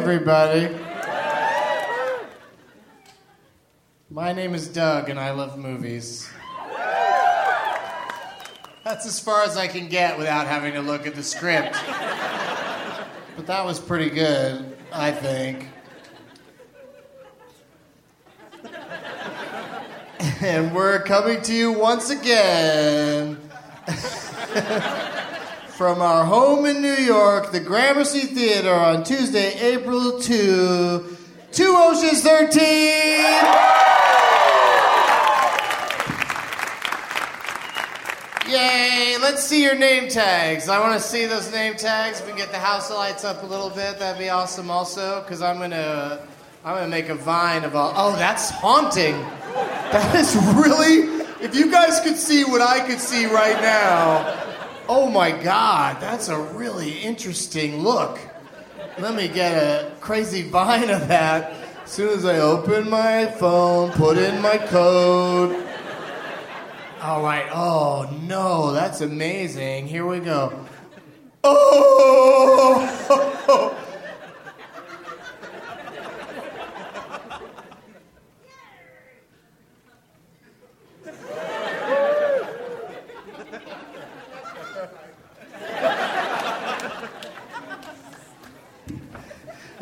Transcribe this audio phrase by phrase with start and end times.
[0.00, 0.74] everybody.
[4.08, 6.26] My name is Doug, and I love movies.
[8.82, 11.76] That's as far as I can get without having to look at the script.
[13.36, 15.68] But that was pretty good, I think.
[20.40, 23.36] And we're coming to you once again
[25.80, 31.16] from our home in New York, the Gramercy Theater, on Tuesday, April 2,
[31.52, 32.60] Two Oceans 13.
[38.52, 39.16] Yay!
[39.22, 40.68] Let's see your name tags.
[40.68, 42.20] I want to see those name tags.
[42.20, 44.70] If we can get the house lights up a little bit, that'd be awesome.
[44.70, 46.20] Also, because I'm gonna,
[46.62, 47.94] I'm gonna make a vine of all.
[47.96, 49.18] Oh, that's haunting.
[49.92, 51.20] That is really.
[51.42, 54.39] If you guys could see what I could see right now,
[54.90, 58.18] oh my God, that's a really interesting look.
[58.98, 61.52] Let me get a crazy vine of that.
[61.84, 65.64] As soon as I open my phone, put in my code.
[67.00, 67.46] All right.
[67.52, 69.86] Oh no, that's amazing.
[69.86, 70.66] Here we go.
[71.44, 72.66] Oh!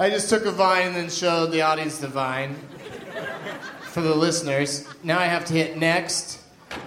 [0.08, 2.56] I just took a vine and then showed the audience the vine.
[3.82, 4.88] for the listeners.
[5.02, 6.40] Now I have to hit next,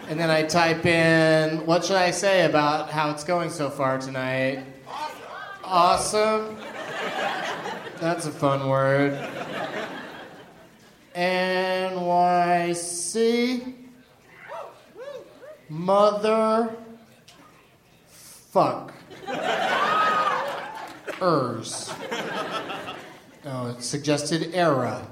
[0.09, 4.00] and then I type in what should I say about how it's going so far
[4.00, 4.65] tonight.
[5.63, 6.57] Awesome.
[8.00, 9.13] That's a fun word.
[11.15, 12.01] NYC.
[15.69, 16.75] Mother.
[18.07, 18.94] Fuck.
[21.21, 21.94] Ers.
[23.44, 25.08] Oh, it suggested era.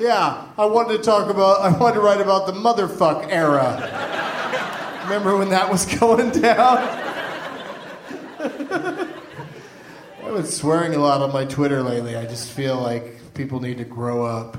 [0.00, 3.88] yeah, I wanted to talk about, I wanted to write about the motherfuck era.
[5.04, 6.78] Remember when that was going down?
[10.24, 12.16] I've been swearing a lot on my Twitter lately.
[12.16, 14.56] I just feel like people need to grow up.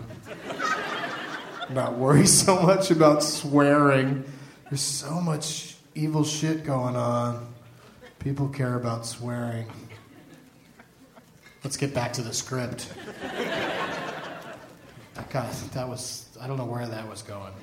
[1.70, 4.24] Not worry so much about swearing.
[4.70, 7.54] There's so much evil shit going on.
[8.20, 9.68] People care about swearing.
[11.64, 12.92] Let's get back to the script.
[15.30, 17.54] God, that was, I don't know where that was going.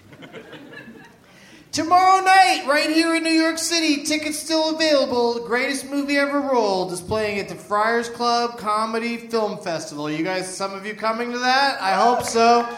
[1.70, 5.35] Tomorrow night, right here in New York City, tickets still available.
[5.35, 10.11] The greatest movie ever rolled is playing at the Friars Club Comedy Film Festival.
[10.11, 11.81] You guys, some of you coming to that?
[11.81, 12.69] I hope so.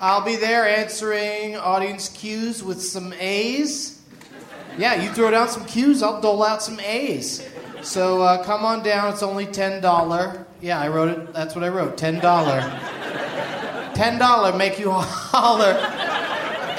[0.00, 4.00] I'll be there answering audience cues with some A's.
[4.76, 7.46] Yeah, you throw down some cues, I'll dole out some A's.
[7.82, 9.12] So uh, come on down.
[9.12, 10.46] It's only ten dollar.
[10.60, 11.32] Yeah, I wrote it.
[11.32, 11.96] That's what I wrote.
[11.96, 12.60] Ten dollar.
[13.94, 15.72] Ten dollar make you holler.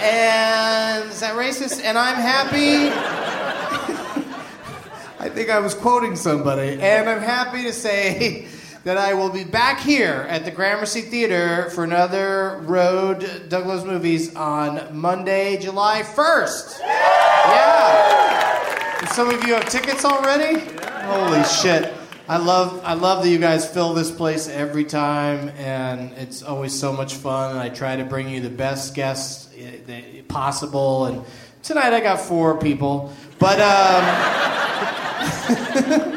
[0.02, 1.84] And is that racist?
[1.84, 2.90] And I'm happy.
[5.20, 6.80] I think I was quoting somebody.
[6.80, 8.48] And I'm happy to say
[8.84, 13.86] that I will be back here at the Gramercy Theater for another Road Doug Loves
[13.86, 16.80] Movies on Monday, July 1st.
[16.80, 18.98] Yeah.
[19.00, 20.60] And some of you have tickets already?
[21.06, 21.94] Holy shit.
[22.32, 26.72] I love I love that you guys fill this place every time and it's always
[26.72, 31.26] so much fun I try to bring you the best guests eh, possible and
[31.62, 33.12] tonight I got four people.
[33.38, 34.06] But um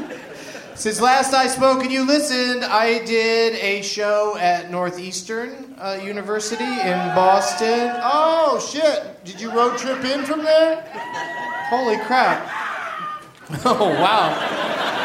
[0.76, 6.62] Since last I spoke and you listened, I did a show at Northeastern uh, University
[6.62, 7.90] in Boston.
[8.04, 9.24] Oh, shit.
[9.24, 10.80] Did you road trip in from there?
[11.70, 12.60] Holy crap.
[13.66, 15.03] Oh, wow.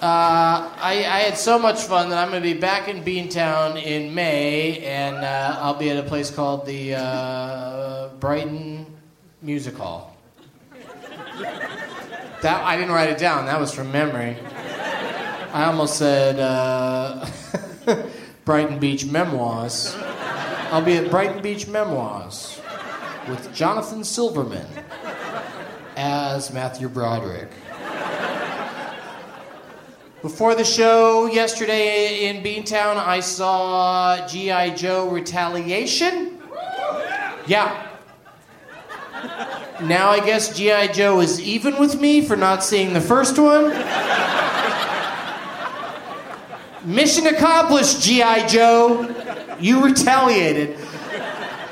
[0.00, 3.82] Uh, I, I, had so much fun that I'm going to be back in Beantown
[3.82, 8.86] in May, and uh, I'll be at a place called the uh, Brighton
[9.42, 10.16] Music Hall.
[12.42, 13.46] That I didn't write it down.
[13.46, 14.36] That was from memory.
[15.52, 17.26] I almost said uh,
[18.44, 19.96] Brighton Beach Memoirs.
[20.70, 22.60] I'll be at Brighton Beach Memoirs
[23.28, 24.68] with Jonathan Silverman
[25.96, 27.50] as Matthew Broderick.
[30.22, 34.70] Before the show yesterday in Beantown, I saw G.I.
[34.70, 36.40] Joe Retaliation.
[37.46, 37.86] Yeah.
[39.80, 40.88] Now I guess G.I.
[40.88, 43.68] Joe is even with me for not seeing the first one.
[46.84, 48.48] Mission accomplished, G.I.
[48.48, 49.56] Joe.
[49.60, 50.76] You retaliated.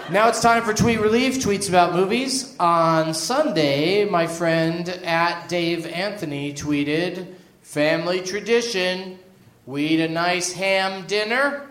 [0.08, 2.54] Now it's time for Tweet Relief, tweets about movies.
[2.60, 7.34] On Sunday, my friend at Dave Anthony tweeted,
[7.76, 9.18] Family tradition,
[9.66, 11.68] we eat a nice ham dinner,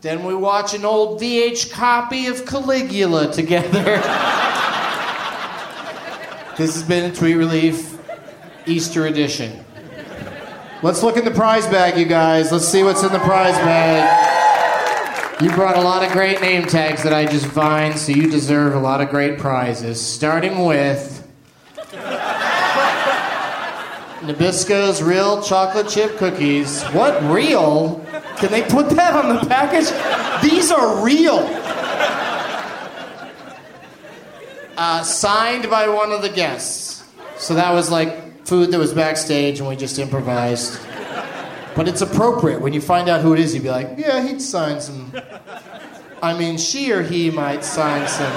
[0.00, 4.02] then we watch an old VH copy of Caligula together.
[6.56, 7.98] This has been a Tweet Relief
[8.64, 9.62] Easter edition.
[10.82, 12.50] Let's look in the prize bag, you guys.
[12.50, 15.42] Let's see what's in the prize bag.
[15.42, 18.74] You brought a lot of great name tags that I just vined, so you deserve
[18.74, 20.00] a lot of great prizes.
[20.00, 21.17] Starting with
[24.20, 26.82] Nabisco's Real Chocolate Chip Cookies.
[26.86, 28.04] What real?
[28.38, 29.88] Can they put that on the package?
[30.42, 31.38] These are real.
[34.76, 37.04] Uh, signed by one of the guests.
[37.36, 40.80] So that was like food that was backstage and we just improvised.
[41.76, 44.42] But it's appropriate when you find out who it is, you'd be like, yeah, he'd
[44.42, 45.12] sign some.
[46.20, 48.32] I mean, she or he might sign some.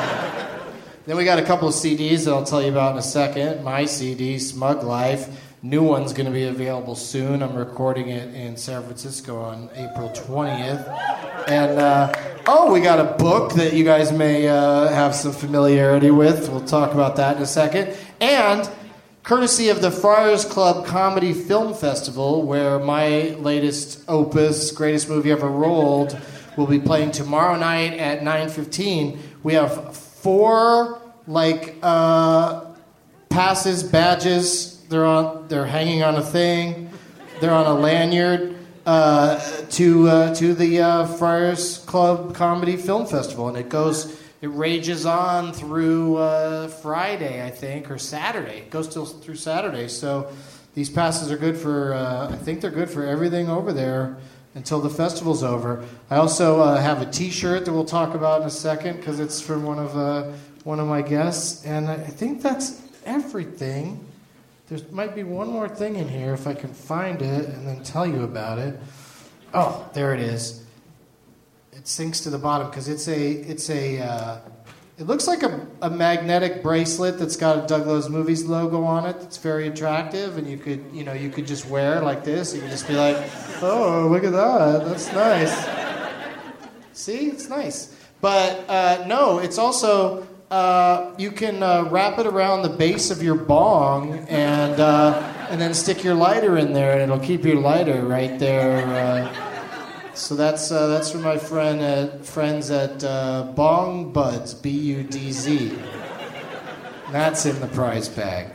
[1.07, 3.63] Then we got a couple of CDs that I'll tell you about in a second.
[3.63, 5.50] My CD, Smug Life.
[5.63, 7.43] New one's going to be available soon.
[7.43, 11.47] I'm recording it in San Francisco on April 20th.
[11.47, 12.11] And, uh,
[12.47, 16.49] oh, we got a book that you guys may uh, have some familiarity with.
[16.49, 17.95] We'll talk about that in a second.
[18.19, 18.67] And,
[19.21, 25.47] courtesy of the Friars Club Comedy Film Festival, where my latest opus, Greatest Movie Ever
[25.47, 26.19] Rolled,
[26.57, 32.65] will be playing tomorrow night at 9.15, we have four, like, uh,
[33.29, 35.47] passes, badges they're on.
[35.47, 36.91] They're hanging on a thing.
[37.39, 38.57] They're on a lanyard.
[38.85, 44.19] uh, to uh, to the uh, Friars Club Comedy Film Festival, and it goes.
[44.41, 48.57] It rages on through uh, Friday, I think, or Saturday.
[48.57, 49.87] It goes till through Saturday.
[49.87, 50.31] So
[50.73, 51.93] these passes are good for.
[51.93, 54.17] Uh, I think they're good for everything over there
[54.55, 55.85] until the festival's over.
[56.09, 59.39] I also uh, have a T-shirt that we'll talk about in a second because it's
[59.39, 64.10] from one of one of my guests, and I think that's everything.
[64.71, 67.83] There might be one more thing in here if I can find it and then
[67.83, 68.79] tell you about it.
[69.53, 70.63] Oh, there it is.
[71.73, 74.39] It sinks to the bottom because it's a it's a uh,
[74.97, 79.05] it looks like a, a magnetic bracelet that's got a Doug Loves Movies logo on
[79.05, 79.19] it.
[79.19, 82.55] That's very attractive, and you could you know you could just wear it like this.
[82.55, 83.17] You could just be like,
[83.61, 85.51] oh, look at that, that's nice.
[86.93, 87.93] See, it's nice.
[88.21, 93.23] But uh, no, it's also uh, you can uh, wrap it around the base of
[93.23, 97.55] your bong and uh, and then stick your lighter in there, and it'll keep your
[97.55, 98.85] lighter right there.
[98.85, 102.99] uh, so that's uh, that's from my friend at, friends at
[103.55, 105.71] Bong Budz, B U D Z.
[107.11, 108.51] That's in the prize bag.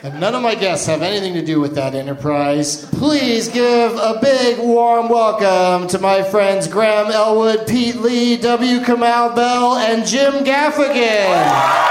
[0.00, 2.84] And none of my guests have anything to do with that enterprise.
[2.86, 8.78] Please give a big warm welcome to my friends Graham Elwood, Pete Lee, W.
[8.80, 11.88] Kamau Bell, and Jim Gaffigan.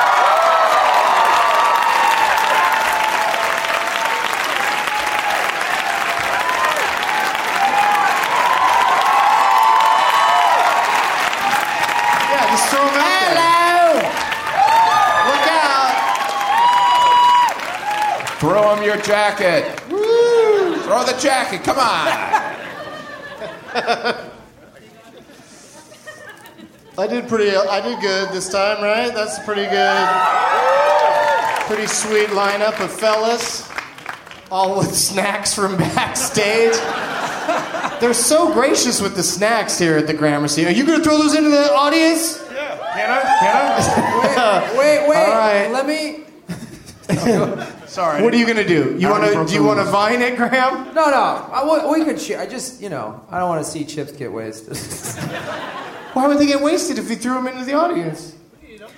[12.29, 13.93] Yeah, just throw 'em out there.
[15.29, 15.95] Look out!
[18.39, 19.79] Throw him your jacket.
[19.81, 21.63] Throw the jacket.
[21.65, 21.83] Come on.
[26.97, 27.53] I did pretty.
[27.53, 29.13] I did good this time, right?
[29.13, 30.07] That's pretty good,
[31.67, 33.69] pretty sweet lineup of fellas,
[34.49, 36.77] all with snacks from backstage.
[37.99, 40.65] They're so gracious with the snacks here at the Gramercy.
[40.65, 42.41] Are you going to throw those into the audience?
[42.53, 42.77] Yeah.
[42.93, 43.21] Can I?
[43.39, 43.55] Can
[44.39, 44.73] I?
[44.77, 45.17] Wait, wait, wait.
[45.17, 45.69] All right.
[45.71, 46.23] Let me.
[47.87, 48.21] Sorry.
[48.21, 48.95] What are you going to do?
[48.99, 49.31] You I want to?
[49.33, 49.91] broke Do you want to rules.
[49.93, 50.93] vine it, Graham?
[50.93, 51.49] No, no.
[51.51, 52.39] I, we, we could share.
[52.39, 54.75] I just, you know, I don't want to see chips get wasted.
[56.13, 58.35] Why would they get wasted if you threw them into the audience?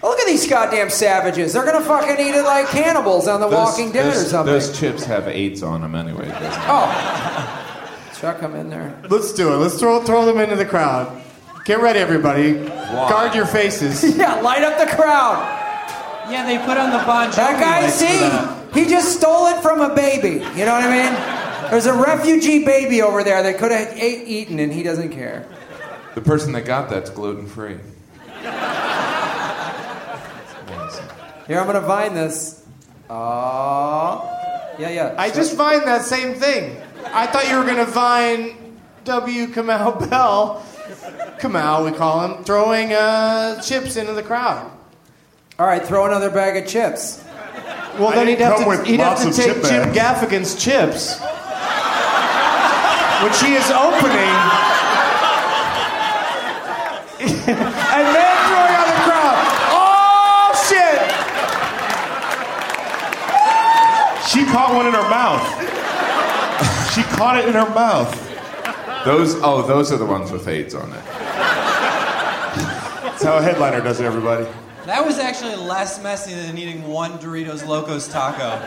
[0.02, 1.52] Look at these goddamn savages.
[1.52, 4.54] They're gonna fucking eat it like cannibals on The Walking Dead or those, something.
[4.54, 6.30] those chips have AIDS on them anyway.
[6.30, 6.58] doesn't it?
[6.68, 7.66] Oh.
[8.20, 8.98] Chuck them in there.
[9.10, 9.58] Let's do it.
[9.58, 11.22] Let's throw throw them into the crowd.
[11.66, 12.54] Get ready, everybody.
[12.54, 14.02] Guard your faces.
[14.18, 15.44] Yeah, light up the crowd.
[16.32, 18.59] Yeah, they put on the Bon Jovi That guy, lights for see, that.
[18.74, 20.44] He just stole it from a baby.
[20.58, 21.72] You know what I mean?
[21.72, 25.46] There's a refugee baby over there that could have ate, eaten, and he doesn't care.
[26.16, 27.78] The person that got that's gluten free.
[31.48, 32.64] Here, I'm gonna vine this.
[33.10, 34.22] Oh,
[34.78, 35.16] yeah, yeah.
[35.18, 36.78] I just vined that same thing.
[37.06, 38.56] I thought you were gonna vine
[39.06, 39.48] W.
[39.48, 40.64] Kamau Bell.
[41.40, 44.70] Kamau we call him, throwing uh, chips into the crowd.
[45.58, 47.24] All right, throw another bag of chips.
[48.00, 49.92] Well, I then he'd have to he'd have to take chip Jim.
[49.94, 51.20] Gaffigan's chips,
[53.24, 54.36] which he is opening,
[57.20, 59.38] and then throwing on the crowd.
[59.76, 61.00] Oh shit!
[64.32, 65.44] She caught one in her mouth.
[66.94, 68.16] she caught it in her mouth.
[69.04, 71.04] Those oh, those are the ones with AIDS on it.
[73.04, 74.48] That's how a headliner does it, everybody.
[74.90, 78.58] That was actually less messy than eating one Doritos Locos taco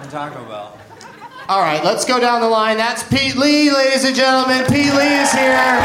[0.00, 0.78] from Taco Bell.
[1.48, 2.76] All right, let's go down the line.
[2.76, 4.64] That's Pete Lee, ladies and gentlemen.
[4.66, 5.82] Pete Lee is here.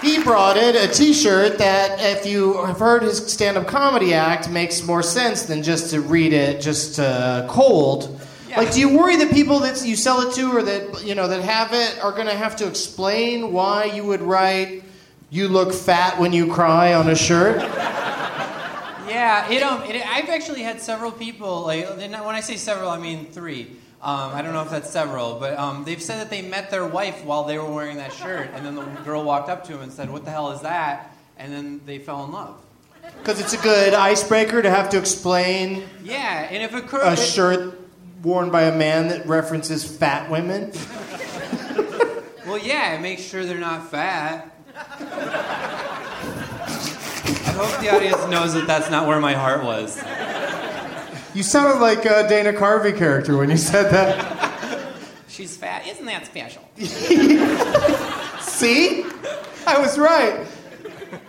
[0.00, 4.82] He brought in a T-shirt that, if you have heard his stand-up comedy act, makes
[4.82, 8.18] more sense than just to read it just uh, cold.
[8.56, 11.28] Like, do you worry that people that you sell it to or that you know
[11.28, 14.84] that have it are going to have to explain why you would write
[15.32, 17.62] "You look fat when you cry" on a shirt?
[19.08, 22.98] Yeah, it um, it, I've actually had several people like when I say several, I
[22.98, 23.62] mean three.
[24.02, 26.86] Um, I don't know if that's several, but um, they've said that they met their
[26.86, 29.80] wife while they were wearing that shirt, and then the girl walked up to him
[29.80, 32.56] and said, "What the hell is that?" And then they fell in love.
[33.18, 37.16] Because it's a good icebreaker to have to explain Yeah, and if a, cur- a
[37.16, 37.80] shirt
[38.22, 40.72] worn by a man that references fat women.
[42.44, 44.52] Well, yeah, it makes sure they're not fat.
[47.44, 50.02] I hope the audience knows that that's not where my heart was.
[51.34, 54.92] You sounded like a Dana Carvey character when you said that.
[55.28, 55.86] She's fat.
[55.86, 56.62] Isn't that special?
[58.42, 59.04] See?
[59.66, 60.46] I was right.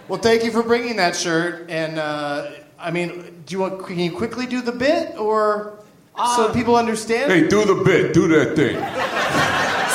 [0.08, 1.70] Well, thank you for bringing that shirt.
[1.70, 3.86] And uh, I mean, do you want?
[3.86, 5.80] Can you quickly do the bit, or
[6.18, 7.32] so people understand.
[7.32, 8.14] Hey, do the bit.
[8.14, 8.76] Do that thing.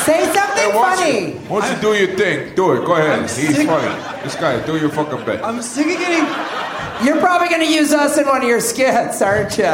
[0.09, 1.33] Say something Hey, why funny.
[1.33, 2.55] you, why don't you do your thing?
[2.55, 2.85] Do it.
[2.87, 3.11] Go ahead.
[3.19, 4.23] I'm He's sick- funny.
[4.25, 5.43] This guy, do your fucking bit.
[5.43, 6.25] I'm sick of getting.
[7.07, 9.65] You're probably going to use us in one of your skits, aren't you?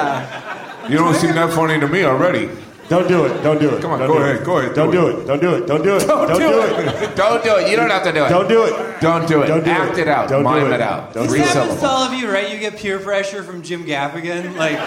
[0.91, 2.51] You don't seem that funny to me already.
[2.89, 3.43] Don't do it.
[3.43, 3.81] Don't do it.
[3.81, 4.45] Come on, Don't go do ahead, it.
[4.45, 5.21] go ahead, Don't do do it.
[5.23, 5.27] it.
[5.27, 5.67] Don't do it.
[5.67, 6.07] Don't do it.
[6.07, 7.03] Don't do do it.
[7.03, 7.17] it.
[7.17, 7.71] Don't do it.
[7.71, 8.29] You don't have to do it.
[8.29, 9.01] Don't do it.
[9.01, 9.47] Don't do it.
[9.47, 10.01] Don't do Act it.
[10.03, 10.29] it, out.
[10.29, 10.73] Don't do Mime it.
[10.75, 11.15] it, out.
[11.15, 11.63] Don't Three This do it.
[11.63, 12.53] happens to all of you, right?
[12.53, 14.79] You get peer pressure from Jim Gaffigan, like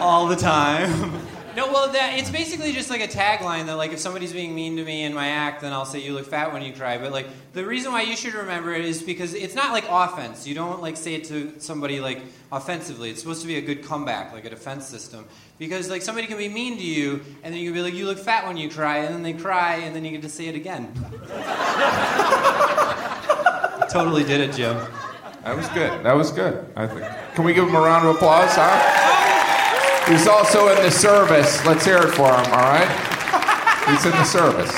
[0.00, 1.12] all the time.
[1.58, 4.76] No, well, that it's basically just like a tagline that, like, if somebody's being mean
[4.76, 7.10] to me in my act, then I'll say "you look fat when you cry." But
[7.10, 10.46] like, the reason why you should remember it is because it's not like offense.
[10.46, 12.22] You don't like say it to somebody like
[12.52, 13.10] offensively.
[13.10, 15.24] It's supposed to be a good comeback, like a defense system.
[15.58, 18.06] Because like somebody can be mean to you, and then you can be like, "You
[18.06, 20.46] look fat when you cry," and then they cry, and then you get to say
[20.46, 20.92] it again.
[23.90, 24.76] totally did it, Jim.
[25.42, 26.04] That was good.
[26.04, 26.64] That was good.
[26.76, 27.04] I think.
[27.34, 28.97] Can we give him a round of applause, huh?
[30.08, 31.64] He's also in the service.
[31.66, 32.52] Let's hear it for him.
[32.52, 33.84] All right.
[33.88, 34.72] He's in the service.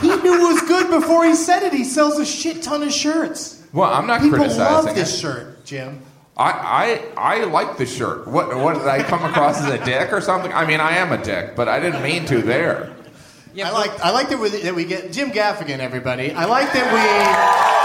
[0.00, 1.72] He knew it was good before he said it.
[1.72, 3.62] He sells a shit ton of shirts.
[3.72, 4.58] Well, I'm not criticizing.
[4.58, 5.20] People love this it.
[5.20, 6.02] shirt, Jim.
[6.36, 8.26] I, I I like the shirt.
[8.26, 10.52] What what did I come across as a dick or something?
[10.52, 12.94] I mean, I am a dick, but I didn't mean to there.
[13.54, 16.32] Yeah, I like I like that we, that we get Jim Gaffigan, everybody.
[16.32, 17.83] I like that we.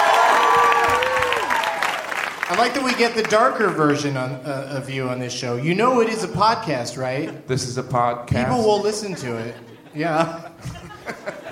[2.50, 5.56] I like that we get the darker version on, uh, of you on this show.
[5.56, 7.48] You know it is a podcast, right?
[7.48, 8.46] This is a podcast.
[8.46, 9.56] People will listen to it.
[9.94, 10.50] Yeah.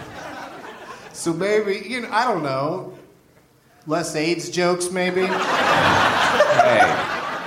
[1.13, 2.97] so maybe you know I don't know.
[3.85, 5.27] Less AIDS jokes, maybe.
[5.27, 6.89] hey,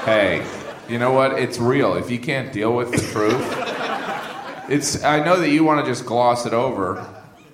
[0.05, 0.47] hey,
[0.89, 1.33] you know what?
[1.33, 1.97] It's real.
[1.97, 5.03] If you can't deal with the truth, it's.
[5.03, 7.05] I know that you want to just gloss it over,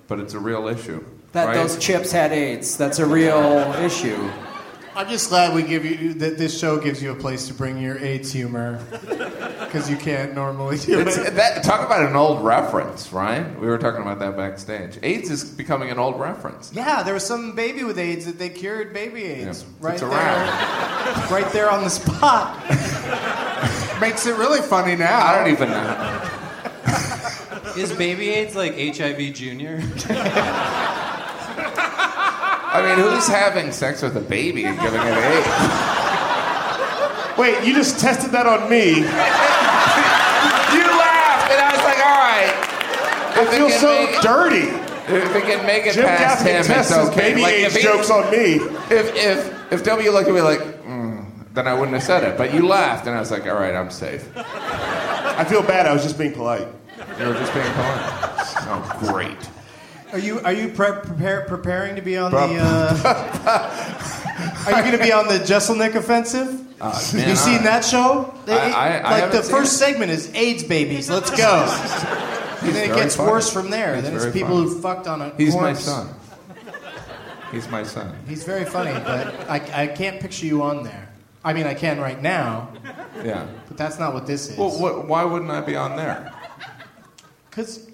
[0.07, 1.03] but it's a real issue.
[1.31, 1.55] That right?
[1.55, 2.77] those chips had AIDS.
[2.77, 4.29] That's a real issue.
[4.97, 7.77] I'm just glad we give you that this show gives you a place to bring
[7.77, 8.83] your AIDS humor
[9.59, 11.35] because you can't normally do it.
[11.35, 13.47] that, talk about an old reference, right?
[13.59, 14.97] We were talking about that backstage.
[15.03, 16.73] AIDS is becoming an old reference.
[16.73, 20.01] Yeah, there was some baby with AIDS that they cured baby AIDS Yeah, right it's
[20.01, 22.59] there, right there on the spot.
[24.01, 25.23] Makes it really funny now.
[25.23, 26.31] I don't even know.
[27.77, 29.79] Is baby AIDS like HIV Junior?
[32.77, 35.47] I mean, who's having sex with a baby and giving it AIDS?
[37.37, 38.89] Wait, you just tested that on me.
[40.73, 42.53] You laughed, and I was like, all right.
[43.37, 44.67] I If it feel so make dirty.
[45.09, 47.19] If it can make it Jim past Gaffigan him, it's tests his okay.
[47.33, 48.55] baby Like, AIDS he- jokes on me.
[48.93, 52.37] If if if W looked at me like, mm, then I wouldn't have said it.
[52.37, 54.27] But you laughed, and I was like, all right, I'm safe.
[54.35, 55.85] I feel bad.
[55.87, 56.67] I was just being polite.
[57.19, 58.35] You were just being polite.
[58.69, 59.49] Oh, great.
[60.13, 62.37] Are you are you pre- prepare, preparing to be on the?
[62.37, 63.67] Uh,
[64.65, 66.65] are you going to be on the Jeselnik offensive?
[66.79, 68.33] Uh, man, you seen I- that show?
[68.47, 69.77] I- I- I like haven't the first it.
[69.77, 71.09] segment is AIDS babies.
[71.09, 71.65] Let's go.
[72.61, 73.31] and then it gets funny.
[73.31, 73.95] worse from there.
[73.95, 74.69] He's then it's people funny.
[74.69, 75.33] who fucked on a.
[75.35, 76.09] He's my son.
[77.51, 78.15] He's my son.
[78.27, 81.09] He's very funny, but I, I can't picture you on there.
[81.43, 82.69] I mean, I can right now,
[83.23, 83.47] Yeah.
[83.69, 84.57] but that's not what this is.
[84.57, 86.33] Well, what, why wouldn't I be on there?
[87.49, 87.86] Because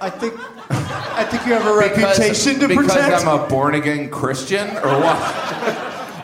[0.00, 0.34] I think
[0.70, 3.24] I think you have a Because- reputation to protect because.
[3.24, 5.16] I'm a born again Christian, or what?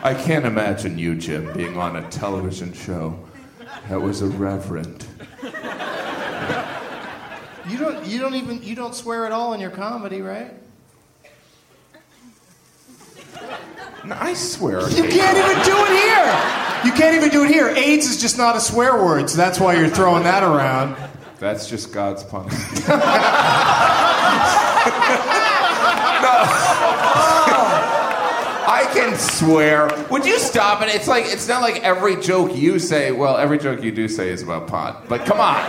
[0.03, 3.19] I can't imagine you, Jim, being on a television show
[3.89, 5.05] that was irreverent.
[7.69, 10.53] You don't you don't even you don't swear at all in your comedy, right?
[14.05, 14.87] No, I swear.
[14.89, 16.85] You can't even do it here.
[16.85, 17.67] You can't even do it here.
[17.67, 20.95] AIDS is just not a swear word, so that's why you're throwing that around.
[21.39, 22.85] That's just God's punishment.
[28.69, 29.89] I can swear.
[30.11, 30.89] Would you stop it?
[30.93, 33.11] It's like it's not like every joke you say.
[33.11, 35.07] Well, every joke you do say is about pot.
[35.07, 35.63] But come on,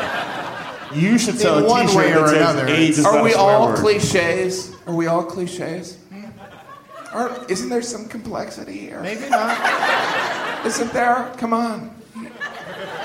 [0.96, 2.66] You should sell In a one T-shirt way or that says another.
[2.68, 3.78] AIDS is are not we a swear all word.
[3.78, 4.74] cliches?
[4.86, 5.96] Are we all cliches?
[6.10, 7.16] Hmm?
[7.16, 9.00] Or isn't there some complexity here?
[9.02, 10.66] Maybe not.
[10.66, 11.32] Isn't there?
[11.36, 11.94] Come on.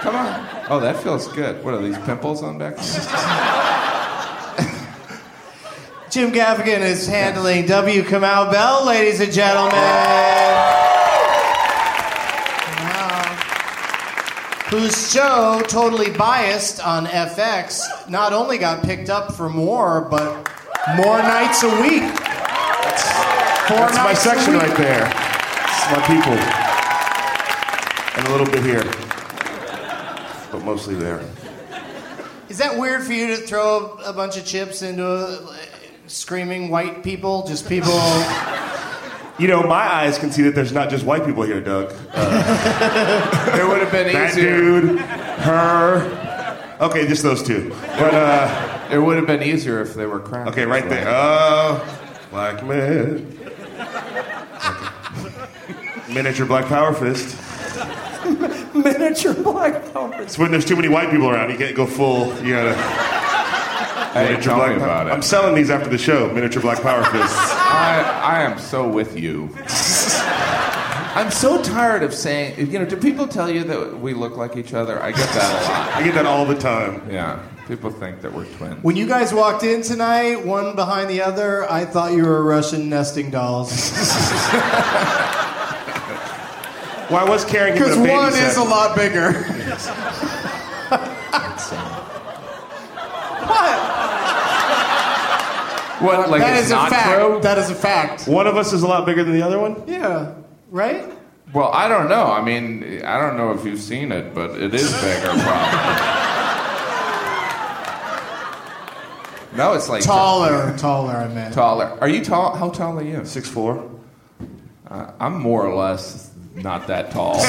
[0.01, 0.52] Come on.
[0.69, 1.61] Oh, that feels good.
[1.63, 2.77] What are these pimples on back?
[6.09, 8.01] Jim Gaffigan is handling W.
[8.03, 9.73] Kamau Bell, ladies and gentlemen.
[12.79, 13.23] Wow.
[14.69, 20.47] Whose show, totally biased on FX, not only got picked up for more, but
[20.95, 22.03] more nights a week.
[23.67, 25.07] Four That's my section right there.
[25.07, 26.37] It's my people.
[28.15, 28.83] And a little bit here.
[30.53, 31.19] But mostly there.
[32.47, 35.57] Is that weird for you to throw a bunch of chips into a,
[36.05, 37.45] screaming white people?
[37.47, 37.91] Just people.
[39.39, 41.91] You know, my eyes can see that there's not just white people here, Doug.
[42.13, 44.57] Uh, It would have been that easier.
[44.81, 46.77] dude, her.
[46.81, 47.69] Okay, just those two.
[47.97, 50.53] But uh, It would have been easier if they were crackers.
[50.53, 51.05] okay, right there.
[51.07, 51.83] Oh,
[52.29, 53.25] black man.
[56.13, 57.35] Miniature black power fist.
[58.83, 60.13] Miniature black power.
[60.21, 61.49] It's when there's too many white people around.
[61.51, 62.27] You can't go full.
[62.43, 62.73] You gotta.
[64.13, 66.31] Hey, miniature tell black me power- about I'm selling these after the show.
[66.31, 67.35] Miniature black power fists.
[67.39, 69.49] I, I am so with you.
[71.15, 74.55] I'm so tired of saying, you know, do people tell you that we look like
[74.57, 75.01] each other?
[75.01, 75.89] I get that a lot.
[75.95, 77.01] I get that all the time.
[77.09, 78.83] Yeah, people think that we're twins.
[78.83, 82.89] When you guys walked in tonight, one behind the other, I thought you were Russian
[82.89, 83.71] nesting dolls.
[87.09, 88.47] Why I was carrying giving Because one set?
[88.49, 89.33] is a lot bigger.
[95.99, 96.17] what?
[96.19, 97.17] What, like that it's is a fact.
[97.19, 97.39] true?
[97.41, 98.27] That is a fact.
[98.27, 99.83] One of us is a lot bigger than the other one.
[99.87, 100.33] Yeah.
[100.69, 101.11] Right?
[101.53, 102.25] Well, I don't know.
[102.25, 105.99] I mean, I don't know if you've seen it, but it is bigger, probably.
[109.55, 110.75] no, it's like Taller.
[110.77, 111.53] Taller, I meant.
[111.53, 111.95] taller.
[112.01, 112.55] Are you tall?
[112.55, 113.23] How tall are you?
[113.23, 113.89] Six four.
[114.87, 116.22] Uh, I'm more or less
[116.55, 117.39] not that tall.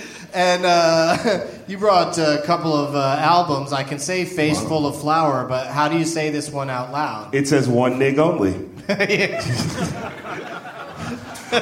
[0.32, 3.72] And uh, you brought a couple of uh, albums.
[3.72, 6.92] I can say Face Full of Flower, but how do you say this one out
[6.92, 7.34] loud?
[7.34, 8.52] It says one nig only.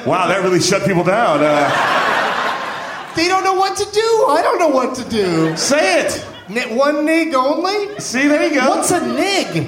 [0.06, 1.40] wow, that really shut people down.
[1.42, 4.26] Uh, They don't know what to do.
[4.28, 5.56] I don't know what to do.
[5.56, 6.26] say it.
[6.48, 7.98] Ni- one nig only?
[8.00, 8.68] See, there you go.
[8.70, 9.66] What's a nig?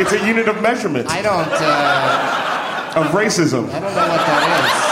[0.00, 2.47] It's a unit of measurement I don't.
[2.96, 3.68] Of racism.
[3.70, 4.88] I don't know what that is.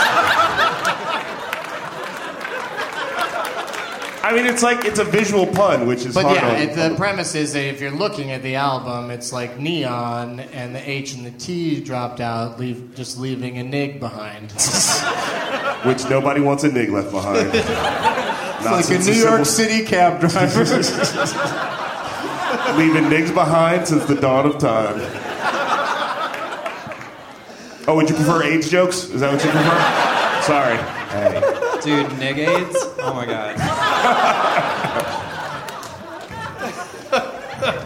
[4.23, 6.13] I mean, it's like it's a visual pun, which is.
[6.13, 9.57] But yeah, it, the premise is that if you're looking at the album, it's like
[9.57, 14.51] neon, and the H and the T dropped out, leave, just leaving a nig behind.
[15.85, 17.51] which nobody wants a nig left behind.
[18.57, 20.65] Like a New York Civil- City cab driver.
[22.75, 24.99] leaving nigs behind since the dawn of time.
[27.89, 29.05] Oh, would you prefer AIDS jokes?
[29.05, 29.79] Is that what you prefer?
[30.43, 30.75] Sorry.
[31.81, 32.75] Dude, nig AIDS?
[32.99, 33.55] Oh my god.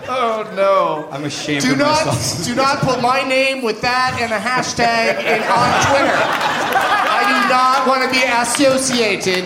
[0.09, 1.07] oh no!
[1.11, 2.45] I'm ashamed do of not, myself.
[2.47, 6.17] do not put my name with that and a hashtag in, on Twitter.
[7.07, 9.45] I do not want to be associated.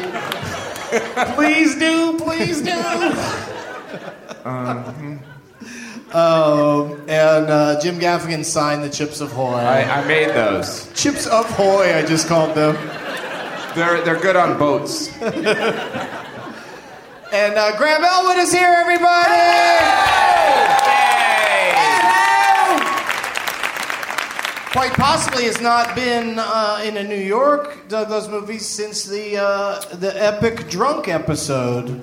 [1.36, 2.72] Please do, please do.
[4.46, 5.20] Um,
[6.16, 9.56] and uh, Jim Gaffigan signed the Chips of Hoy.
[9.56, 10.92] I, I made those.
[10.94, 12.76] Chips of Hoy, I just called them.
[13.76, 15.10] They're they're good on boats.
[17.34, 19.34] And uh, Graham Elwood is here, everybody!
[24.72, 29.38] Quite possibly has not been uh, in a New York Doug Loves Movies since the
[29.38, 32.02] uh, the epic drunk episode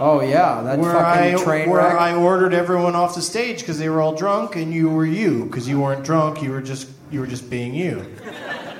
[0.00, 2.00] Oh yeah, that where fucking I train where wreck.
[2.00, 5.44] I ordered everyone off the stage because they were all drunk and you were you
[5.46, 8.00] because you weren't drunk you were just you were just being you.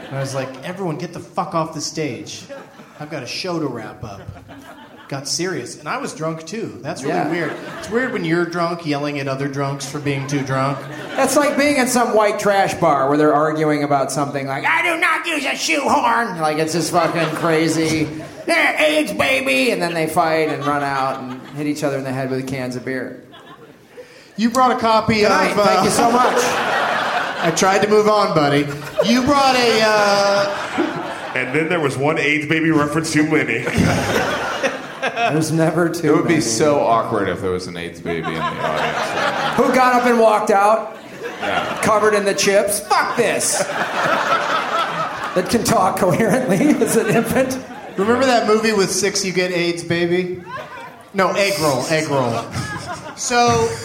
[0.08, 2.44] And I was like, everyone get the fuck off the stage.
[3.00, 4.20] I've got a show to wrap up.
[5.08, 6.78] Got serious, and I was drunk too.
[6.82, 7.30] That's really Yeah.
[7.30, 7.52] weird.
[7.78, 10.76] It's weird when you're drunk yelling at other drunks for being too drunk.
[11.16, 14.82] That's like being in some white trash bar where they're arguing about something like, I
[14.82, 16.38] do not use a shoehorn.
[16.38, 18.06] Like, it's just fucking crazy.
[18.46, 19.70] Yeah, AIDS, baby.
[19.70, 22.46] And then they fight and run out and hit each other in the head with
[22.46, 23.24] cans of beer.
[24.36, 25.30] You brought a copy Good of.
[25.30, 25.56] night.
[25.56, 26.36] uh, Thank you so much.
[27.40, 28.66] I tried to move on, buddy.
[29.08, 29.80] You brought a.
[29.82, 30.54] Uh,
[31.34, 33.64] And then there was one AIDS baby reference too many.
[35.14, 36.40] There's never too It would be many.
[36.40, 39.56] so awkward if there was an AIDS baby in the audience.
[39.56, 40.96] Who got up and walked out
[41.40, 41.80] Yeah.
[41.82, 42.80] covered in the chips?
[42.80, 43.58] Fuck this.
[45.34, 47.58] that can talk coherently as an infant.
[47.96, 50.42] remember that movie with Six You Get AIDS, baby?
[51.14, 52.42] No, egg roll, egg roll.
[53.16, 53.68] So.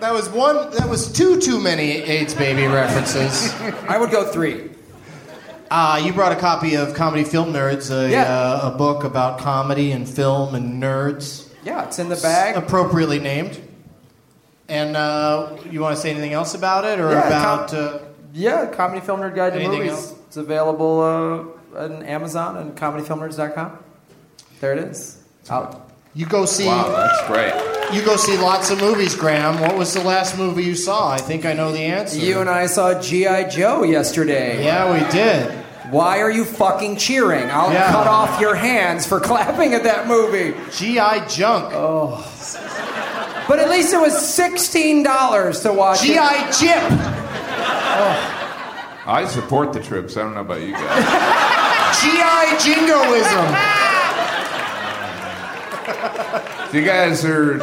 [0.00, 0.70] That was one.
[0.72, 3.54] That was two too many AIDS baby references.
[3.88, 4.68] I would go three.
[5.74, 8.24] Uh, you brought a copy of Comedy Film Nerds, a, Yeah.
[8.24, 12.56] uh, a book about comedy and film and nerds, Yeah, it's in the bag.
[12.56, 13.58] appropriately named.
[14.68, 17.68] And uh, you want to say anything else about it, or Yeah, about?
[17.70, 17.98] com- uh,
[18.34, 19.92] Yeah, Comedy Film Nerd Guide to Movies.
[19.92, 20.14] else?
[20.26, 23.78] It's available uh, on Amazon and comedyfilmnerds.com.
[24.60, 25.18] There it is.
[25.48, 25.88] Out.
[26.14, 26.66] you go see.
[26.66, 27.52] Wow, that's great.
[27.94, 29.58] You go see lots of movies, Graham.
[29.60, 31.10] What was the last movie you saw?
[31.10, 32.18] I think I know the answer.
[32.18, 33.48] You and I saw G.I.
[33.48, 34.62] Joe yesterday.
[34.64, 35.61] Yeah, we did.
[35.92, 37.50] Why are you fucking cheering?
[37.50, 37.90] I'll Yeah.
[37.92, 40.54] cut off your hands for clapping at that movie.
[40.72, 41.70] GI Junk.
[41.74, 42.26] Oh.
[43.46, 46.06] But at least it was $16 to watch it.
[46.06, 46.82] GI Jip.
[47.94, 48.38] Oh.
[49.06, 50.16] I support the troops.
[50.16, 51.04] I don't know about you guys.
[52.00, 53.46] GI jingoism.
[56.72, 57.58] You guys are,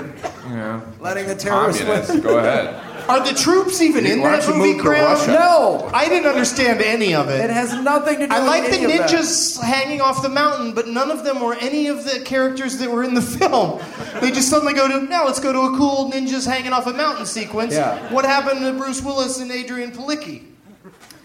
[0.47, 2.21] you know, Letting the terrorists win.
[2.21, 2.75] go ahead.
[3.09, 5.03] Are the troops even in Why that movie, move to Crown?
[5.03, 5.31] Russia?
[5.31, 7.39] No, I didn't understand any of it.
[7.43, 9.09] it has nothing to do I with like the any of that.
[9.09, 12.91] ninjas hanging off the mountain, but none of them were any of the characters that
[12.91, 13.81] were in the film.
[14.21, 16.93] They just suddenly go to now let's go to a cool ninjas hanging off a
[16.93, 17.73] mountain sequence.
[17.73, 18.13] Yeah.
[18.13, 20.45] What happened to Bruce Willis and Adrianne Palicki?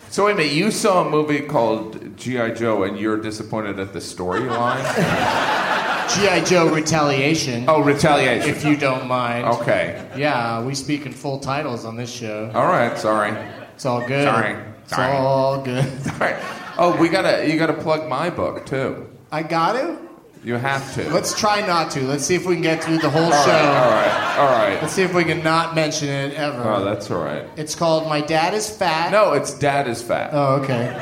[0.08, 2.50] So wait a minute, you saw a movie called G.I.
[2.50, 4.80] Joe and you're disappointed at the storyline?
[6.08, 7.64] GI Joe Retaliation.
[7.68, 8.48] Oh, Retaliation.
[8.50, 9.46] if you don't mind.
[9.46, 10.06] Okay.
[10.16, 12.50] Yeah, we speak in full titles on this show.
[12.54, 13.30] All right, sorry.
[13.74, 14.24] It's all good.
[14.24, 14.56] Sorry.
[14.82, 15.12] It's Sorry.
[15.16, 15.84] all good.
[16.12, 16.36] All right.
[16.76, 19.08] Oh, we gotta you gotta plug my book too.
[19.32, 19.98] I got to.
[20.44, 21.08] You have to.
[21.08, 22.02] Let's try not to.
[22.02, 23.50] Let's see if we can get through the whole all show.
[23.50, 24.82] right, all right, all right.
[24.82, 26.62] Let's see if we can not mention it ever.
[26.68, 27.48] Oh, that's all right.
[27.56, 29.10] It's called My Dad is Fat.
[29.10, 30.30] No, it's Dad is fat.
[30.34, 30.92] Oh, okay.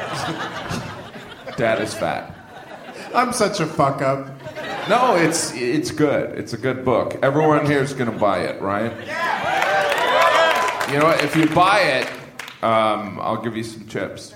[1.56, 2.34] Dad is fat.
[3.14, 4.28] I'm such a fuck up.
[4.88, 6.38] No, it's it's good.
[6.38, 7.16] It's a good book.
[7.22, 8.92] Everyone here is gonna buy it, right?
[10.92, 11.22] You know what?
[11.24, 12.06] If you buy it,
[12.62, 14.34] um, I'll give you some chips,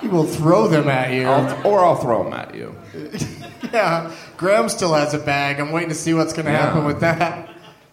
[0.00, 1.26] He will throw them at you.
[1.28, 2.74] I'll, or I'll throw them at you.
[3.72, 4.10] Yeah.
[4.36, 5.60] Graham still has a bag.
[5.60, 6.58] I'm waiting to see what's going to Yeah.
[6.66, 7.50] happen with that.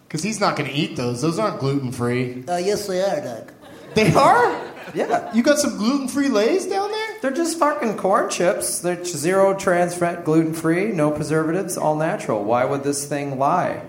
[0.08, 1.22] Because he's not going to eat those.
[1.22, 2.42] Those aren't gluten free.
[2.48, 3.52] Uh, yes, they are, Doug.
[3.94, 4.60] They are?
[4.92, 5.32] Yeah.
[5.32, 7.07] You got some gluten free Lays down there?
[7.20, 8.78] They're just fucking corn chips.
[8.78, 12.44] They're zero trans fat, gluten free, no preservatives, all natural.
[12.44, 13.82] Why would this thing lie?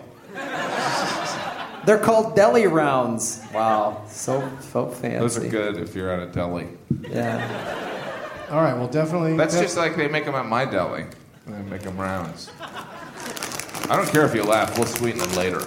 [1.86, 3.42] They're called deli rounds.
[3.54, 5.20] Wow, so so fancy.
[5.20, 6.68] Those are good if you're at a deli.
[7.10, 7.88] Yeah.
[8.52, 9.38] All right, well, definitely.
[9.38, 11.06] That's def- just like they make them at my deli.
[11.48, 12.52] They make them rounds.
[12.60, 14.78] I don't care if you laugh.
[14.78, 15.62] We'll sweeten them later.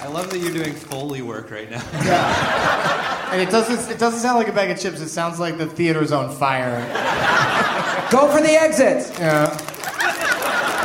[0.00, 3.14] I love that you're doing Foley work right now.
[3.30, 5.00] And it doesn't, it doesn't sound like a bag of chips.
[5.00, 6.80] It sounds like the theater's on fire.
[8.10, 9.10] Go for the exit.
[9.18, 9.52] Yeah.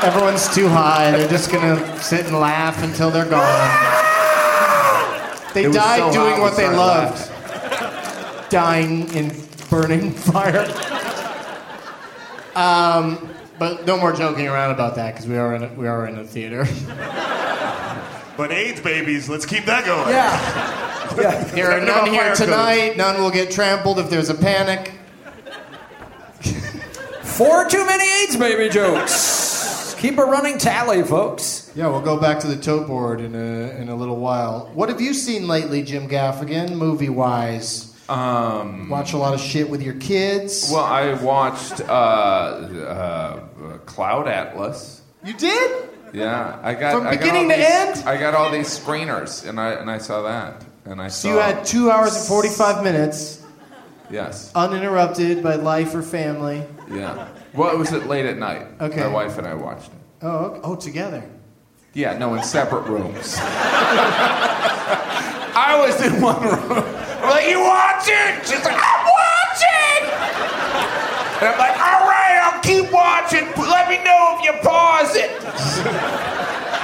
[0.03, 1.11] Everyone's too high.
[1.11, 3.69] They're just going to sit and laugh until they're gone.
[5.53, 8.49] They It died so doing what they started loved.
[8.51, 9.33] Dying in
[9.69, 10.65] burning fire.
[12.55, 16.05] Um, but no more joking around about that because we are in a, we are
[16.07, 16.65] in a theater.
[18.35, 20.09] But AIDS babies, let's keep that going.
[20.09, 20.92] Yeah.
[21.17, 21.43] Yeah.
[21.45, 22.97] There are none here fire tonight.
[22.97, 24.91] None will get trampled if there's a panic.
[27.21, 29.95] Four too many AIDS baby jokes.
[29.99, 31.71] Keep a running tally, folks.
[31.75, 34.69] Yeah, we'll go back to the tote board in a in a little while.
[34.73, 37.89] What have you seen lately, Jim Gaffigan, movie wise?
[38.09, 40.69] Um, Watch a lot of shit with your kids.
[40.71, 43.39] well, I watched uh, uh,
[43.85, 45.01] Cloud Atlas.
[45.23, 45.89] you did?
[46.13, 48.03] Yeah, I got From I beginning all to these- end?
[48.07, 51.33] I got all these screeners, and I and I saw that, and I So saw.
[51.35, 53.41] you had two hours and forty five minutes,
[54.09, 56.63] yes, uninterrupted by life or family.
[56.89, 57.27] yeah.
[57.53, 58.65] Well, it was at late at night.
[58.81, 59.01] Okay.
[59.01, 59.97] My wife and I watched it.
[60.23, 60.59] Oh, okay.
[60.63, 61.23] oh, together.
[61.93, 63.37] Yeah, no, in separate rooms.
[65.55, 66.83] I was in one room.
[67.21, 68.41] I'm like, you watching?
[68.41, 70.09] She's like, I'm watching.
[71.37, 73.45] And I'm like, all right, I'll keep watching.
[73.61, 75.29] Let me know if you pause it.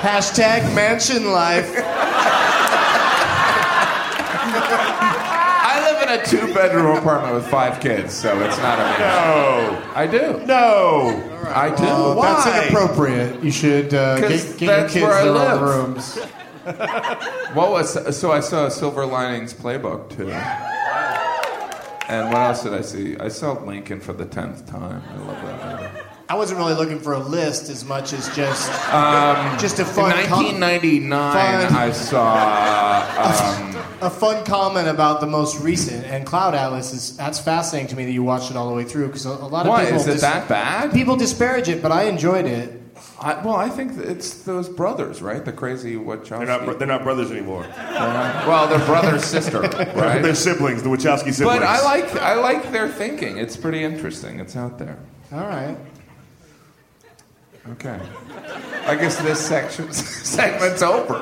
[0.05, 1.65] Hashtag mansion life.
[6.09, 9.91] I in a two-bedroom apartment with five kids, so it's not a No.
[9.95, 10.41] I do.
[10.45, 11.23] No.
[11.53, 11.75] I do.
[12.21, 12.63] That's Why?
[12.67, 13.43] inappropriate.
[13.43, 15.61] You should uh, 'Cause get, get your that's kids where I their own
[15.93, 16.19] rooms.
[17.55, 18.31] What was so?
[18.31, 20.29] I saw Silver Linings Playbook too.
[22.09, 23.17] And what else did I see?
[23.17, 25.01] I saw Lincoln for the tenth time.
[25.09, 25.78] I love that movie.
[26.31, 29.87] I wasn't really looking for a list as much as just Um, just a In
[29.87, 33.05] fun com- 1999, fun- I saw.
[33.19, 37.95] Um, a fun comment about the most recent and Cloud Atlas is that's fascinating to
[37.97, 39.83] me that you watched it all the way through because a, a lot of what
[39.83, 40.93] people is it dis- that bad?
[40.93, 42.81] people disparage it, but I enjoyed it.
[43.19, 45.43] I, well, I think it's those brothers, right?
[45.43, 46.45] The crazy Wachowski.
[46.45, 47.65] They're not, they're not brothers anymore.
[47.77, 49.59] well, they're brother sister,
[49.95, 50.21] right?
[50.21, 51.59] They're siblings, the Wachowski siblings.
[51.59, 53.37] But I like I like their thinking.
[53.37, 54.39] It's pretty interesting.
[54.39, 54.97] It's out there.
[55.33, 55.77] All right.
[57.71, 57.99] Okay.
[58.85, 61.19] I guess this section segment's over.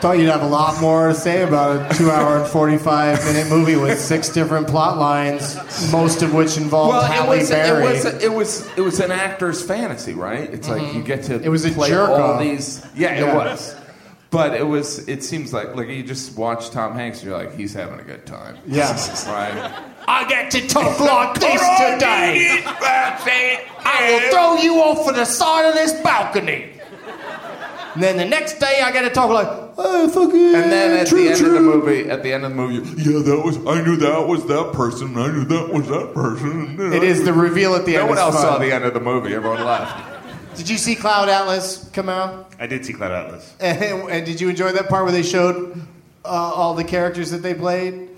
[0.00, 3.76] Thought you'd have a lot more to say about a two-hour and forty-five minute movie
[3.76, 5.56] with six different plot lines,
[5.92, 7.84] most of which involved Well, it was, Berry.
[7.84, 10.48] it was it was it was an actor's fantasy, right?
[10.52, 10.96] It's like mm-hmm.
[10.96, 12.40] you get to It was a play jerk all off.
[12.40, 12.82] these.
[12.96, 13.32] Yeah, Yeah.
[13.32, 13.76] it was.
[14.30, 15.06] But it was.
[15.08, 18.04] It seems like like you just watch Tom Hanks, and you're like, he's having a
[18.04, 18.56] good time.
[18.66, 18.96] Yeah.
[19.26, 19.74] Right.
[20.06, 22.62] I get to talk like this today.
[22.64, 26.72] I will throw you off of the side of this balcony.
[27.94, 30.54] And then the next day I get to talk like, oh, fucking.
[30.54, 33.02] And then at true, the end of the movie, at the end of the movie,
[33.02, 35.16] yeah, that was I knew that was that person.
[35.18, 36.92] I knew that was that person.
[36.92, 38.06] It is the reveal at the end.
[38.06, 38.08] No end.
[38.10, 38.42] one is else fun.
[38.42, 39.34] saw the end of the movie.
[39.34, 40.56] Everyone left.
[40.56, 42.52] Did you see Cloud Atlas come out?
[42.58, 43.54] I did see Cloud Atlas.
[43.60, 45.80] And, and did you enjoy that part where they showed
[46.24, 48.09] uh, all the characters that they played?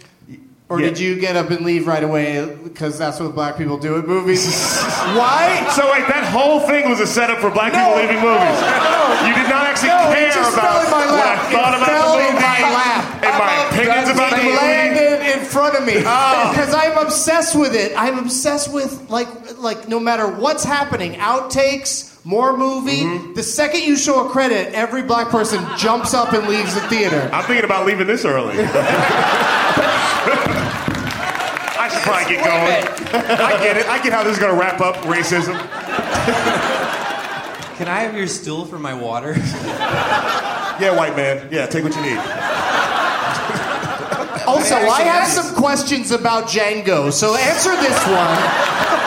[0.69, 0.89] Or Yeah.
[0.89, 4.07] did you get up and leave right away because that's what black people do in
[4.07, 4.47] movies?
[5.19, 5.69] Why?
[5.77, 8.61] So wait, that whole thing was a setup for black No, people leaving movies.
[8.61, 9.27] no.
[9.29, 12.33] you did not actually No, care about what I thought It about fell the in
[12.33, 13.25] movie my lap.
[13.25, 14.57] and my opinions about the It movie.
[14.57, 16.51] landed in front of me Oh.
[16.55, 17.93] because I'm obsessed with it.
[17.97, 23.01] I'm obsessed with like like no matter what's happening, outtakes, more movie.
[23.01, 23.35] Mm-hmm.
[23.35, 27.29] The second you show a credit, every black person jumps up and leaves the theater.
[27.33, 28.57] I'm thinking about leaving this early.
[31.79, 32.87] I should probably get going.
[33.41, 33.87] I get it.
[33.89, 35.59] I get how this is going to wrap up racism.
[37.77, 39.35] Can I have your stool for my water?
[40.81, 41.49] Yeah, white man.
[41.51, 42.19] Yeah, take what you need.
[44.47, 49.02] Also, I have some questions about Django, so answer this one.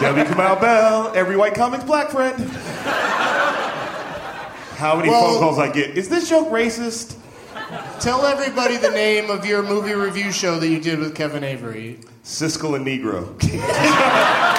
[0.00, 0.24] W.
[0.24, 2.38] Kamau Bell, every white comic's black friend.
[4.76, 5.96] How many Well- phone calls I get?
[5.96, 7.14] Is this joke racist?
[8.00, 11.98] Tell everybody the name of your movie review show that you did with Kevin Avery.
[12.24, 13.28] Siskel and Negro.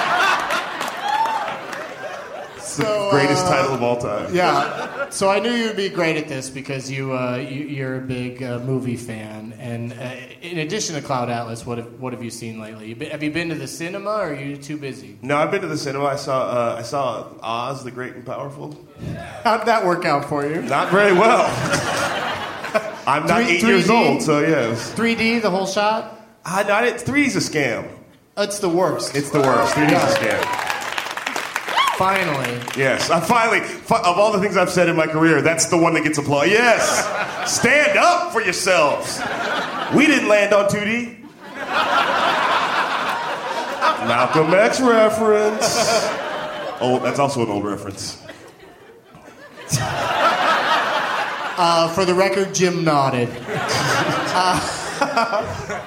[2.74, 4.34] So, Greatest uh, title of all time.
[4.34, 5.08] Yeah.
[5.10, 8.00] So I knew you would be great at this because you, uh, you you're a
[8.00, 10.10] big uh, movie fan, and uh,
[10.42, 12.94] in addition to Cloud Atlas, what have, what have you seen lately?
[13.10, 15.16] Have you been to the cinema, or are you too busy?
[15.22, 16.06] No, I've been to the cinema.
[16.06, 18.76] I saw uh, I saw Oz the Great and Powerful.
[19.44, 20.60] How'd that work out for you?
[20.62, 21.44] Not very well.
[23.06, 23.90] I'm not eight years 3D?
[23.90, 24.74] old, so yeah.
[24.74, 26.20] 3D, the whole shot.
[26.44, 27.88] I, I, it, three's a scam.
[28.36, 29.14] It's the worst.
[29.14, 29.74] It's the worst.
[29.74, 30.63] 3D's a scam.
[32.04, 32.60] Finally.
[32.76, 35.78] Yes, I finally, fi- of all the things I've said in my career, that's the
[35.78, 36.48] one that gets applause.
[36.48, 36.98] Yes,
[37.50, 39.18] stand up for yourselves.
[39.96, 41.22] We didn't land on 2D.
[44.06, 45.78] Malcolm X reference.
[46.82, 48.22] Oh, that's also an old reference.
[51.56, 53.30] Uh, for the record, Jim nodded.
[54.36, 55.80] Uh,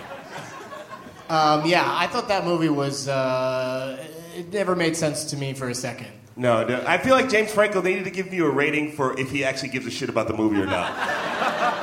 [1.30, 3.10] um, yeah, I thought that movie was.
[3.10, 4.02] Uh,
[4.38, 6.08] it never made sense to me for a second.
[6.36, 9.32] No, no, I feel like James Franco needed to give you a rating for if
[9.32, 10.94] he actually gives a shit about the movie or not.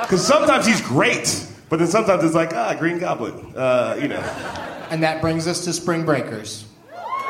[0.05, 3.57] Because sometimes he's great, but then sometimes it's like, ah, Green Goblin.
[3.57, 4.21] Uh, you know.
[4.90, 6.67] And that brings us to Spring Breakers.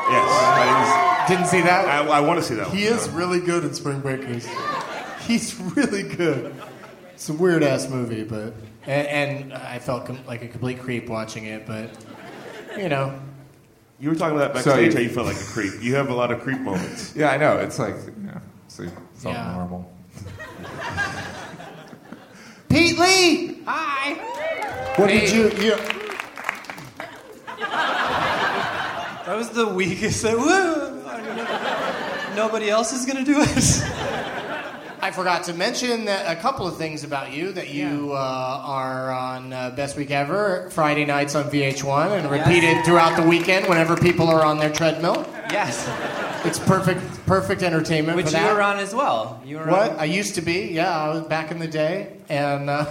[0.09, 1.29] Yes.
[1.29, 1.87] Didn't see that?
[1.87, 2.75] I, I want to see that one.
[2.75, 4.45] He is really good in Spring Breakers.
[5.21, 6.53] He's really good.
[7.13, 8.53] It's a weird ass movie, but
[8.85, 11.89] and, and I felt com- like a complete creep watching it, but
[12.77, 13.17] you know,
[13.99, 15.73] You were talking about that backstage, you- how you felt like a creep.
[15.81, 17.13] You have a lot of creep moments.
[17.15, 17.57] Yeah, I know.
[17.57, 19.53] It's like, you know, it's, like, it's all Yeah.
[19.55, 19.91] normal.
[22.69, 23.61] Pete Lee.
[23.65, 24.13] Hi.
[24.97, 25.49] What did you?
[25.63, 25.75] you
[29.25, 30.23] That was the weakest.
[30.25, 31.01] Woo!
[32.35, 33.47] Nobody else is gonna do it.
[35.05, 38.15] I forgot to mention that a couple of things about you that you uh,
[38.65, 43.67] are on uh, Best Week Ever Friday nights on VH1 and repeated throughout the weekend
[43.69, 45.23] whenever people are on their treadmill.
[45.51, 45.87] yes.
[46.43, 48.55] It's perfect, perfect entertainment Which for you that.
[48.55, 49.39] were on as well.
[49.45, 49.91] You were What?
[49.91, 49.99] on.
[49.99, 52.85] I used to be, yeah, I was back in the day, and uh,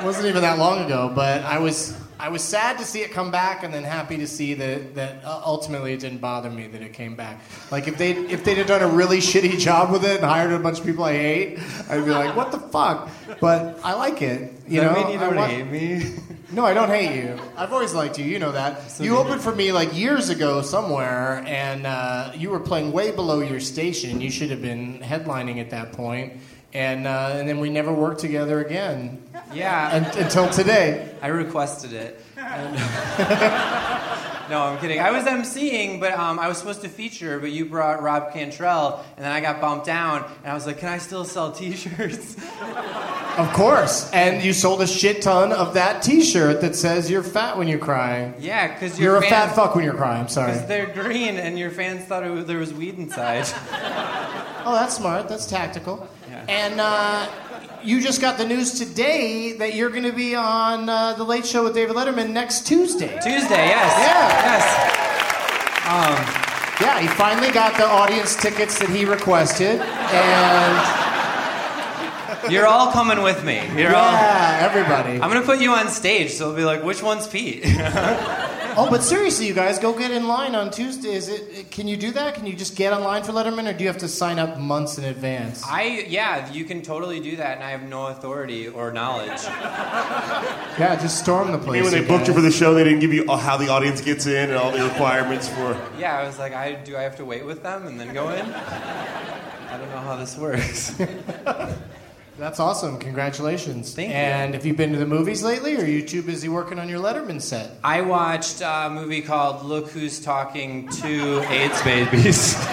[0.00, 1.12] it wasn't even that long ago.
[1.14, 4.26] But I was, I was sad to see it come back, and then happy to
[4.26, 7.38] see that that uh, ultimately it didn't bother me that it came back.
[7.70, 10.50] Like if they if they'd have done a really shitty job with it and hired
[10.52, 11.58] a bunch of people I hate,
[11.90, 13.10] I'd be like, what the fuck?
[13.42, 14.54] But I like it.
[14.66, 16.16] You that know, mean you don't want- hate me?
[16.50, 17.38] no, I don't hate you.
[17.58, 18.24] I've always liked you.
[18.24, 18.80] You know that.
[18.98, 23.40] you opened for me like years ago somewhere, and uh, you were playing way below
[23.40, 24.22] your station.
[24.22, 26.32] You should have been headlining at that point.
[26.74, 29.22] And, uh, and then we never worked together again
[29.54, 29.90] Yeah.
[29.92, 31.08] un- until today.
[31.22, 32.20] I requested it.
[32.36, 32.74] And-
[34.50, 35.00] no, I'm kidding.
[35.00, 39.04] I was emceeing, but um, I was supposed to feature, but you brought Rob Cantrell,
[39.16, 42.36] and then I got bumped down, and I was like, "Can I still sell T-shirts?"
[43.34, 44.08] Of course.
[44.12, 47.78] And you sold a shit ton of that T-shirt that says "You're fat when you
[47.78, 50.20] cry." yeah, because You're a fat fuck when you're crying.
[50.22, 50.52] I'm sorry.
[50.52, 53.46] Because they're green, and your fans thought it was, there was weed inside.
[54.66, 55.28] Oh, that's smart.
[55.28, 56.06] That's tactical.
[56.48, 57.26] And uh,
[57.82, 61.46] you just got the news today that you're going to be on uh, the Late
[61.46, 63.08] Show with David Letterman next Tuesday.
[63.22, 63.98] Tuesday, yes.
[63.98, 64.28] Yeah.
[64.48, 64.64] Yes.
[65.86, 66.16] Um,
[66.80, 70.74] Yeah, he finally got the audience tickets that he requested, and
[72.52, 73.62] you're all coming with me.
[73.80, 74.10] You're all.
[74.10, 75.12] yeah, everybody.
[75.12, 77.62] I'm gonna put you on stage, so it'll be like, which one's Pete?
[78.84, 81.14] Oh, but seriously, you guys, go get in line on Tuesday.
[81.14, 81.70] Is it?
[81.70, 82.34] Can you do that?
[82.34, 84.98] Can you just get online for Letterman, or do you have to sign up months
[84.98, 85.62] in advance?
[85.64, 89.40] I yeah, you can totally do that, and I have no authority or knowledge.
[90.76, 91.68] Yeah, just storm the place.
[91.68, 93.68] Maybe when they you booked you for the show, they didn't give you how the
[93.68, 95.80] audience gets in and all the requirements for.
[95.98, 98.30] Yeah, I was like, I do I have to wait with them and then go
[98.30, 98.44] in?
[98.52, 100.94] I don't know how this works.
[102.36, 102.98] That's awesome.
[102.98, 103.94] Congratulations.
[103.94, 104.14] Thank you.
[104.14, 106.88] And have you been to the movies lately, or are you too busy working on
[106.88, 107.70] your Letterman set?
[107.84, 112.54] I watched a movie called Look Who's Talking to AIDS Babies.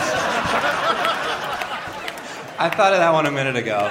[2.58, 3.90] I thought of that one a minute ago.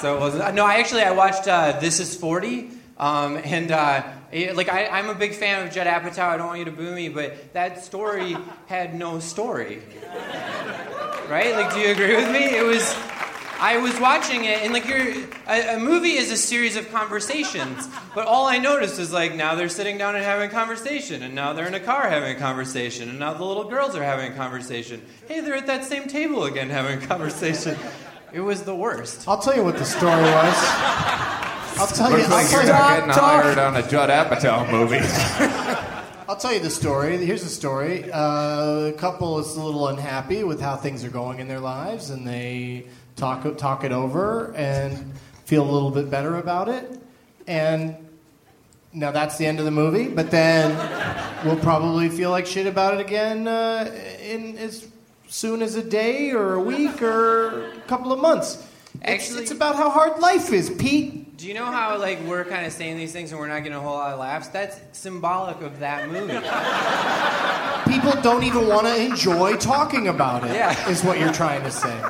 [0.00, 0.54] So it wasn't.
[0.54, 2.70] No, I actually I watched uh, This Is 40.
[2.98, 6.20] Um, and uh, it- like I, I'm a big fan of Judd Apatow.
[6.24, 8.34] I don't want you to boo me, but that story
[8.66, 9.82] had no story.
[11.28, 11.54] Right?
[11.54, 12.44] Like, do you agree with me?
[12.56, 12.96] It was.
[13.60, 17.88] I was watching it, and like you're, a, a movie is a series of conversations.
[18.14, 21.34] But all I noticed is like now they're sitting down and having a conversation, and
[21.34, 24.32] now they're in a car having a conversation, and now the little girls are having
[24.32, 25.02] a conversation.
[25.26, 27.76] Hey, they're at that same table again having a conversation.
[28.32, 29.26] It was the worst.
[29.26, 30.54] I'll tell you what the story was.
[31.78, 32.18] I'll tell you.
[32.18, 32.68] Looks I'll like you're you.
[32.68, 34.98] not getting hired on a Judd Apatow movie.
[36.28, 37.16] I'll tell you the story.
[37.24, 38.12] Here's the story.
[38.12, 42.10] Uh, a couple is a little unhappy with how things are going in their lives,
[42.10, 42.84] and they
[43.18, 45.12] talk talk it over and
[45.44, 47.00] feel a little bit better about it.
[47.46, 47.96] And
[48.92, 50.08] now that's the end of the movie.
[50.08, 50.76] But then
[51.44, 53.90] we'll probably feel like shit about it again uh,
[54.22, 54.86] in as
[55.28, 58.64] soon as a day or a week or a couple of months.
[58.94, 61.36] It's, Actually- it's about how hard life is, Pete.
[61.36, 63.78] Do you know how like we're kind of saying these things and we're not getting
[63.78, 64.48] a whole lot of laughs?
[64.48, 66.34] That's symbolic of that movie.
[67.92, 70.52] people don't even want to enjoy talking about it.
[70.54, 70.88] Yeah.
[70.88, 72.02] is what you're trying to say.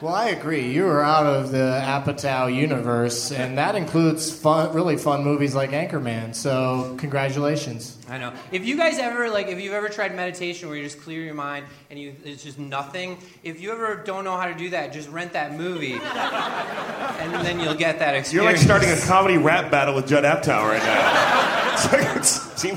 [0.00, 0.70] Well, I agree.
[0.72, 5.70] You are out of the Apatow universe, and that includes fun, really fun movies like
[5.70, 6.36] Anchorman.
[6.36, 7.98] So, congratulations.
[8.08, 8.32] I know.
[8.52, 11.34] If you guys ever like, if you've ever tried meditation where you just clear your
[11.34, 13.18] mind and you it's just nothing.
[13.42, 17.58] If you ever don't know how to do that, just rent that movie, and then
[17.58, 18.32] you'll get that experience.
[18.32, 21.54] You're like starting a comedy rap battle with Judd Apatow right now.
[21.78, 22.76] It's like, it's, seem-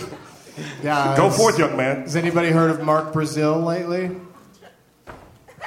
[0.83, 1.15] Yeah.
[1.17, 2.01] go has- forth, young man.
[2.01, 4.11] Has anybody heard of Mark Brazil lately?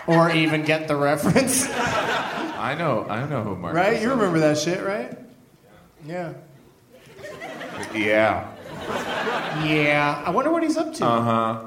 [0.07, 1.69] Or even get the reference?
[1.69, 3.75] I know, I know who Mark.
[3.75, 4.01] Right?
[4.01, 5.19] You remember that shit, right?
[6.07, 6.35] Yeah.
[7.95, 8.51] Yeah.
[9.65, 10.23] Yeah.
[10.25, 11.05] I wonder what he's up to.
[11.05, 11.65] Uh huh.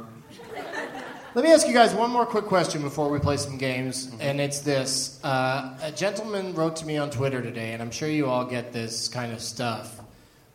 [1.37, 4.41] Let me ask you guys one more quick question before we play some games, and
[4.41, 5.23] it's this.
[5.23, 8.73] Uh, a gentleman wrote to me on Twitter today, and I'm sure you all get
[8.73, 9.99] this kind of stuff,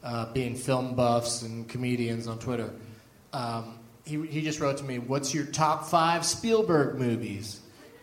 [0.03, 2.73] uh, being film buffs and comedians on Twitter.
[3.33, 7.61] Um, he, he just wrote to me, What's your top five Spielberg movies?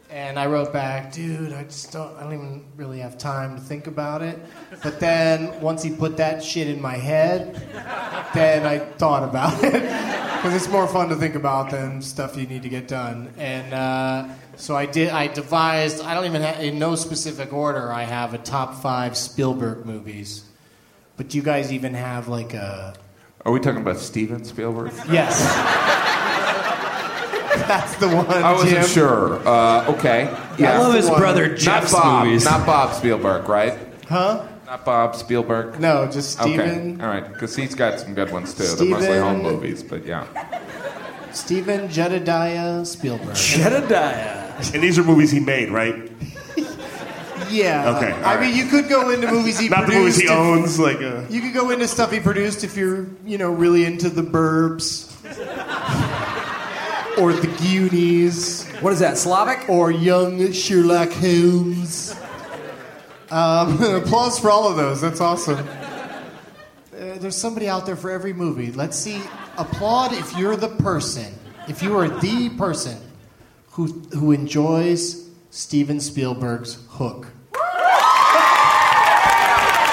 [0.10, 3.62] And I wrote back, dude, I just don't, I don't even really have time to
[3.62, 4.39] think about it.
[4.82, 7.55] But then once he put that shit in my head,
[8.34, 10.16] then I thought about it.
[10.39, 13.30] Because it's more fun to think about than stuff you need to get done.
[13.38, 17.91] And uh, so I did, I devised, I don't even have, in no specific order,
[17.91, 20.45] I have a top five Spielberg movies.
[21.18, 22.93] But do you guys even have like a.
[23.43, 24.93] Are we talking about Steven Spielberg?
[25.12, 26.05] Yes.
[27.70, 28.26] That's the one.
[28.28, 28.86] I wasn't Jim.
[28.88, 29.47] sure.
[29.47, 30.24] Uh, okay.
[30.57, 30.74] Yeah.
[30.74, 31.20] I love his one.
[31.20, 32.26] brother Not Bob.
[32.26, 32.43] movies.
[32.43, 33.78] Not Bob Spielberg, right?
[34.07, 34.47] Huh?
[34.65, 35.80] Not Bob Spielberg.
[35.80, 36.59] No, just Steven.
[36.59, 36.70] Okay.
[36.72, 37.01] Steven.
[37.01, 38.63] All right, because he's got some good ones too.
[38.63, 40.26] They're mostly home movies, but yeah.
[41.32, 43.36] Steven Jedediah Spielberg.
[43.36, 44.47] Jedediah.
[44.74, 46.11] And these are movies he made, right?
[47.49, 47.95] Yeah.
[47.97, 48.41] Okay, all I right.
[48.41, 50.97] mean, you could go into movies he Not the movies he if- owns, like.
[51.01, 54.22] Uh, You could go into stuff he produced if you're, you know, really into the
[54.22, 55.09] Burbs.
[57.20, 58.67] Or the Goonies.
[58.82, 59.70] What is that, Slavic?
[59.70, 62.15] Or young Sherlock Holmes.
[63.32, 65.01] Um, applause for all of those.
[65.01, 65.59] That's awesome.
[65.59, 68.72] Uh, there's somebody out there for every movie.
[68.72, 69.22] Let's see.
[69.57, 71.34] Applaud if you're the person.
[71.67, 72.97] If you are the person
[73.72, 77.28] who, who enjoys Steven Spielberg's Hook.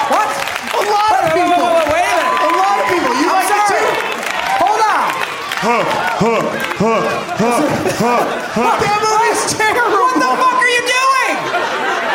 [0.09, 0.27] What?
[0.73, 1.67] A lot of Wait, wait, people.
[1.67, 2.39] wait, wait, wait a minute.
[2.41, 3.11] A lot of people.
[3.19, 3.83] You I'm like it sorry.
[3.83, 3.91] too?
[4.63, 5.09] Hold on.
[5.67, 5.87] Hook,
[6.23, 6.45] hook,
[6.79, 7.05] hook,
[7.35, 7.65] hook,
[7.99, 8.75] hook, hook.
[8.79, 9.99] That movie's terrible.
[9.99, 11.35] What the fuck are you doing?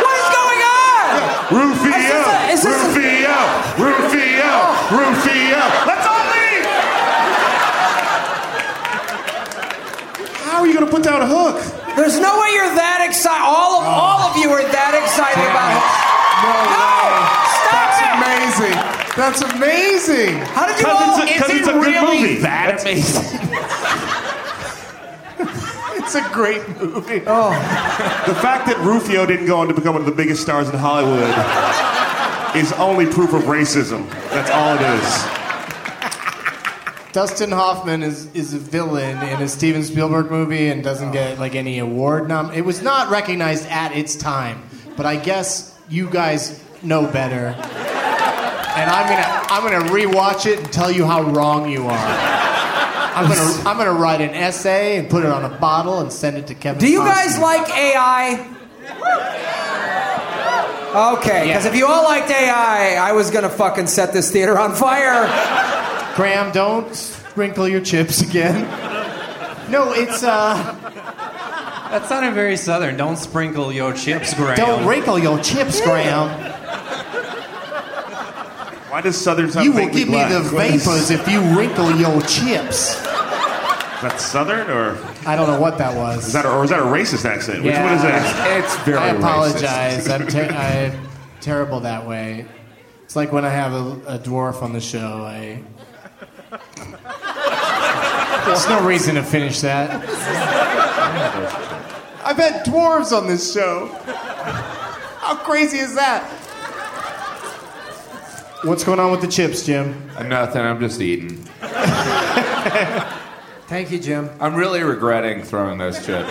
[0.01, 1.13] What is going on?
[1.53, 3.37] Rufio, Is this a- is this a- Rufio,
[3.77, 4.53] Rufio,
[4.97, 5.61] Rufio.
[5.85, 6.65] Let's all leave.
[10.49, 11.61] How are you gonna put down a hook?
[11.97, 13.45] There's no way you're that excited.
[13.45, 15.85] All of all of you are that excited about it.
[16.41, 16.65] No, it!
[16.73, 17.32] amazing.
[19.17, 20.39] That's amazing.
[20.39, 21.21] How did you all?
[21.21, 22.41] Because it's a, 'cause is it's it a good really movie.
[22.41, 23.51] that amazing?
[25.95, 27.23] It's a great movie.
[27.27, 27.51] Oh,
[28.27, 30.77] The fact that Rufio didn't go on to become one of the biggest stars in
[30.77, 31.33] Hollywood
[32.57, 34.11] is only proof of racism.
[34.31, 35.25] That's all it is.
[37.13, 41.55] Dustin Hoffman is, is a villain in a Steven Spielberg movie and doesn't get like
[41.55, 42.51] any award nom.
[42.53, 44.61] It was not recognized at its time,
[44.97, 47.55] but I guess you guys know better.
[48.75, 52.09] And I'm gonna I'm gonna rewatch it and tell you how wrong you are.
[53.15, 56.39] I'm gonna I'm gonna write an essay and put it on a bottle and send
[56.39, 56.81] it to Kevin.
[56.81, 57.07] Do you Costner.
[57.07, 58.49] guys like AI?
[60.95, 61.71] Okay, because Yeah.
[61.71, 65.25] if you all liked AI, I was gonna fucking set this theater on fire.
[66.17, 68.67] Graham, don't sprinkle your chips again.
[69.71, 70.55] No, it's uh
[71.91, 72.97] That sounded very southern.
[72.97, 74.57] Don't sprinkle your chips, Graham.
[74.57, 76.29] don't wrinkle your chips, Graham.
[78.93, 82.21] Why does Southern sound You will vaguely give me the vapors if you wrinkle your
[82.21, 82.91] chips.
[82.91, 83.03] Is
[84.03, 86.27] that Southern or I don't know what that was.
[86.27, 87.63] is that a, or is that a racist accent?
[87.65, 87.85] Which Yeah.
[87.85, 88.63] one is that?
[88.63, 89.19] It's very I racist.
[89.19, 90.09] apologize.
[90.11, 91.09] I'm, ter- I'm
[91.41, 92.45] terrible that way.
[93.05, 95.23] It's like when I have a, a dwarf on the show.
[95.25, 95.63] I
[98.45, 99.91] there's no reason to finish that.
[102.27, 103.87] I've had dwarves on this show.
[104.05, 106.29] How crazy is that?
[108.65, 110.09] What's going on with the chips, Jim?
[110.29, 110.63] Nothing.
[110.63, 111.37] I'm just eating.
[113.67, 114.31] Thank you, Jim.
[114.41, 116.29] I'm really regretting throwing those chips.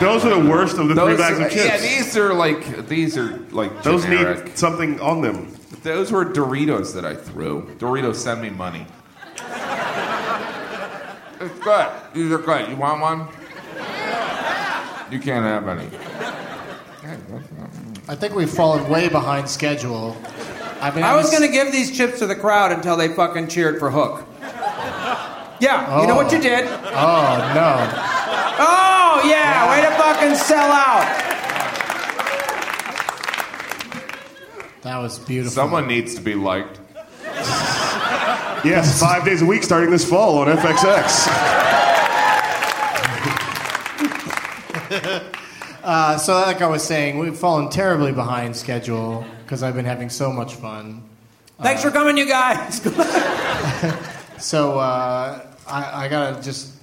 [0.00, 1.64] Those are the worst of the three Those, bags of chips.
[1.64, 4.46] yeah, these are like these are like Those generic.
[4.46, 5.54] need something on them.
[5.84, 7.66] Those were Doritos that I threw.
[7.78, 8.86] Doritos, send me money.
[11.40, 11.88] It's good.
[12.14, 12.68] These are good.
[12.68, 13.28] You want one?
[15.12, 15.88] You can't have any.
[18.08, 20.16] I think we've fallen way behind schedule.
[20.82, 23.48] I mean, I was was- gonna give these chips to the crowd until they fucking
[23.48, 24.26] cheered for Hook.
[25.60, 26.42] Yeah, you know what you oh.
[26.42, 26.66] did?
[26.66, 27.88] Oh no.
[28.58, 31.06] Oh yeah, way to fucking sell out.
[34.82, 35.52] That was beautiful.
[35.52, 36.80] Someone needs to be liked.
[38.64, 41.26] Yes, five days a week starting this fall on FXX.
[45.82, 50.10] Uh, so, like I was saying, we've fallen terribly behind schedule because I've been having
[50.10, 51.02] so much fun.
[51.60, 52.80] Thanks for coming, you guys.
[54.42, 56.74] So, uh, I, I gotta just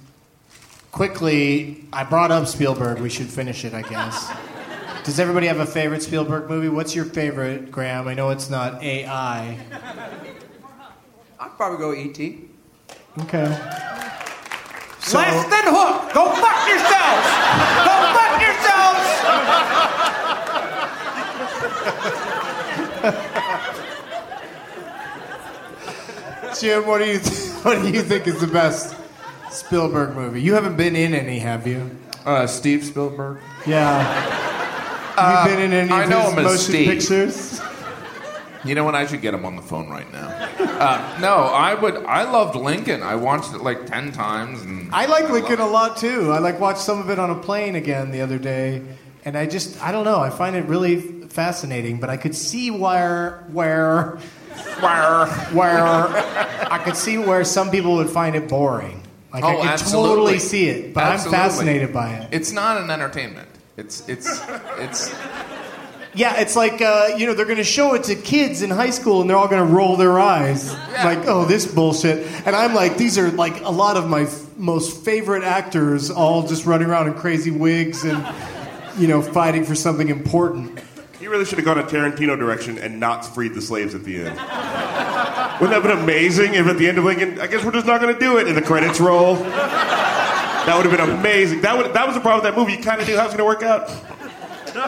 [0.92, 1.84] quickly.
[1.92, 3.00] I brought up Spielberg.
[3.00, 4.32] We should finish it, I guess.
[5.04, 6.70] Does everybody have a favorite Spielberg movie?
[6.70, 8.08] What's your favorite, Graham?
[8.08, 9.58] I know it's not AI.
[11.38, 12.48] I'd probably go E.T.
[13.20, 13.44] Okay.
[15.00, 16.14] So, Less than Hook.
[16.14, 17.28] Go fuck yourselves.
[17.84, 18.69] Go fuck yourselves.
[26.60, 28.96] Jim, what do you th- what do you think is the best
[29.50, 30.42] Spielberg movie?
[30.42, 31.90] You haven't been in any, have you?
[32.24, 33.40] Uh, Steve Spielberg.
[33.66, 34.02] Yeah.
[35.16, 36.88] Have you been in any I of know his him as motion Steve.
[36.88, 37.60] pictures?
[38.64, 38.94] You know what?
[38.94, 40.28] I should get him on the phone right now.
[40.58, 41.96] Uh, no, I would.
[42.04, 43.02] I loved Lincoln.
[43.02, 46.30] I watched it like ten times, and I like Lincoln a lot too.
[46.30, 48.82] I like watched some of it on a plane again the other day,
[49.24, 50.18] and I just I don't know.
[50.20, 52.00] I find it really fascinating.
[52.00, 54.18] But I could see where where
[54.80, 55.82] where where
[56.72, 59.02] I could see where some people would find it boring.
[59.32, 60.08] Like I Oh, could absolutely.
[60.10, 61.38] totally see it, but Absolutely.
[61.38, 62.28] I'm fascinated by it.
[62.32, 63.48] It's not an entertainment.
[63.76, 64.28] It's it's
[64.78, 65.14] it's.
[66.12, 68.90] Yeah, it's like uh, you know they're going to show it to kids in high
[68.90, 70.72] school, and they're all going to roll their eyes
[71.04, 74.56] like, "Oh, this bullshit." And I'm like, these are like a lot of my f-
[74.56, 78.18] most favorite actors, all just running around in crazy wigs and
[78.96, 80.80] you know fighting for something important.
[81.18, 84.24] He really should have gone a Tarantino direction and not freed the slaves at the
[84.24, 84.38] end.
[85.60, 87.86] Wouldn't that have been amazing if at the end of Lincoln, I guess we're just
[87.86, 89.34] not going to do it, and the credits roll?
[89.34, 91.60] That would have been amazing.
[91.62, 92.72] That, would, that was the problem with that movie.
[92.72, 93.88] You kind of knew how it was going to work out.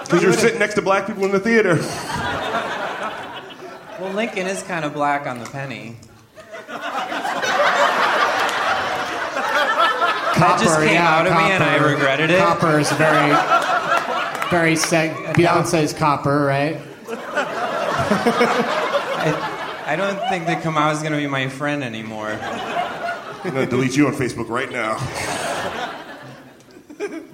[0.04, 1.76] Because you're sitting next to black people in the theater.
[4.00, 5.96] Well, Lincoln is kind of black on the penny.
[10.34, 12.38] Copper, just came yeah, out of me and I regretted it.
[12.38, 13.30] Copper is very,
[14.52, 15.16] very sec.
[15.34, 16.76] Beyonce's Copper, right?
[19.18, 22.38] I, I don't think that Kamau is going to be my friend anymore.
[22.38, 24.98] I'm going to delete you on Facebook right now.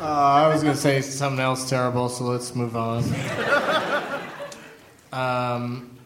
[0.00, 3.04] Uh, I was going to say something else terrible, so let's move on.
[5.12, 5.98] Um,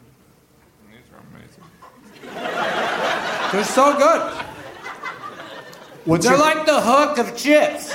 [3.53, 4.32] They're so good.
[6.07, 7.95] what's They're your, like the hook of chips.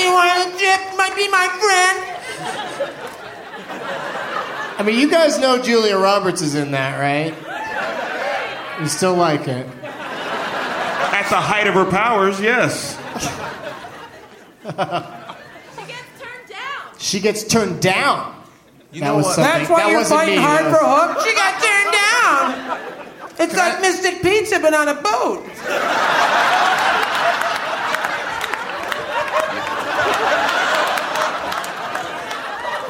[0.00, 0.80] You want a chip?
[0.96, 2.06] Might be my friend.
[4.78, 7.34] I mean, you guys know Julia Roberts is in that, right?
[8.80, 9.66] You still like it?
[9.82, 12.96] At the height of her powers, yes.
[14.62, 14.70] She
[15.86, 16.98] gets turned down.
[16.98, 18.36] She gets turned down.
[18.92, 19.36] You That know was what?
[19.36, 21.26] That's why that you're fighting me, hard for was- Hook.
[21.26, 22.78] She got turned down.
[23.38, 25.44] It's like Mystic Pizza, but on a boat.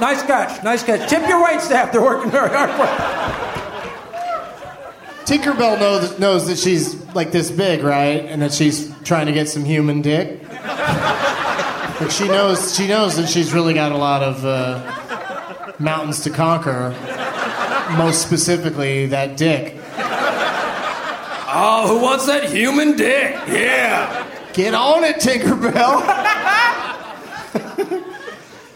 [0.00, 1.08] Nice catch, nice catch.
[1.08, 2.84] Tip your wait staff; they're working very hard for.
[2.84, 3.20] you.
[5.38, 8.24] Tinkerbell knows knows that she's like this big, right?
[8.24, 10.42] And that she's trying to get some human dick.
[12.00, 16.30] Like she knows she knows that she's really got a lot of uh, mountains to
[16.30, 16.90] conquer.
[17.96, 19.76] Most specifically, that dick.
[21.52, 23.34] Oh, who wants that human dick?
[23.48, 24.26] Yeah.
[24.52, 26.00] Get on it, Tinkerbell.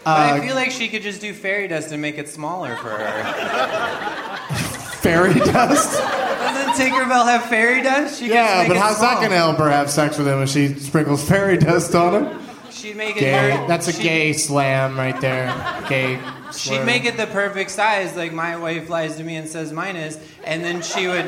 [0.05, 2.75] But I uh, feel like she could just do fairy dust and make it smaller
[2.77, 4.37] for her.
[5.01, 5.99] Fairy dust.
[5.99, 8.19] Doesn't Tinkerbell have fairy dust?
[8.19, 11.27] She Yeah, but how's that gonna help her have sex with him if she sprinkles
[11.27, 12.39] fairy dust on him?
[12.71, 13.31] She'd make it Gay.
[13.31, 15.53] very- That's a she'd- gay slam right there.
[15.89, 16.19] Gay.
[16.55, 19.95] She'd make it the perfect size, like my wife lies to me and says mine
[19.95, 21.25] is, and then she would,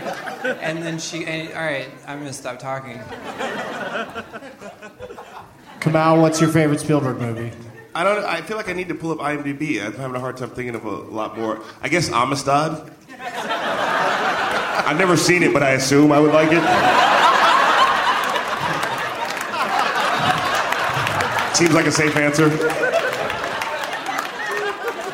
[0.61, 1.25] and then she.
[1.25, 2.99] And, all right, I'm gonna stop talking.
[5.79, 7.51] Kamau, what's your favorite Spielberg movie?
[7.97, 8.23] I don't.
[8.23, 9.83] I feel like I need to pull up IMDb.
[9.83, 11.63] I'm having a hard time thinking of a lot more.
[11.81, 12.91] I guess Amistad.
[13.09, 16.61] I've never seen it, but I assume I would like it.
[21.55, 22.49] Seems like a safe answer.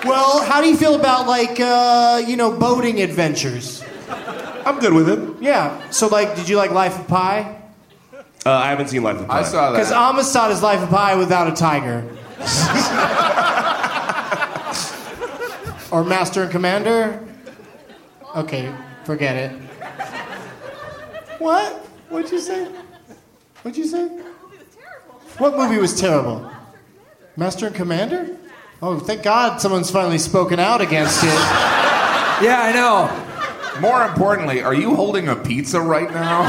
[0.06, 3.82] Well, how do you feel about like uh, you know boating adventures?
[4.66, 5.42] I'm good with it.
[5.42, 5.90] Yeah.
[5.92, 7.62] So like, did you like Life of Pi?
[8.46, 9.40] Uh, I haven't seen Life of Pi.
[9.40, 9.78] I saw that.
[9.78, 9.94] Because.
[9.94, 12.04] Amistad is Life of Pi without a tiger.
[15.92, 17.20] Or Master and Commander.
[18.36, 18.74] Okay,
[19.06, 19.52] forget it.
[21.40, 21.74] What?
[22.10, 22.66] What'd you say?
[23.62, 24.08] What'd you say?
[25.38, 26.50] What movie was terrible?
[27.38, 28.38] Master and Commander?
[28.82, 31.30] Oh, thank God someone's finally spoken out against it.
[32.44, 33.80] Yeah, I know.
[33.82, 36.42] More importantly, are you holding a pizza right now?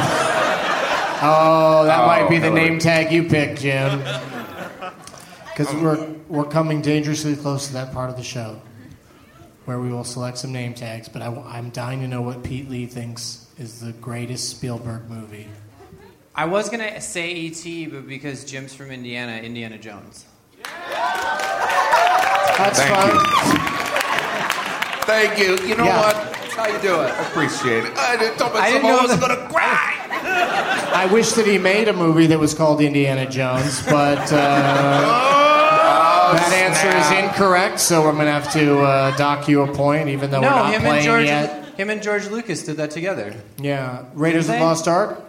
[1.23, 4.01] Oh, that Oh, might be the oh, name tag you picked, Jim.
[5.57, 8.61] Because we're, we're coming dangerously close to that part of the show
[9.67, 11.09] where we will select some name tags.
[11.09, 15.47] But I, I'm dying to know what Pete Lee thinks is the greatest Spielberg movie.
[16.35, 20.25] I was gonna say E.T., but because Jim's from Indiana, Indiana Jones.
[22.59, 23.15] That's Thank fine.
[23.15, 23.21] you.
[25.05, 25.57] Thank you.
[25.69, 26.01] You know Yeah.
[26.01, 26.15] what?
[26.17, 27.13] That's how you do it.
[27.13, 27.97] I appreciate it.
[27.97, 29.91] I didn't tell I myself didn't I know wasn't that- gonna cry.
[30.97, 34.37] I wish that he made a movie that was called Indiana Jones, but uh,
[36.35, 37.81] that answer is incorrect.
[37.81, 40.57] So I'm going to have to uh, dock you a point, even though we're no,
[40.57, 41.65] not him and playing George, yet.
[41.77, 43.35] him and George Lucas did that together.
[43.59, 44.65] Yeah, Raiders of Did the they?
[44.65, 45.21] Lost Ark.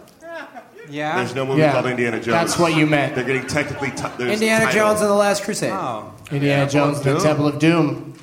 [0.88, 1.16] Yeah.
[1.16, 2.26] There's no movie Yeah, called Indiana Jones.
[2.26, 3.16] that's what you meant.
[3.16, 3.90] They're getting technically.
[3.90, 4.80] T- there's Indiana title.
[4.88, 5.72] Jones and the Last Crusade.
[5.72, 6.12] Oh.
[6.30, 8.14] Indiana Jones, and the Temple of Doom.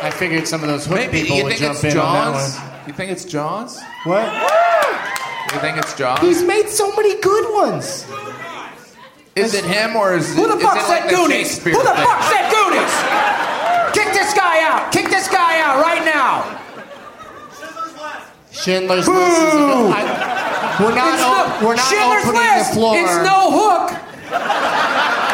[0.00, 2.32] I figured some of those hook Maybe people you would think jump it's in on
[2.32, 2.56] Jaws?
[2.56, 3.78] that You think it's Jaws?
[4.04, 4.22] one.
[4.24, 5.52] What?
[5.52, 6.20] You think it's Jaws?
[6.20, 8.06] He's made so many good ones.
[9.38, 11.48] Is it him or is Who it, the is fuck it said like the Goonies?
[11.52, 12.04] Shakespeare Who the thing?
[12.06, 12.94] fuck said Goonies?
[13.94, 14.92] Kick this guy out!
[14.92, 16.54] Kick this guy out right now!
[18.52, 19.92] Schindler's List is a good.
[19.92, 21.14] I, we're not.
[21.14, 22.70] It's op- no- we're not Schindler's opening List.
[22.70, 22.96] the floor.
[22.98, 23.90] It's no hook.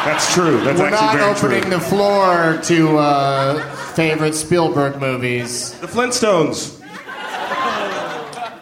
[0.04, 0.60] That's true.
[0.62, 1.70] That's we're actually not very opening true.
[1.70, 5.72] the floor to uh, favorite Spielberg movies.
[5.80, 6.80] the Flintstones.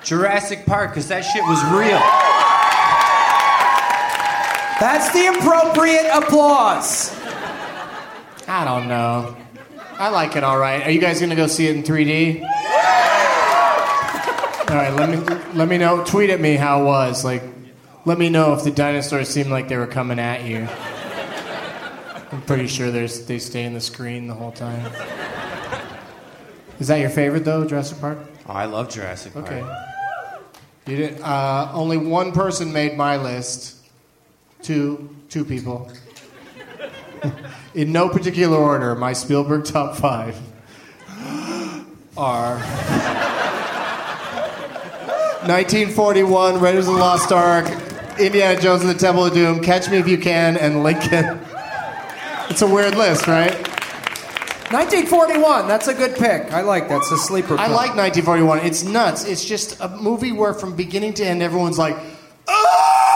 [0.04, 1.98] Jurassic Park, because that shit was real.
[4.82, 7.16] That's the appropriate applause.
[8.48, 9.36] I don't know.
[9.92, 10.84] I like it all right.
[10.84, 12.42] Are you guys gonna go see it in 3D?
[14.68, 15.18] All right, let me
[15.54, 16.02] let me know.
[16.04, 17.24] Tweet at me how it was.
[17.24, 17.44] Like,
[18.06, 20.66] let me know if the dinosaurs seemed like they were coming at you.
[22.32, 24.90] I'm pretty sure there's they stay in the screen the whole time.
[26.80, 28.18] Is that your favorite though, Jurassic Park?
[28.48, 29.46] Oh, I love Jurassic Park.
[29.46, 29.64] Okay.
[30.88, 31.22] You didn't.
[31.22, 33.78] Uh, only one person made my list.
[34.62, 35.90] Two, two people.
[37.74, 40.38] In no particular order, my Spielberg top five
[42.16, 42.58] are
[45.46, 47.66] 1941, Raiders of the Lost Ark,
[48.20, 51.40] Indiana Jones and the Temple of Doom, Catch Me If You Can, and Lincoln.
[52.48, 53.52] It's a weird list, right?
[54.72, 55.66] 1941.
[55.66, 56.52] That's a good pick.
[56.52, 56.98] I like that.
[56.98, 57.58] It's a sleeper.
[57.58, 58.60] I like 1941.
[58.60, 59.24] It's nuts.
[59.24, 61.96] It's just a movie where from beginning to end, everyone's like,
[62.48, 63.11] ah!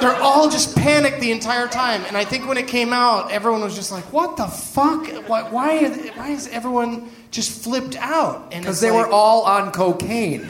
[0.00, 2.02] They're all just panicked the entire time.
[2.06, 5.06] And I think when it came out, everyone was just like, what the fuck?
[5.28, 8.50] Why, why, are they- why is everyone just flipped out?
[8.50, 10.48] Because they like- were all on cocaine.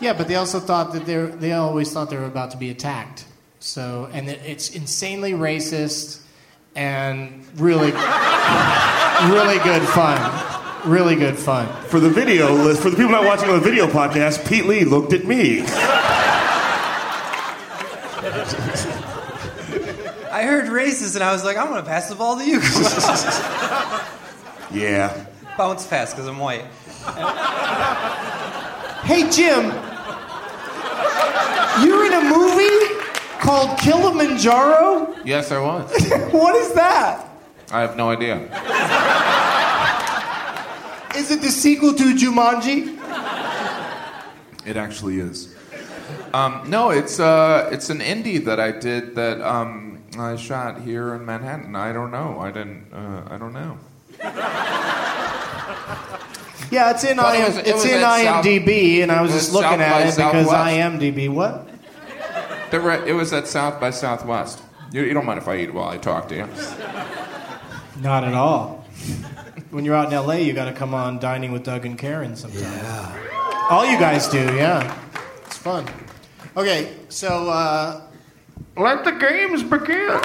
[0.00, 2.70] Yeah, but they also thought that they they always thought they were about to be
[2.70, 3.24] attacked.
[3.58, 6.20] So, and it, it's insanely racist.
[6.76, 10.88] and really, really good fun.
[10.88, 11.66] Really good fun.
[11.88, 14.84] For the video list, for the people not watching on the video podcast, Pete Lee
[14.84, 15.64] looked at me.
[20.30, 22.60] I heard racist and I was like, I'm gonna pass the ball to you.
[24.70, 25.26] Yeah.
[25.56, 26.64] Bounce pass because I'm white.
[29.04, 29.64] Hey, Jim,
[31.82, 33.00] you're in a movie
[33.40, 35.16] called Kilimanjaro?
[35.24, 35.90] Yes, I was.
[36.32, 37.26] what is that?
[37.70, 38.36] I have no idea.
[41.16, 42.96] Is it the sequel to Jumanji?
[44.66, 45.54] It actually is.
[46.34, 51.14] Um, no, it's uh, it's an indie that I did that um, I shot here
[51.14, 51.74] in Manhattan.
[51.76, 52.38] I don't know.
[52.40, 52.92] I didn't.
[52.92, 53.78] Uh, I don't know.
[56.70, 59.10] Yeah, it's in, But it IM, was- it it's was in at South- IMDb, and
[59.10, 60.76] I was it was just looking South by at it because Southwest.
[60.76, 61.28] IMDb.
[61.32, 61.66] What?
[62.70, 64.60] They were, it was at South by Southwest.
[64.92, 66.46] You, you don't mind if I eat while I talk, do you?
[68.02, 68.84] Not at all.
[69.70, 72.36] when you're out in LA, you got to come on Dining with Doug and Karen
[72.36, 72.60] sometime.
[72.64, 73.66] Yeah.
[73.70, 74.94] All you guys do, yeah.
[75.46, 75.86] It's fun.
[76.56, 78.00] Okay, so uh,
[78.76, 80.20] let the games begin.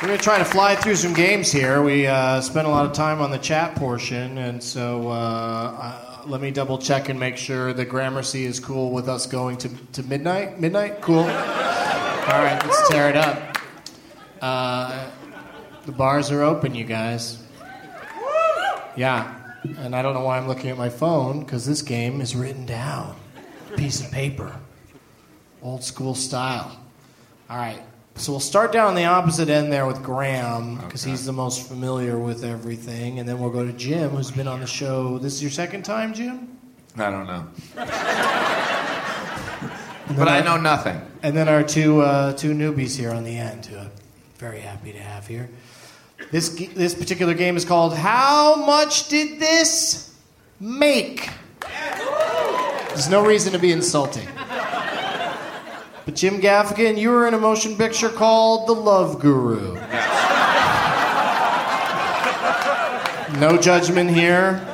[0.00, 1.82] We're going to try to fly through some games here.
[1.82, 6.22] We uh, spent a lot of time on the chat portion, and so uh, uh,
[6.26, 9.68] let me double check and make sure the Gramercy is cool with us going to,
[9.92, 10.60] to midnight.
[10.60, 11.00] Midnight?
[11.00, 11.20] Cool.
[11.20, 13.58] All right, let's tear it up.
[14.40, 15.08] Uh,
[15.86, 17.42] the bars are open, you guys.
[18.96, 22.34] Yeah, and I don't know why I'm looking at my phone because this game is
[22.34, 23.16] written down,
[23.76, 24.54] piece of paper,
[25.62, 26.78] old school style.
[27.48, 27.82] All right,
[28.16, 32.18] so we'll start down the opposite end there with Graham because he's the most familiar
[32.18, 35.18] with everything, and then we'll go to Jim, who's been on the show.
[35.18, 36.58] This is your second time, Jim.
[36.96, 37.46] I don't know.
[40.16, 41.00] but I know nothing.
[41.22, 43.90] And then our two uh, two newbies here on the end, who I'm
[44.36, 45.48] very happy to have here.
[46.30, 50.14] This this particular game is called How Much Did This
[50.60, 51.28] Make?
[52.88, 54.28] There's no reason to be insulting.
[56.04, 59.74] But Jim Gaffigan, you were in a motion picture called The Love Guru.
[63.40, 64.66] No judgment here.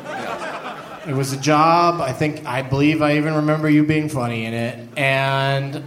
[1.06, 2.00] It was a job.
[2.00, 4.88] I think I believe I even remember you being funny in it.
[4.98, 5.82] And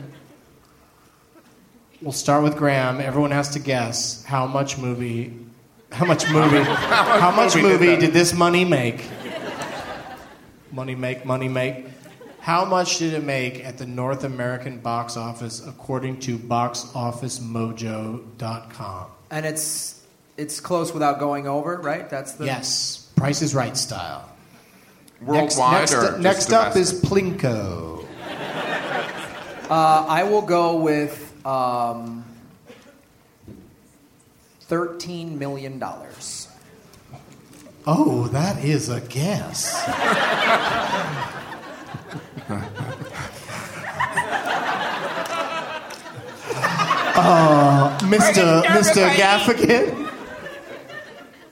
[2.02, 3.02] we'll start with Graham.
[3.02, 5.41] Everyone has to guess how much movie
[5.92, 8.00] how much movie how much movie did movie that?
[8.00, 9.08] did this money make?
[10.72, 11.86] Money make, money make.
[12.40, 19.06] How much did it make at the North American box office according to boxofficemojo.com?
[19.30, 20.02] And it's
[20.38, 22.10] it's close without going over, right?
[22.10, 24.28] That's the Yes, Price is Right style.
[25.22, 26.94] Worldwide next, or next, just next up is?
[27.02, 28.06] Plinko.
[29.70, 32.21] Uh, I will go with um,
[34.72, 36.48] thirteen million dollars.
[37.86, 39.76] Oh, that is a guess.
[47.18, 48.64] uh, Mr.
[48.64, 49.10] Mr.
[49.10, 50.10] Gaffigan.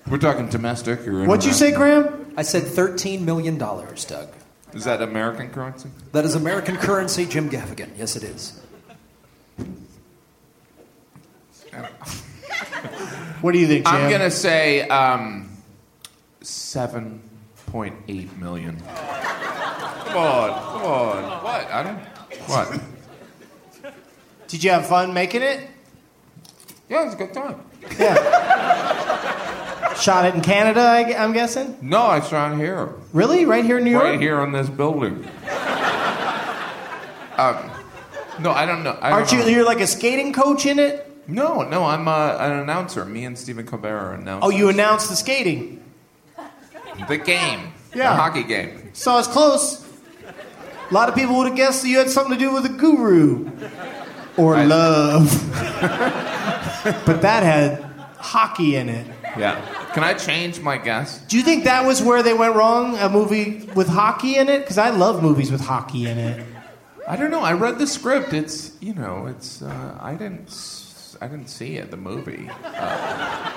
[0.10, 2.34] We're talking domestic or What'd you say, Graham?
[2.38, 4.30] I said thirteen million dollars, Doug.
[4.74, 5.90] Is that American currency?
[6.14, 7.90] That is American currency, Jim Gaffigan.
[7.98, 8.62] Yes, it is.
[13.42, 13.96] What do you think, Jim?
[13.96, 15.50] I'm gonna say um,
[16.42, 17.22] seven
[17.68, 18.78] point eight million.
[18.80, 21.44] Come on, come on.
[21.44, 21.72] What?
[21.72, 22.00] I don't.
[22.50, 22.82] What?
[24.48, 25.70] Did you have fun making it?
[26.90, 27.62] Yeah, it was a good time.
[28.00, 29.94] Yeah.
[29.96, 31.78] Shot it in Canada, I, am guessing.
[31.82, 33.46] No, I shot it here, Really?
[33.46, 34.04] Right here in New York?
[34.04, 35.14] right here on this building.
[37.38, 37.70] um,
[38.40, 38.98] no, I don't know.
[39.02, 39.44] I don't Aren't you?
[39.44, 41.09] You're like a skating coach in it.
[41.30, 43.06] No, no, I'm uh, an announcer.
[43.06, 44.48] Me and Stephen Colbert are announcers.
[44.48, 45.84] Oh, you announced the skating.
[47.08, 47.72] the game.
[47.94, 48.10] Yeah.
[48.12, 48.90] The hockey game.
[48.94, 49.86] So it's close.
[50.90, 52.70] A lot of people would have guessed that you had something to do with a
[52.70, 53.50] guru
[54.38, 55.30] or I- love.
[57.06, 57.84] but that had
[58.18, 59.08] hockey in it.
[59.38, 59.62] Yeah.
[59.94, 61.20] Can I change my guess?
[61.28, 62.98] Do you think that was where they went wrong?
[62.98, 64.60] A movie with hockey in it?
[64.60, 66.46] Because I love movies with hockey in it.
[67.08, 67.42] I don't know.
[67.42, 68.34] I read the script.
[68.34, 70.52] It's you know, it's uh, I didn't
[71.22, 73.52] I didn't see it the movie, uh,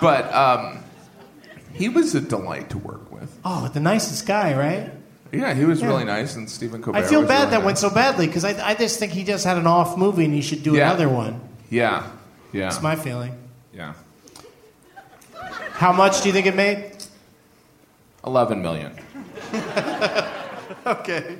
[0.00, 0.80] but um,
[1.72, 3.34] he was a delight to work with.
[3.44, 4.92] Oh, the nicest guy, right?
[5.32, 5.88] Yeah, he was Yeah.
[5.88, 6.98] really nice, and Stephen Colbert.
[6.98, 7.64] I feel bad really that nice.
[7.64, 10.34] went so badly because I, I just think he just had an off movie and
[10.34, 10.88] he should do Yeah.
[10.90, 11.40] another one.
[11.70, 12.06] Yeah,
[12.52, 13.34] yeah, That's my feeling.
[13.72, 13.94] yeah.
[15.72, 16.92] How much do you think it made?
[18.26, 18.92] Eleven million.
[20.86, 21.38] Okay.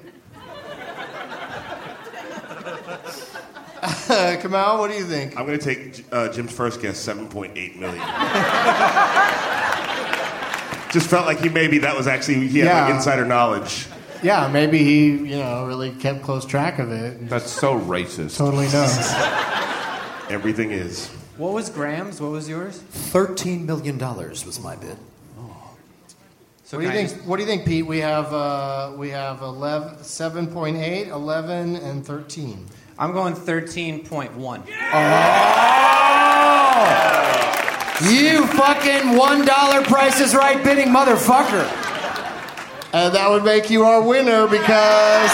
[4.08, 5.36] Kamau, what do you think?
[5.36, 7.98] I'm going to take uh, Jim's first guess, 7.8 million.
[10.90, 13.86] Just felt like he maybe that was actually he had like insider knowledge.
[14.22, 17.28] Yeah, maybe he, you know, really kept close track of it.
[17.28, 18.38] That's so racist.
[18.38, 18.96] Totally knows.
[20.30, 21.08] Everything is.
[21.36, 22.18] What was Graham's?
[22.18, 22.78] What was yours?
[22.78, 24.96] Thirteen million dollars was my bid.
[26.64, 27.26] So what do you can I think?
[27.26, 27.86] What do you think, Pete?
[27.86, 32.66] We have uh, we have 11, 7.8, 11, and 13.
[32.98, 34.62] I'm going 13.1.
[38.00, 38.10] Oh!
[38.10, 41.64] You fucking one dollar Price is Right bidding motherfucker.
[42.92, 45.30] And that would make you our winner because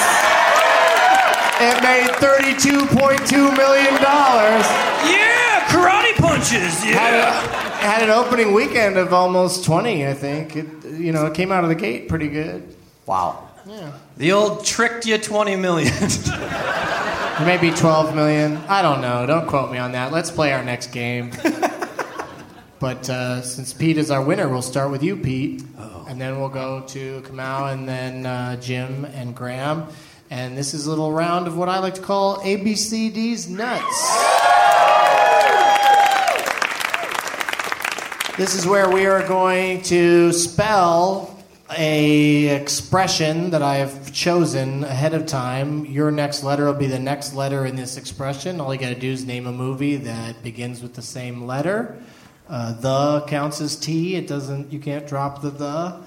[1.61, 3.95] it made $32.2 million.
[3.95, 6.83] Yeah, karate punches.
[6.83, 7.29] Had, Yeah.
[7.29, 7.33] a,
[7.87, 10.57] had an opening weekend of almost 20, I think.
[10.57, 10.67] It,
[10.99, 12.75] you know, it came out of the gate pretty good.
[13.07, 13.49] Wow.
[13.67, 13.93] Yeah.
[14.17, 15.93] The old tricked you 20 million.
[17.41, 18.57] Maybe 12 million.
[18.69, 19.27] I don't know.
[19.27, 20.13] Don't quote me on that.
[20.13, 21.33] Let's play our next game.
[22.79, 25.63] but uh, since Pete is our winner, we'll start with you, Pete.
[26.07, 29.89] And then we'll go to Kamau and then uh, Jim and Graham.
[30.31, 33.83] And this is a little round of what I like to call ABCD's nuts.
[38.37, 41.34] This is where we are going to spell
[41.77, 45.85] a expression that I've chosen ahead of time.
[45.87, 48.61] Your next letter will be the next letter in this expression.
[48.61, 51.97] All you got to do is name a movie that begins with the same letter.
[52.49, 54.17] Uh, the counts as T.
[54.17, 54.73] It doesn't.
[54.73, 56.01] You can't drop the the.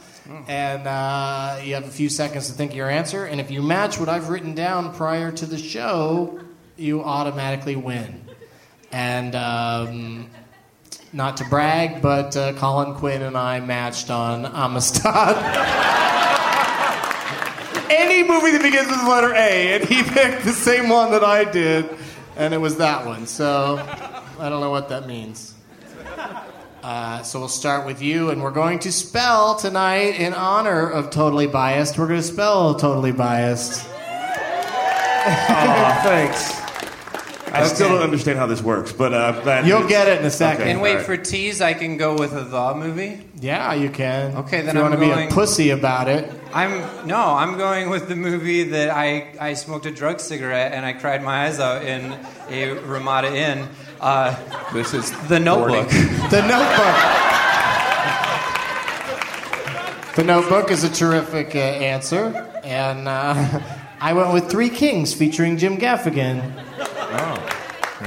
[0.47, 3.25] And uh, you have a few seconds to think of your answer.
[3.25, 6.39] And if you match what I've written down prior to the show,
[6.75, 8.25] you automatically win.
[8.91, 10.29] And um,
[11.13, 15.37] not to brag, but uh, Colin Quinn and I matched on Amistad.
[17.89, 21.23] Any movie that begins with the letter A, and he picked the same one that
[21.23, 21.89] I did,
[22.35, 23.27] and it was that one.
[23.27, 23.77] So
[24.39, 25.53] I don't know what that means.
[26.83, 31.09] Uh, so we'll start with you, and we're going to spell tonight in honor of
[31.09, 31.97] Totally Biased.
[31.97, 33.81] We're going to spell Totally Biased.
[35.27, 36.66] Thanks.
[37.53, 40.29] I still don't understand how this works, but uh, I'm You'll get it in a
[40.29, 40.63] second.
[40.63, 41.05] Okay, and wait, all right.
[41.05, 43.21] for tease, I can go with a the movie.
[43.39, 44.35] Yeah, you can.
[44.37, 46.29] Okay, if then you I'm want to be a pussy about it.
[46.53, 50.85] I'm no, I'm going with the movie that I, I smoked a drug cigarette and
[50.85, 52.17] I cried my eyes out in
[52.49, 53.67] a Ramada Inn.
[53.99, 54.35] Uh,
[54.73, 55.89] This is the Notebook.
[56.29, 56.95] The Notebook.
[60.15, 63.59] The Notebook is a terrific uh, answer, and uh,
[64.01, 66.96] I went with Three Kings featuring Jim Gaffigan There you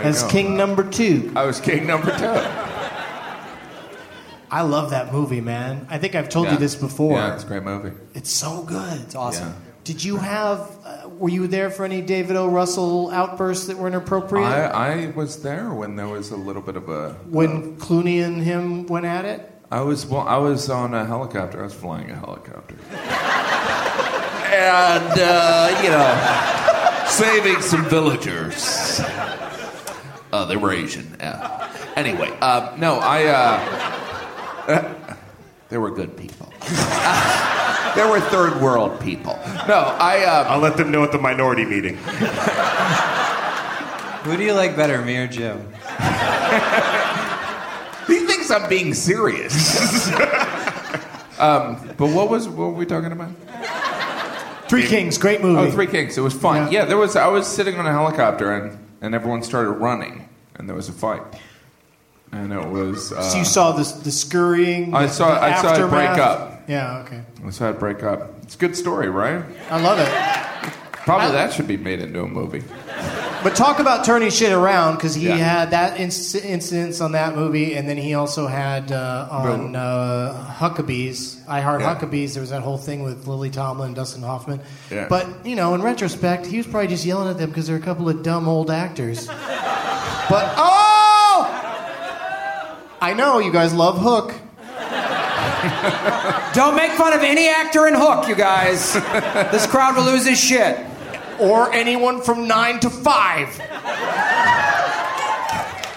[0.01, 0.23] as.
[0.25, 1.33] King Number Two.
[1.37, 2.27] I was king number two.
[4.53, 5.87] I love that movie, man.
[5.89, 6.55] I think I've told Yeah.
[6.55, 7.19] you this before.
[7.19, 7.93] Yeah, it's a great movie.
[8.15, 9.01] It's so good.
[9.03, 9.49] It's awesome.
[9.49, 9.55] Yeah.
[9.85, 10.77] Did you have?
[10.85, 12.49] Uh, were you there for any David O.
[12.49, 14.47] Russell outbursts that were inappropriate?
[14.49, 17.13] I, I was there when there was a little bit of a.
[17.29, 19.47] when Clooney and him went at it.
[19.71, 21.61] I was well, I was on a helicopter.
[21.61, 22.75] I was flying a helicopter.
[24.53, 29.01] and uh, you know, saving some villagers.
[30.33, 31.17] Uh, they were Asian.
[31.19, 31.73] Yeah.
[31.97, 33.25] Anyway, uh, no, I.
[33.25, 34.95] Uh,
[35.69, 36.53] they were good people.
[37.97, 39.35] they were third world people.
[39.67, 40.25] No, I.
[40.25, 41.97] Uh, I'll let them know at the minority meeting.
[44.25, 45.67] Who do you like better, me or Jim?
[48.07, 50.09] He thinks I'm being serious.
[51.39, 53.31] um, but what was what were we talking about?
[54.69, 55.61] Three Kings, great movie.
[55.61, 56.19] Oh, Three Kings.
[56.19, 56.73] It was fun.
[56.73, 56.81] Yeah.
[56.81, 56.85] Yeah.
[56.87, 57.15] there was.
[57.15, 60.93] I was sitting on a helicopter and and everyone started running and there was a
[60.93, 61.23] fight.
[62.33, 63.13] And it was.
[63.13, 64.95] Uh, So you saw the the scurrying.
[64.95, 66.63] I saw- the I saw it break up.
[66.69, 66.99] Yeah.
[67.05, 67.23] Okay.
[67.45, 68.31] I saw it break up.
[68.43, 69.45] It's a good story, right?
[69.71, 70.09] I love it.
[71.05, 72.63] Probably that should be made into a movie.
[73.43, 75.37] But talk about turning shit around because he Yeah.
[75.37, 80.55] had that inc- incidents on that movie, and then he also had uh, on uh,
[80.59, 81.95] Huckabees, I Heart Yeah.
[81.95, 82.35] Huckabees.
[82.35, 84.61] There was that whole thing with Lily Tomlin and Dustin Hoffman.
[84.91, 85.07] Yeah.
[85.09, 87.81] But you know, in retrospect, he was probably just yelling at them because they're a
[87.81, 89.27] couple of dumb old actors.
[89.27, 91.47] but oh,
[93.01, 94.35] I know you guys love Hook.
[96.53, 98.93] Don't make fun of any actor in Hook, you guys.
[99.53, 100.79] this crowd will lose his shit.
[101.41, 103.61] Or anyone from nine to five.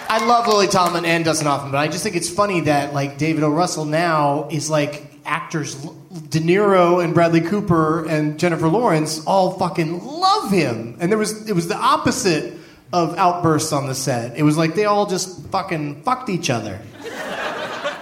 [0.09, 3.17] I love Lily Tomlin and Dustin Hoffman, but I just think it's funny that like
[3.17, 3.49] David O.
[3.49, 10.05] Russell now is like actors De Niro and Bradley Cooper and Jennifer Lawrence all fucking
[10.05, 12.53] love him, and there was it was the opposite
[12.91, 14.37] of outbursts on the set.
[14.37, 16.79] It was like they all just fucking fucked each other.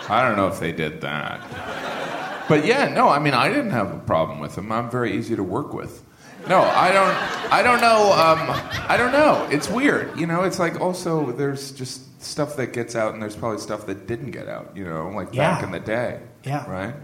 [0.10, 1.40] I don't know if they did that.
[2.50, 4.70] But yeah, no, I mean, I didn't have a problem with him.
[4.74, 6.04] I'm very easy to work with.
[6.48, 7.52] No, I don't.
[7.52, 8.12] I don't know.
[8.14, 8.40] Um,
[8.90, 9.48] I don't know.
[9.52, 10.20] It's weird.
[10.20, 13.86] You know, it's like also there's just stuff that gets out, and there's probably stuff
[13.88, 14.76] that didn't get out.
[14.76, 16.20] You know, like back in the day.
[16.44, 16.70] Yeah.
[16.70, 16.96] Right.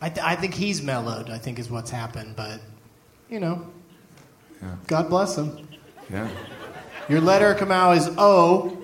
[0.00, 1.30] I, th- I think he's mellowed.
[1.30, 2.60] I think is what's happened, but
[3.30, 3.66] you know,
[4.62, 4.76] yeah.
[4.86, 5.66] God bless him.
[6.10, 6.28] Yeah.
[7.08, 8.78] Your letter Kamau is O,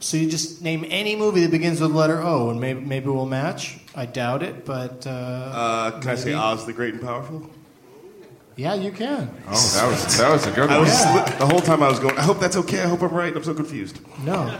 [0.00, 3.06] so you just name any movie that begins with the letter O, and maybe maybe
[3.06, 3.78] we'll match.
[3.94, 6.32] I doubt it, but uh, Uh, can I say.
[6.34, 7.48] Oz the Great and Powerful?
[8.60, 9.30] Yeah, you can.
[9.48, 10.80] Oh, that was that was a good I one.
[10.84, 12.18] was sli- the whole time I was going.
[12.18, 12.82] I hope that's okay.
[12.82, 13.34] I hope I'm right.
[13.34, 13.98] I'm so confused.
[14.22, 14.54] No,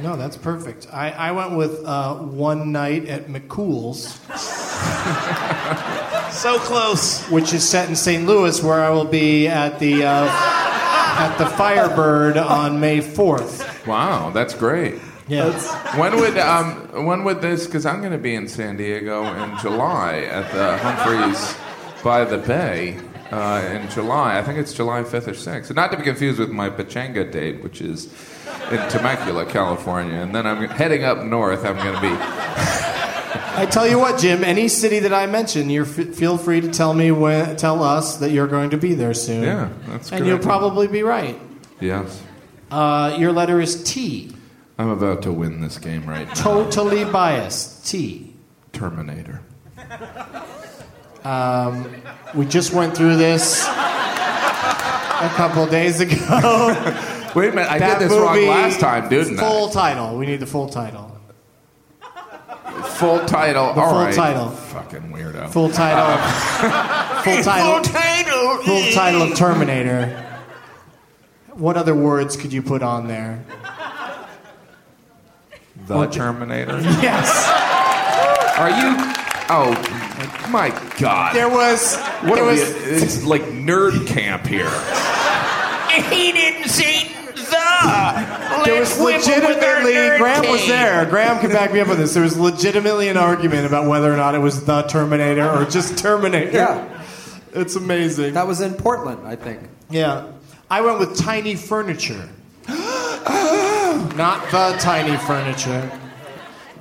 [0.00, 0.86] no, that's perfect.
[0.90, 4.14] I, I went with uh, One Night at McCool's.
[6.34, 7.28] so close.
[7.28, 8.26] Which is set in St.
[8.26, 13.86] Louis, where I will be at the uh, at the Firebird on May 4th.
[13.86, 14.94] Wow, that's great.
[15.28, 15.50] Yeah.
[16.00, 17.66] When would um when would this?
[17.66, 21.54] Because I'm going to be in San Diego in July at the Humphreys
[22.02, 22.98] by the Bay
[23.32, 24.38] uh, in July.
[24.38, 25.74] I think it's July 5th or 6th.
[25.74, 28.06] Not to be confused with my Pechanga date, which is
[28.70, 31.64] in Temecula, California, and then I'm heading up north.
[31.64, 32.08] I'm going to be.
[33.54, 34.44] I tell you what, Jim.
[34.44, 38.16] Any city that I mention, you f- feel free to tell me when, tell us
[38.18, 39.42] that you're going to be there soon.
[39.44, 40.46] Yeah, that's a and good you'll idea.
[40.48, 41.38] probably be right.
[41.80, 42.22] Yes,
[42.70, 44.34] Uh, your letter is T.
[44.78, 46.34] I'm about to win this game right now.
[46.34, 47.86] Totally biased.
[47.86, 48.32] T.
[48.72, 49.42] Terminator.
[51.24, 51.94] Um,
[52.34, 56.16] we just went through this a couple days ago.
[57.34, 59.42] Wait a minute, I That did this wrong last time, didn't I?
[59.42, 60.18] Full title.
[60.18, 61.18] We need the full title.
[62.84, 63.72] Full title.
[63.74, 64.14] The All full right.
[64.14, 64.50] title.
[64.50, 65.48] Fucking weirdo.
[65.50, 66.16] Full title.
[67.22, 67.80] full title.
[67.82, 68.58] title.
[68.64, 70.28] Full title of Terminator.
[71.54, 73.44] What other words could you put on there?
[75.86, 76.80] The Terminator.
[76.80, 77.48] Yes.
[78.58, 79.12] Are you?
[79.48, 80.01] Oh
[80.52, 81.34] my God!
[81.34, 81.96] There was.
[81.96, 82.60] What there are we?
[82.60, 83.02] was.
[83.02, 84.70] It's like nerd camp here.
[86.10, 88.62] He didn't say the.
[88.64, 91.04] There was legitimately Graham was there.
[91.06, 92.14] Graham can back me up on this.
[92.14, 95.98] There was legitimately an argument about whether or not it was the Terminator or just
[95.98, 96.52] Terminator.
[96.52, 97.04] Yeah.
[97.54, 98.34] It's amazing.
[98.34, 99.60] That was in Portland, I think.
[99.90, 100.30] Yeah.
[100.70, 102.28] I went with tiny furniture.
[102.68, 106.00] Not the tiny furniture.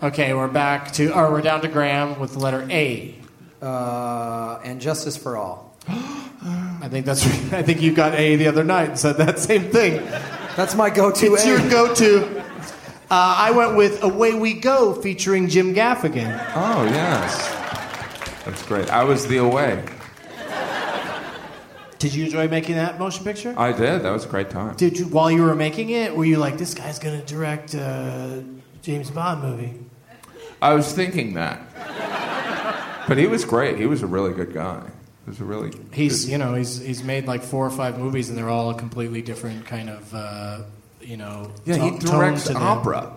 [0.01, 3.15] Okay, we're back to, or we're down to Graham with the letter A.
[3.61, 5.75] Uh, and Justice for All.
[5.87, 7.25] I think that's.
[7.53, 10.03] I think you got A the other night and said that same thing.
[10.55, 11.35] That's my go-to.
[11.35, 11.47] It's A.
[11.47, 12.39] your go-to.
[12.39, 12.45] Uh,
[13.09, 16.33] I went with "Away We Go" featuring Jim Gaffigan.
[16.55, 17.49] Oh yes,
[18.45, 18.89] that's great.
[18.89, 19.83] I was the away.
[21.99, 23.53] Did you enjoy making that motion picture?
[23.55, 24.01] I did.
[24.01, 24.75] That was a great time.
[24.75, 28.43] Did you, while you were making it, were you like, "This guy's gonna direct a
[28.81, 29.79] James Bond movie"?
[30.63, 31.59] I was thinking that,
[33.07, 33.77] but he was great.
[33.77, 34.81] He was a really good guy.
[35.25, 35.71] He was a really.
[35.93, 38.75] He's, you know, he's he's made like four or five movies, and they're all a
[38.75, 40.59] completely different kind of, uh,
[41.01, 41.51] you know.
[41.65, 42.61] Yeah, he to- tone directs to them.
[42.63, 43.13] opera.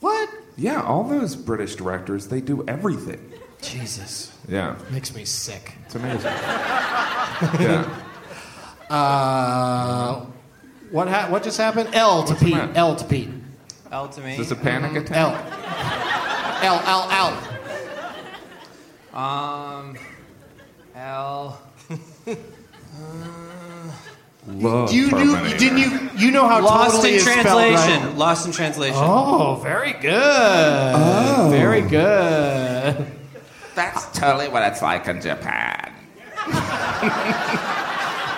[0.00, 0.28] What?
[0.56, 3.20] Yeah, all those British directors, they do everything.
[3.62, 5.74] Jesus, Yeah, makes me sick.
[5.86, 6.24] it's amazing.
[7.60, 7.88] yeah.
[8.90, 10.26] Uh,
[10.90, 11.90] what ha- what just happened?
[11.94, 12.56] L to What's Pete.
[12.76, 13.30] L to Pete.
[13.90, 14.32] L to me.
[14.32, 15.16] Is this a panic attack?
[15.16, 15.32] L.
[16.62, 17.51] L L L.
[19.12, 19.96] Um,
[20.94, 21.60] L.
[24.48, 26.10] Love You knew, didn't you?
[26.16, 28.06] You know how Lost totally in is spelled, translation.
[28.08, 28.16] right?
[28.16, 28.96] Lost in translation.
[28.98, 30.12] Oh, very good.
[30.14, 31.48] Oh.
[31.50, 33.06] Very good.
[33.74, 35.92] That's totally what it's like in Japan.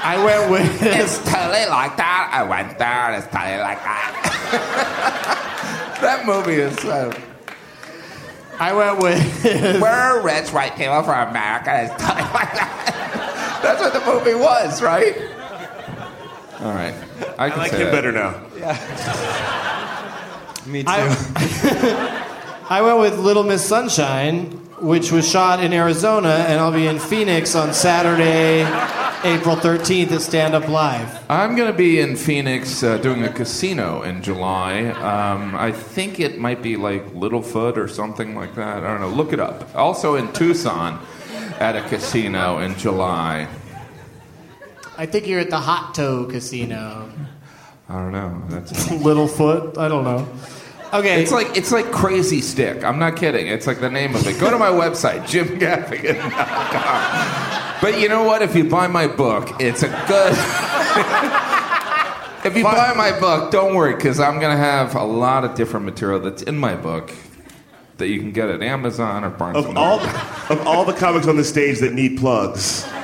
[0.06, 0.82] I went with.
[0.82, 2.30] It's totally like that.
[2.32, 5.96] I went there it's totally like that.
[6.02, 7.10] that movie is so.
[8.58, 9.44] I went with.
[9.80, 11.70] We're rich white people from America.
[11.70, 13.60] and It's totally like that.
[13.62, 15.16] That's what the movie was, right?
[16.60, 16.94] All right.
[17.38, 17.92] I, can I like him that.
[17.92, 18.40] better now.
[18.56, 18.76] Yeah.
[20.66, 20.88] Me too.
[20.90, 24.44] I, I went with Little Miss Sunshine,
[24.80, 28.62] which was shot in Arizona, and I'll be in Phoenix on Saturday,
[29.24, 31.24] April 13th at Stand Up Live.
[31.30, 34.88] I'm going to be in Phoenix uh, doing a casino in July.
[34.88, 38.84] Um, I think it might be like Littlefoot or something like that.
[38.84, 39.08] I don't know.
[39.08, 39.74] Look it up.
[39.74, 41.00] Also in Tucson
[41.58, 43.48] at a casino in July.
[44.98, 47.10] I think you're at the Hot Toe Casino.
[47.88, 48.42] I don't know.
[48.48, 49.78] That's Littlefoot?
[49.78, 50.28] I don't know.
[50.92, 51.22] Okay.
[51.22, 52.84] It's like it's like Crazy Stick.
[52.84, 53.46] I'm not kidding.
[53.48, 54.38] It's like the name of it.
[54.38, 57.53] Go to my website, jimgaffigan.com.
[57.80, 58.42] But you know what?
[58.42, 60.32] If you buy my book, it's a good.
[62.46, 65.54] if you buy my book, don't worry, because I'm going to have a lot of
[65.54, 67.12] different material that's in my book
[67.98, 70.10] that you can get at Amazon or Barnes Of and all, Noble.
[70.50, 72.84] of all the comics on the stage that need plugs,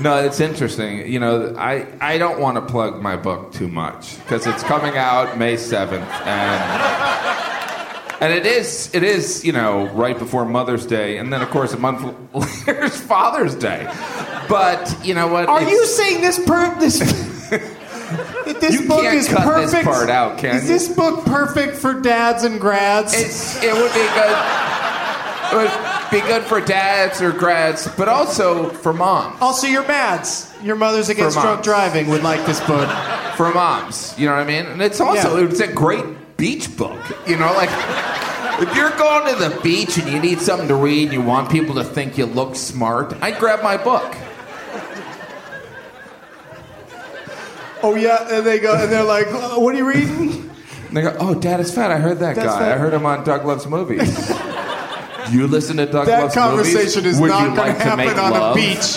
[0.00, 1.10] No, it's interesting.
[1.12, 4.96] You know, I, I don't want to plug my book too much because it's coming
[4.96, 5.92] out May 7th
[6.24, 7.57] and
[8.20, 11.72] and it is it is, you know, right before Mother's Day and then of course
[11.72, 12.02] a month
[12.34, 13.84] later is Father's Day.
[14.48, 15.46] But, you know what?
[15.48, 19.84] Are It's- you saying this per this that this You book can't is cut this
[19.84, 20.74] part out, can is you?
[20.74, 23.12] Is this book perfect for dads and grads?
[23.14, 24.36] It's it would be good.
[25.50, 29.38] It would be good for dads or grads, but also for moms.
[29.40, 32.88] also, your mads, your mothers against drunk driving would like this book.
[33.36, 34.66] For moms, you know what I mean?
[34.66, 35.48] And it's also Yeah.
[35.48, 36.04] it's a great
[36.38, 36.98] beach book.
[37.26, 37.68] You know, like
[38.62, 41.50] if you're going to the beach and you need something to read and you want
[41.50, 44.16] people to think you look smart, I'd grab my book.
[47.82, 50.50] Oh yeah, and they go and they're like, "Uh, "What are you reading?"
[50.88, 51.92] And they go, "Oh, Dad is fat.
[51.92, 52.58] I heard that Dad's guy.
[52.58, 54.30] fat." I heard him on Doug Loves Movies."
[55.30, 58.18] you listen to Doug That Loves conversation is Would not going like to to happen
[58.18, 58.56] on love?
[58.56, 58.96] a beach.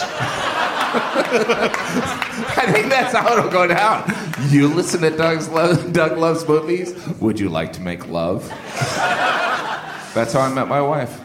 [2.67, 4.11] I think that's how it'll go down.
[4.49, 6.93] You listen to Doug's Lo- Doug Loves Movies.
[7.19, 8.47] Would you like to make love?
[10.13, 11.19] That's how I met my wife.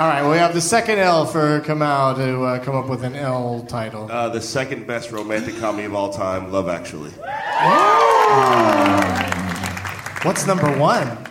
[0.00, 3.02] All right, well, we have the second L for Kamau to uh, come up with
[3.04, 4.08] an L title.
[4.10, 7.10] Uh, the second best romantic comedy of all time, Love Actually.
[10.24, 11.27] What's number one?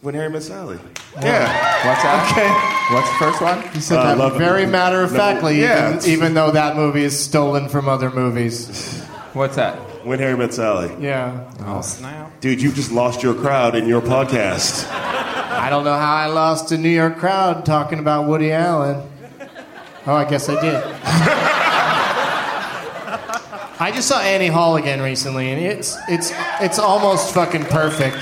[0.00, 0.78] When Harry Met Sally.
[1.20, 1.86] Yeah.
[1.86, 2.30] What's that?
[2.30, 2.94] Okay.
[2.94, 3.62] What's the first one?
[3.74, 7.02] He said Uh, that love- very matter of factly, Yeah, even, even though that movie
[7.02, 9.02] is stolen from other movies.
[9.32, 9.74] What's that?
[10.04, 10.90] When Harry Met Sally.
[11.00, 11.32] Yeah.
[11.66, 12.30] Oh, snap.
[12.40, 14.86] Dude, you've just lost your crowd in your podcast.
[14.92, 19.02] I don't know how I lost a New York crowd talking about Woody Allen.
[20.06, 20.82] Oh, I guess I did.
[23.80, 28.16] I just saw Annie Hall again recently, and it's it's it's almost fucking perfect.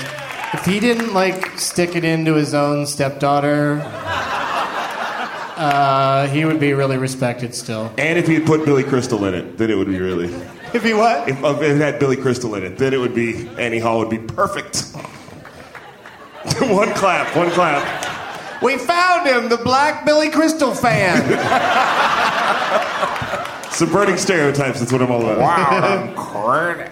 [0.53, 3.81] If he didn't like stick it into his own stepdaughter,
[5.57, 7.91] uh, he would be really respected still.
[7.97, 10.33] And if he had put Billy Crystal in it, then it would be really.
[10.73, 11.27] If he what?
[11.27, 14.09] If, if it had Billy Crystal in it, then it would be Annie Hall would
[14.09, 14.83] be perfect.
[16.61, 18.61] one clap, one clap.
[18.61, 21.21] We found him, the black Billy Crystal fan.
[23.71, 25.39] Subverting stereotypes, that's what I'm all about.
[25.39, 26.91] Wow, credit.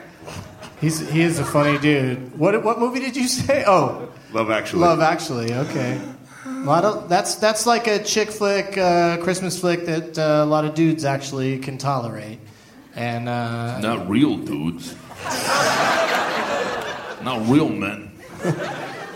[0.85, 2.37] He's he is a funny dude.
[2.37, 3.63] What what movie did you say?
[3.65, 4.81] Oh, Love Actually.
[4.81, 5.51] Love Actually.
[5.53, 5.99] Okay.
[6.45, 10.45] A lot of that's that's like a chick flick, uh, Christmas flick that uh, a
[10.45, 12.37] lot of dudes actually can tolerate.
[12.95, 14.93] And uh, Not real dudes.
[17.23, 18.11] Not real men.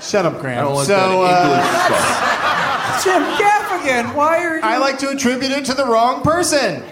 [0.01, 0.65] shut up, I Graham.
[0.65, 3.03] don't like so that uh, English stuff.
[3.03, 4.63] Jim Gaffigan, why are you?
[4.63, 6.83] I like to attribute it to the wrong person.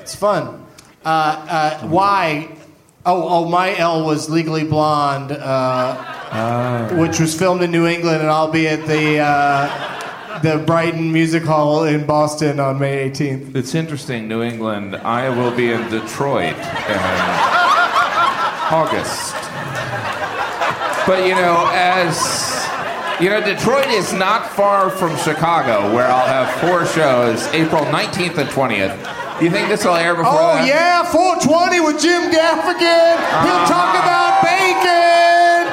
[0.00, 0.64] It's fun.
[1.04, 2.56] Uh, uh, why?
[3.08, 8.28] Oh, oh, my L was Legally Blonde, uh, which was filmed in New England, and
[8.28, 13.54] I'll be at the uh, the Brighton Music Hall in Boston on May 18th.
[13.54, 14.96] It's interesting, New England.
[14.96, 16.98] I will be in Detroit in
[18.74, 19.34] August.
[21.06, 22.66] But you know, as
[23.20, 28.38] you know, Detroit is not far from Chicago, where I'll have four shows, April 19th
[28.38, 29.25] and 20th.
[29.38, 30.66] Do you think this will air before Oh that?
[30.66, 33.16] yeah, 420 with Jim Gaffigan.
[33.44, 33.66] He'll uh-huh.
[33.68, 35.66] talk about bacon.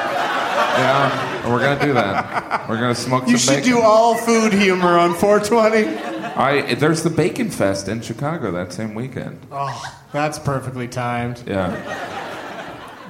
[0.76, 2.68] Yeah, we're gonna do that.
[2.68, 3.32] We're gonna smoke the bacon.
[3.32, 3.70] You should bacon.
[3.70, 5.96] do all food humor on 420.
[6.36, 9.40] I there's the Bacon Fest in Chicago that same weekend.
[9.50, 11.42] Oh, that's perfectly timed.
[11.46, 11.70] Yeah.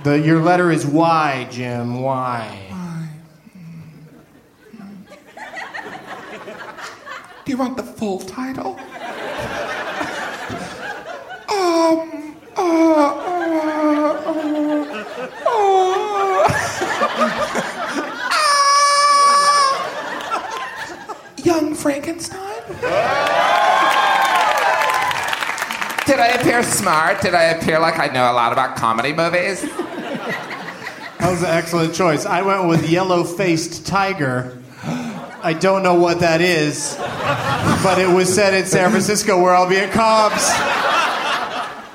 [0.04, 2.00] The your letter is Y, Jim.
[2.00, 2.60] Y.
[7.44, 8.78] Do you want the full title?
[11.74, 14.22] Um, uh, uh,
[15.46, 15.72] uh,
[21.42, 22.38] Young Frankenstein?
[26.06, 27.20] Did I appear smart?
[27.20, 29.62] Did I appear like I know a lot about comedy movies?
[29.62, 32.24] That was an excellent choice.
[32.24, 34.62] I went with yellow faced tiger.
[35.42, 36.96] I don't know what that is,
[37.82, 40.48] but it was set in San Francisco where I'll be at Cobb's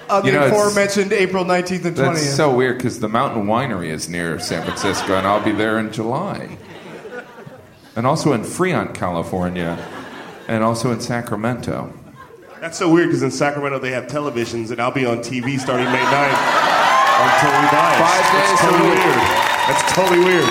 [0.09, 2.13] on You the know, aforementioned April 19th and 20th.
[2.13, 5.79] That's so weird because the Mountain Winery is near San Francisco, and I'll be there
[5.79, 6.57] in July.
[7.95, 9.77] And also in Fremont, California,
[10.47, 11.93] and also in Sacramento.
[12.61, 15.85] That's so weird because in Sacramento they have televisions, and I'll be on TV starting
[15.87, 16.79] May 9th
[17.19, 17.99] on Totally Biased.
[17.99, 18.99] Five days That's totally week.
[18.99, 19.23] weird.
[19.67, 20.49] That's totally weird.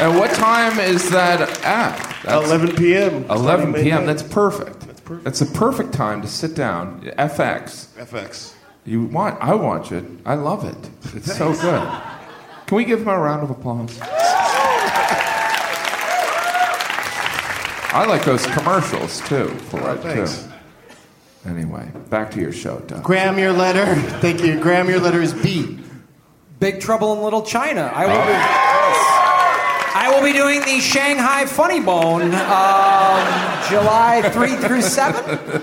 [0.00, 1.96] And what time is that at?
[2.22, 3.24] That's 11 p.m.
[3.30, 4.06] 11 p.m.
[4.06, 4.77] That's perfect.
[5.08, 5.24] That's perfect.
[5.24, 7.02] That's a perfect time to sit down.
[7.18, 7.86] FX.
[7.96, 8.54] FX.
[8.84, 9.40] You want?
[9.40, 10.04] I watch it.
[10.24, 10.90] I love it.
[11.14, 11.88] It's so good.
[12.66, 13.98] Can we give him a round of applause?
[17.90, 19.48] I like those commercials too.
[19.48, 20.42] For oh, it thanks.
[20.42, 20.52] too.
[21.48, 23.02] Anyway, back to your show, Doug.
[23.02, 23.94] Graham, your letter.
[24.20, 24.60] Thank you.
[24.60, 25.78] Graham, your letter is B.
[26.60, 27.90] Big Trouble in Little China.
[27.94, 28.32] I will be.
[28.32, 29.17] yes.
[30.00, 33.18] I will be doing the Shanghai Funny Bone um,
[33.68, 35.60] July 3 through 7.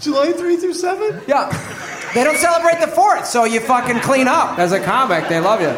[0.00, 1.20] July 3 through 7?
[1.28, 1.50] Yeah.
[2.14, 4.58] They don't celebrate the 4th, so you fucking clean up.
[4.58, 5.76] As a comic, they love you.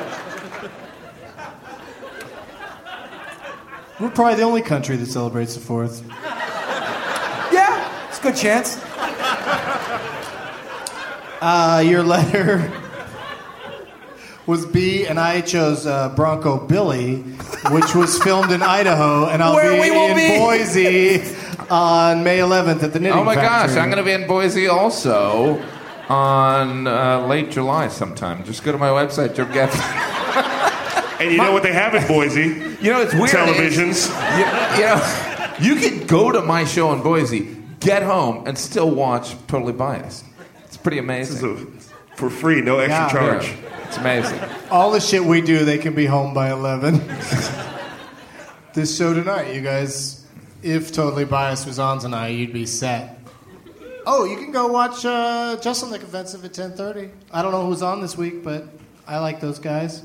[3.99, 6.09] We're probably the only country that celebrates the 4th.
[7.53, 8.81] Yeah, it's a good chance.
[11.41, 12.84] Uh, your letter
[14.47, 17.17] was B, and I chose uh, Bronco Billy,
[17.71, 20.39] which was filmed in Idaho, and I'll Where be in be.
[20.39, 21.37] Boise
[21.71, 24.67] on May 11th at the Knitting Oh my gosh, I'm going to be in Boise
[24.67, 25.63] also
[26.09, 28.45] on uh, late July sometime.
[28.45, 30.11] Just go to my website, Jim Gaffney.
[31.21, 32.41] And you know what they have in Boise?
[32.83, 33.31] You know, it's weird.
[33.31, 34.11] Televisions.
[34.35, 34.45] You,
[34.77, 39.35] you know, you can go to my show in Boise, get home, and still watch
[39.47, 40.25] Totally Biased.
[40.65, 41.79] It's pretty amazing.
[42.15, 43.09] So, for free, no extra Yeah.
[43.11, 43.47] charge.
[43.49, 44.41] Yeah, it's amazing.
[44.71, 47.01] All the shit we do, they can be home by 11.
[48.75, 50.25] this show tonight, you guys,
[50.63, 53.21] if Totally Biased was on tonight, you'd be set.
[54.07, 57.11] Oh, you can go watch uh, Just on the Offensive at 10.30.
[57.33, 58.65] I don't know who's on this week, but
[59.07, 60.03] I like those guys.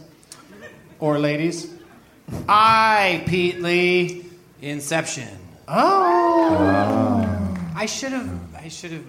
[1.00, 1.74] Or ladies.
[2.48, 4.26] I, Pete Lee.
[4.62, 5.38] Inception.
[5.68, 7.36] Oh.
[7.76, 8.30] I should have.
[8.56, 9.06] I should have.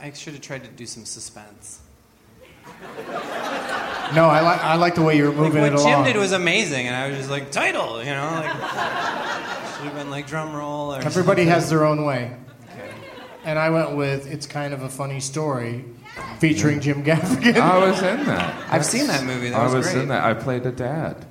[0.00, 1.80] I should have tried to do some suspense.
[4.14, 6.16] No, I, like I like the way you were Like moving what it Jim did
[6.16, 10.26] was amazing, and I was just like title, you know, like should have been like
[10.26, 10.98] drum roll or.
[11.00, 11.48] Everybody something.
[11.48, 12.36] has their own way.
[13.44, 15.84] And I went with It's Kind of a Funny Story
[16.40, 17.56] featuring Jim Gaffigan.
[17.56, 18.64] I was in that.
[18.72, 19.50] I've seen that movie.
[19.50, 20.02] That I was, was great.
[20.02, 20.24] in that.
[20.24, 21.24] I played a dad.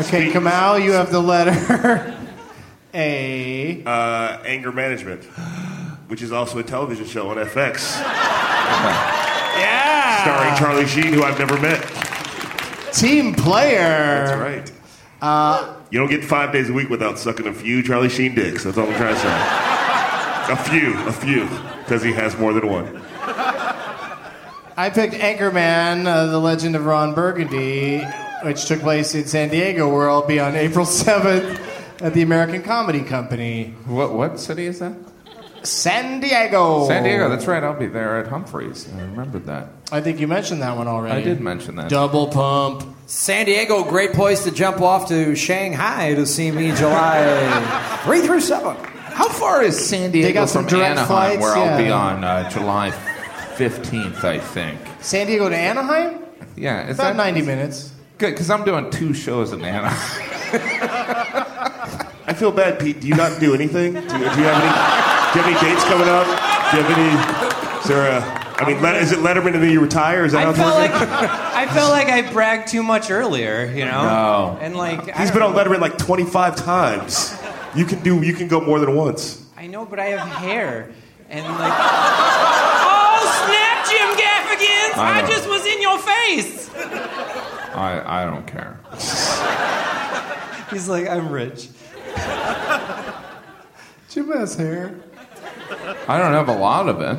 [0.00, 2.16] Okay, Kamau, you have the letter
[2.94, 3.82] A.
[3.84, 5.24] Uh, Anger Management,
[6.08, 7.98] which is also a television show on FX,
[9.58, 10.22] Yeah!
[10.22, 11.80] starring Charlie Sheen, who I've never met.
[12.92, 13.78] Team player.
[13.78, 14.72] That's right.
[15.20, 18.64] Uh, You don't get five days a week without sucking a few Charlie Sheen dicks.
[18.64, 20.52] That's all I'm trying to say.
[20.52, 21.46] A few, a few,
[21.84, 23.02] because he has more than one.
[24.76, 28.00] I picked Anchorman, uh, The Legend of Ron Burgundy,
[28.44, 31.60] which took place in San Diego, where I'll be on April 7th
[32.00, 33.74] at the American Comedy Company.
[33.86, 34.94] What what city is that?
[35.64, 36.86] San Diego.
[36.86, 37.28] San Diego.
[37.28, 37.62] That's right.
[37.62, 38.88] I'll be there at Humphreys.
[38.96, 39.68] I remembered that.
[39.90, 41.20] I think you mentioned that one already.
[41.20, 41.88] I did mention that.
[41.90, 42.84] Double pump.
[43.06, 48.40] San Diego, great place to jump off to Shanghai to see me July 3 through
[48.40, 48.76] 7.
[49.12, 52.22] How far is San Diego They got some from Anaheim, flights, where I'll be on
[52.22, 52.90] uh, July
[53.56, 54.78] 15th, I think?
[55.00, 56.22] San Diego to Anaheim?
[56.54, 57.92] Yeah, is About that 90 minutes.
[58.18, 60.20] Good, because I'm doing two shows in Anaheim.
[62.26, 63.00] I feel bad, Pete.
[63.00, 63.94] Do you not do anything?
[63.94, 64.62] Do do you have
[64.98, 65.04] any?
[65.32, 66.26] Do you have any dates coming up?
[66.70, 67.80] Do you have any?
[67.80, 68.38] Is there a?
[68.60, 70.24] I mean, Let- is it Letterman and then you retire?
[70.24, 71.08] Is that how I it's felt like working?
[71.28, 74.02] I felt like I bragged too much earlier, you know.
[74.02, 74.58] No.
[74.60, 75.62] And like I He's don't been on know.
[75.64, 77.38] Letterman like 25 times.
[77.76, 78.20] You can do.
[78.22, 79.44] You can go more than once.
[79.56, 80.90] I know, but I have hair,
[81.28, 81.72] and like.
[81.76, 84.98] oh snap, Jim Gaffigan!
[84.98, 85.28] I I, know.
[85.28, 86.70] just was in your face.
[87.74, 88.80] I, I don't care.
[90.70, 91.68] He's like, I'm rich.
[94.08, 94.94] Jim has hair.
[96.08, 97.18] I don't have a lot of it.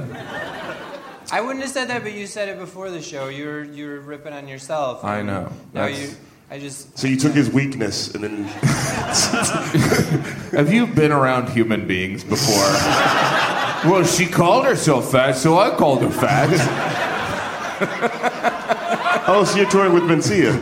[1.31, 3.29] I wouldn't have said that, but you said it before the show.
[3.29, 5.03] You were you were ripping on yourself.
[5.03, 5.51] I know.
[5.73, 6.17] No, That's- you.
[6.51, 6.97] I just.
[6.97, 8.43] So you took his weakness and then.
[10.53, 12.55] Have you been around human beings before?
[13.85, 16.49] well, she called herself fat, so I called her fat.
[19.27, 20.57] Oh, so you're touring with Mencia.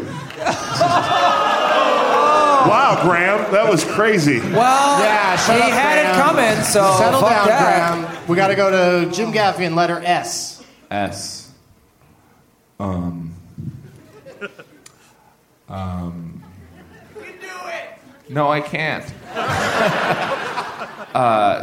[2.65, 4.39] Wow, Graham, that was crazy.
[4.39, 6.15] Well, Yeah, shut he up, had Graham.
[6.15, 7.93] it coming, so Settle fuck down, that.
[8.09, 8.27] Graham.
[8.27, 8.71] We got to go
[9.05, 10.63] to Jim Gaffigan, letter S.
[10.91, 11.51] S.
[12.79, 13.33] Um.
[15.69, 16.43] Um.
[17.15, 17.99] You can do it.
[18.33, 19.03] No, I can't.
[21.15, 21.59] uh,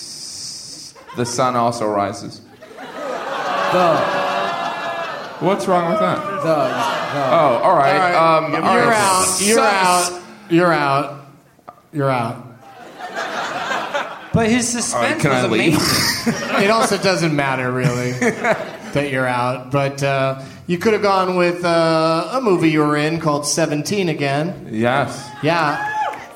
[0.00, 2.40] s- the sun also rises.
[3.72, 4.29] The,
[5.40, 6.18] What's wrong with that?
[6.18, 6.50] the, the.
[6.52, 7.92] Oh, all right.
[7.94, 8.96] All right, Um, you're all right.
[8.96, 9.40] out.
[9.40, 10.22] You're Sun- out.
[10.50, 11.26] You're out.
[11.92, 12.46] You're out.
[14.32, 15.74] But his suspense can I was leave?
[15.74, 16.60] amazing.
[16.64, 18.12] It also doesn't matter really
[18.92, 22.96] that you're out, but uh, you could have gone with uh, a movie you were
[22.96, 24.68] in called Seventeen again.
[24.70, 25.78] Yes, Yeah,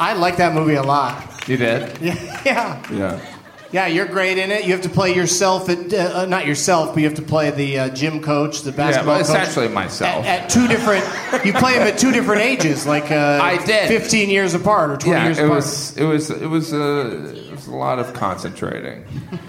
[0.00, 1.22] I like that movie a lot.
[1.48, 1.98] you did.
[2.02, 2.82] Yeah, yeah.
[2.90, 3.33] Yeah.
[3.72, 4.64] Yeah, you're great in it.
[4.66, 7.50] You have to play yourself at uh, uh, not yourself, but you have to play
[7.50, 9.36] the uh, gym coach, the Yeah, basketball but coach.
[9.36, 10.24] essentially myself.
[10.26, 11.04] At, at two different,
[11.44, 13.88] you play him at two different ages, like uh, I did.
[13.88, 15.56] 15 years apart or 20 yeah, years it apart.
[15.56, 19.04] was it was it was a it was a lot of concentrating.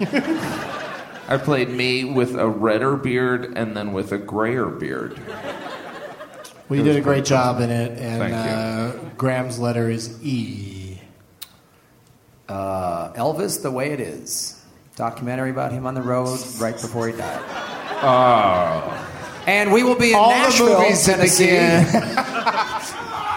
[1.28, 5.18] I played me with a redder beard and then with a grayer beard.
[6.68, 9.08] Well, you It did a great job in it, and Thank you.
[9.08, 10.75] uh, Graham's letter is E.
[12.48, 14.60] Uh, Elvis, the way it is.
[14.96, 17.42] Documentary about him on the road right before he died.
[18.02, 21.44] Oh, And we will be in All the Nashville, movies that Tennessee.
[21.46, 21.86] begin-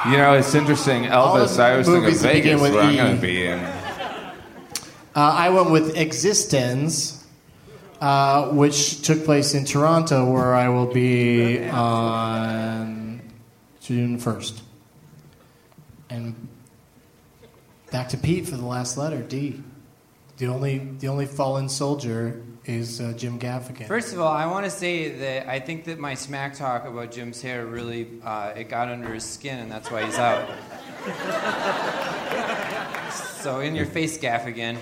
[0.11, 1.03] you know it's interesting.
[1.03, 2.97] Elvis, the I was thinking movies that begin Vegas, with where I'm E.
[2.97, 3.59] going to be in.
[3.59, 4.35] Uh,
[5.15, 7.25] I went with Existence,
[7.99, 13.21] uh, which took place in Toronto, where I will be on
[13.81, 14.61] June 1st.
[16.09, 16.47] And
[17.91, 19.61] back to Pete for the last letter, D.
[20.37, 23.87] The only, the only fallen soldier is uh, Jim Gaffigan.
[23.87, 27.11] First of all, I want to say that I think that my smack talk about
[27.11, 30.47] Jim's hair really uh, it got under his skin, and that's why he's out.
[33.41, 34.77] so in your face, Gaffigan.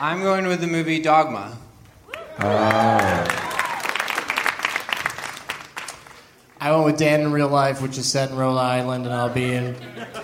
[0.00, 1.56] I'm going with the movie Dogma.
[6.58, 9.28] I went with Dan in real life, which is set in Rhode Island, and I'll
[9.32, 9.76] be in.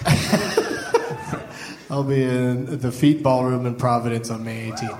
[1.92, 4.98] I'll be in the Fete Ballroom in Providence on May 18th.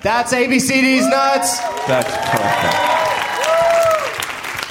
[0.00, 1.58] That's ABCD's nuts.
[1.86, 2.74] That's perfect.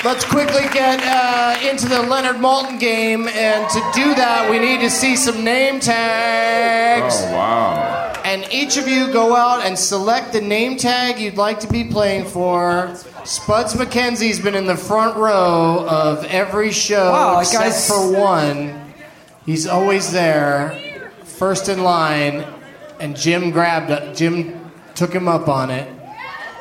[0.04, 4.80] Let's quickly get uh, into the Leonard Maltin game, and to do that, we need
[4.82, 7.16] to see some name tags.
[7.20, 8.14] Oh wow.
[8.26, 11.84] And each of you go out and select the name tag you'd like to be
[11.84, 12.96] playing for.
[13.26, 18.74] Spuds MacKenzie's been in the front row of every show Wow, except guy's- for one.
[19.46, 20.78] He's always there,
[21.38, 22.46] first in line,
[23.00, 24.16] and Jim grabbed it.
[24.16, 25.88] Jim took him up on it.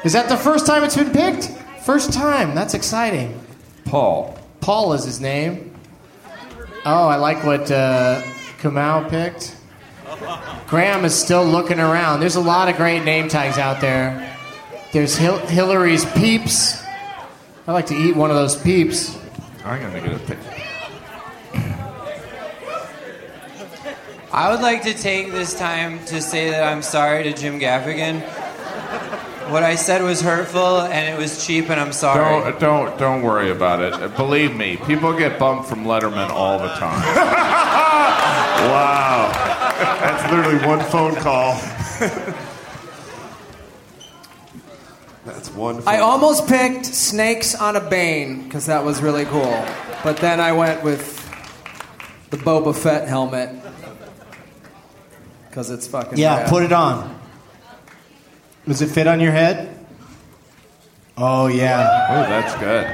[0.05, 1.51] Is that the first time it's been picked?
[1.85, 2.55] First time.
[2.55, 3.40] That's exciting.
[3.86, 4.39] Paul.
[4.61, 5.73] Paul is his name.
[6.85, 8.23] Oh, I like what uh,
[8.61, 9.57] Kamau picked.
[10.69, 12.20] Graham is still looking around.
[12.20, 14.36] There's a lot of great name tags out there.
[14.93, 16.82] There's Hil- Hillary's Peeps.
[17.66, 19.19] I like to eat one of those Peeps.
[19.65, 20.56] I'm going to get a picture.
[24.32, 28.20] I would like to take this time to say that I'm sorry to Jim Gaffigan.
[29.51, 32.43] What I said was hurtful and it was cheap, and I'm sorry.
[32.53, 34.16] Don't don't don't worry about it.
[34.16, 37.53] Believe me, people get bumped from Letterman all the time.
[38.57, 39.31] Wow.
[40.01, 41.55] That's literally one phone call.
[45.24, 49.65] That's one phone I almost picked Snakes on a Bane because that was really cool.
[50.03, 51.15] But then I went with
[52.31, 53.51] the Boba Fett helmet
[55.57, 56.49] because it's fucking Yeah, rad.
[56.51, 57.19] put it on.
[58.69, 59.74] Does it fit on your head?
[61.16, 62.07] Oh, yeah.
[62.11, 62.85] Oh, that's good.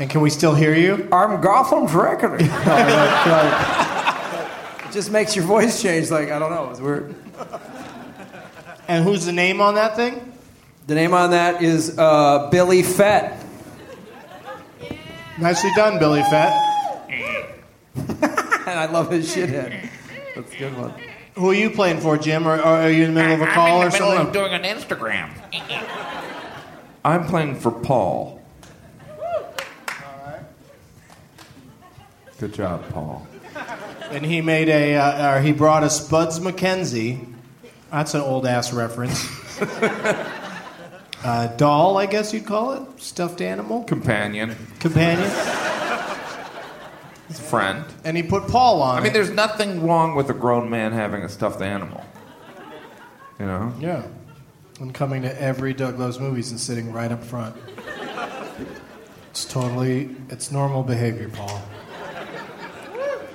[0.00, 1.08] And can we still hear you?
[1.12, 2.48] I'm Gotham's reckoning.
[2.48, 4.86] No, that's right.
[4.88, 6.10] it just makes your voice change.
[6.10, 7.14] Like I don't know, it's weird.
[8.88, 10.32] And who's the name on that thing?
[10.88, 13.40] The name on that is uh, Billy Fett.
[15.38, 17.08] Nicely done, Billy Fett.
[17.94, 19.88] and I love his shithead.
[20.34, 20.92] That's a good one.
[21.40, 22.46] Who are you playing for, Jim?
[22.46, 24.26] Or, or are you in the middle of a call or something?
[24.26, 25.30] I'm doing an Instagram.
[27.02, 28.42] I'm playing for Paul.
[29.08, 30.42] All right.
[32.38, 33.26] Good job, Paul.
[34.10, 37.26] And he made a, uh, or he brought a Spuds MacKenzie.
[37.90, 39.26] That's an old ass reference.
[41.24, 43.00] uh, doll, I guess you'd call it.
[43.00, 43.84] Stuffed animal.
[43.84, 44.54] Companion.
[44.78, 45.30] Companion.
[47.30, 47.84] He's a friend.
[48.02, 48.98] And he put Paul on.
[48.98, 49.14] I mean, it.
[49.14, 52.04] there's nothing wrong with a grown man having a stuffed animal.
[53.38, 53.72] You know?
[53.78, 54.04] Yeah.
[54.80, 57.54] And coming to every Doug Loves movies and sitting right up front.
[59.30, 61.62] It's totally, it's normal behavior, Paul.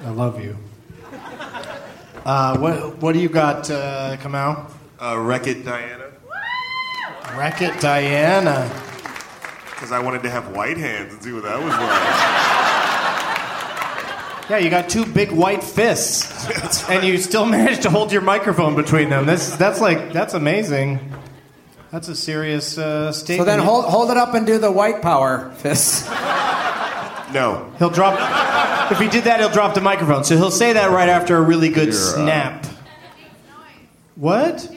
[0.03, 0.57] I love you.
[2.25, 4.69] Uh, what, what do you got, uh, Kamau?
[4.99, 6.11] Uh, Wreck It Diana.
[7.37, 8.69] Wreck It Diana.
[9.69, 12.54] Because I wanted to have white hands and see what that was like.
[14.49, 18.75] Yeah, you got two big white fists, and you still managed to hold your microphone
[18.75, 19.25] between them.
[19.25, 20.99] That's that's like that's amazing.
[21.91, 25.51] That's a serious uh, So then hold hold it up and do the white power
[25.57, 26.07] fist.
[27.33, 27.71] No.
[27.79, 28.91] He'll drop.
[28.91, 30.23] If he did that, he'll drop the microphone.
[30.23, 32.65] So he'll say that right after a really good You're, uh, snap.
[34.15, 34.69] What?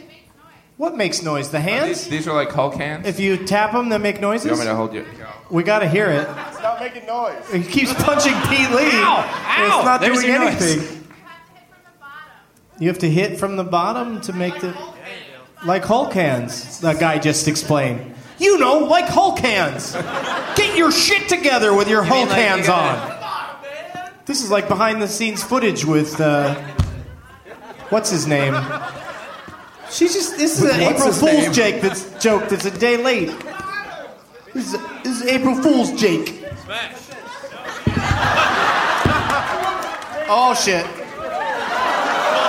[0.77, 1.51] What makes noise?
[1.51, 2.09] The These, hands?
[2.09, 3.07] these are like Hulk hands?
[3.07, 4.47] If you tap them, they make noises.
[4.47, 5.05] you want me to hold you?
[5.51, 6.27] We got to hear it.
[6.81, 7.51] It's not making noise.
[7.67, 8.91] He keeps punching Pete Lee.
[8.91, 10.63] and it's not There's doing your noise.
[10.73, 11.05] anything.
[12.81, 14.77] You have to hit from the bottom to make the.
[15.67, 18.15] Like Hulk hands, the guy just explained.
[18.39, 19.93] You know, like Hulk hands.
[20.57, 23.19] Get your shit together with your You Hulk like you hands gotta- on.
[24.27, 26.55] This is like behind the scenes footage with, uh,
[27.89, 28.55] what's his name?
[29.91, 31.57] She's just, this is an April Fool's?
[31.57, 33.33] Jake that's, joke that's a day late.
[34.55, 36.38] This is, this is April Fool's Jake.
[40.31, 40.85] Oh shit.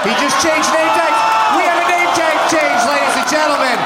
[0.04, 1.20] He just changed name tags.
[1.56, 3.80] We have a name tag change, ladies and gentlemen.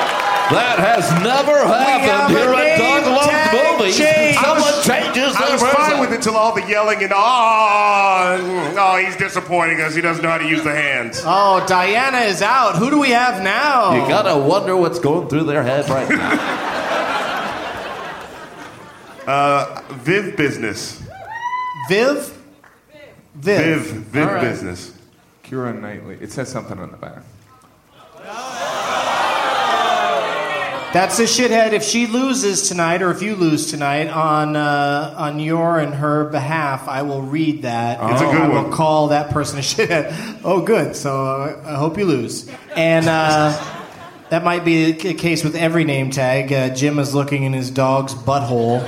[0.50, 3.96] That has never happened here at name Doug Loves Movies.
[3.96, 4.38] change.
[4.38, 8.98] Someone changes I their was fine with it until all the yelling and oh, oh,
[8.98, 9.94] he's disappointing us.
[9.94, 11.22] He doesn't know how to use the hands.
[11.24, 12.76] Oh, Diana is out.
[12.78, 13.94] Who do we have now?
[13.94, 16.70] You gotta wonder what's going through their head right now.
[19.28, 21.02] Uh, Viv business.
[21.90, 22.38] Viv?
[23.36, 23.82] Viv.
[23.82, 23.82] Viv.
[23.82, 24.42] Viv All right.
[24.42, 24.94] business.
[25.44, 26.18] Keira Knightley.
[26.22, 27.24] It says something on the back.
[30.94, 31.74] That's a shithead.
[31.74, 36.26] If she loses tonight, or if you lose tonight on uh, on your and her
[36.26, 37.98] behalf, I will read that.
[38.12, 38.52] It's a good one.
[38.52, 38.64] I one.
[38.66, 40.42] will call that person a shithead.
[40.44, 40.96] Oh, good.
[40.96, 42.48] So uh, I hope you lose.
[42.76, 43.58] And uh,
[44.30, 46.52] that might be the case with every name tag.
[46.52, 48.82] Uh, Jim is looking in his dog's butthole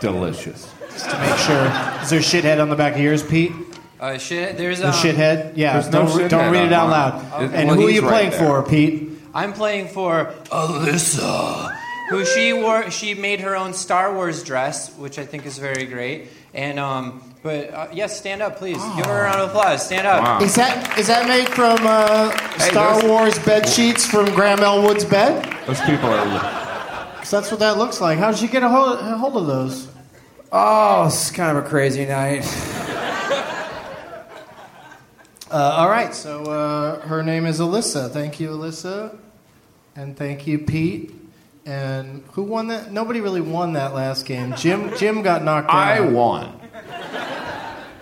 [0.00, 0.72] Delicious.
[0.92, 1.64] just to make sure.
[2.02, 3.52] Is there shithead on the back of yours, Pete?
[3.98, 5.52] Uh, shit, there's The um, shithead?
[5.56, 5.72] Yeah.
[5.74, 7.30] There's no don't re- shithead don't read it out loud.
[7.30, 7.44] mine.
[7.44, 8.38] It- and well, who are you playing there.
[8.40, 9.10] for, Pete?
[9.34, 11.74] I'm playing for Alyssa,
[12.10, 12.90] who she wore.
[12.90, 16.28] She made her own Star Wars dress, which I think is very great.
[16.54, 18.76] And um, but uh, yes, stand up, please.
[18.96, 19.86] Give her a round of applause.
[19.86, 20.22] Stand up.
[20.22, 20.40] Wow.
[20.44, 25.04] Is that is that made from uh, Star those- Wars bed sheets from Graham Elwood's
[25.04, 25.44] bed?
[25.66, 26.26] Those people are.
[27.18, 28.18] 'Cause that's what that looks like.
[28.18, 29.88] How did you get a hold, a hold of those?
[30.52, 32.44] Oh, it's kind of a crazy night.
[35.48, 38.10] Uh, all right, so uh, her name is Alyssa.
[38.10, 39.16] Thank you, Alyssa,
[39.94, 41.14] and thank you, Pete.
[41.64, 42.90] And who won that?
[42.92, 44.54] Nobody really won that last game.
[44.56, 45.74] Jim Jim got knocked out.
[45.76, 46.60] I won.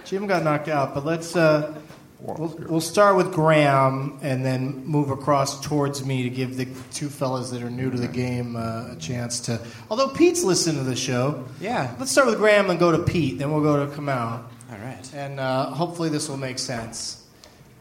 [0.05, 1.75] Jim got knocked out, but let's uh,
[2.21, 7.09] we'll, we'll start with Graham and then move across towards me to give the two
[7.09, 9.61] fellas that are new to the game uh, a chance to.
[9.91, 11.95] Although Pete's listened to the show, Yeah.
[11.99, 13.39] let's start with Graham and go to Pete.
[13.39, 15.11] Then we'll go to Kamau, All right.
[15.15, 17.21] and uh, hopefully this will make sense.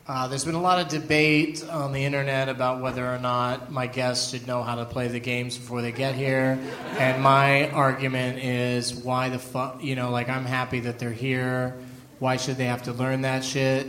[0.06, 3.88] Uh, there's been a lot of debate on the internet about whether or not my
[3.88, 6.60] guests should know how to play the games before they get here,
[7.00, 11.78] and my argument is why the fuck, you know, like I'm happy that they're here.
[12.24, 13.86] Why should they have to learn that shit?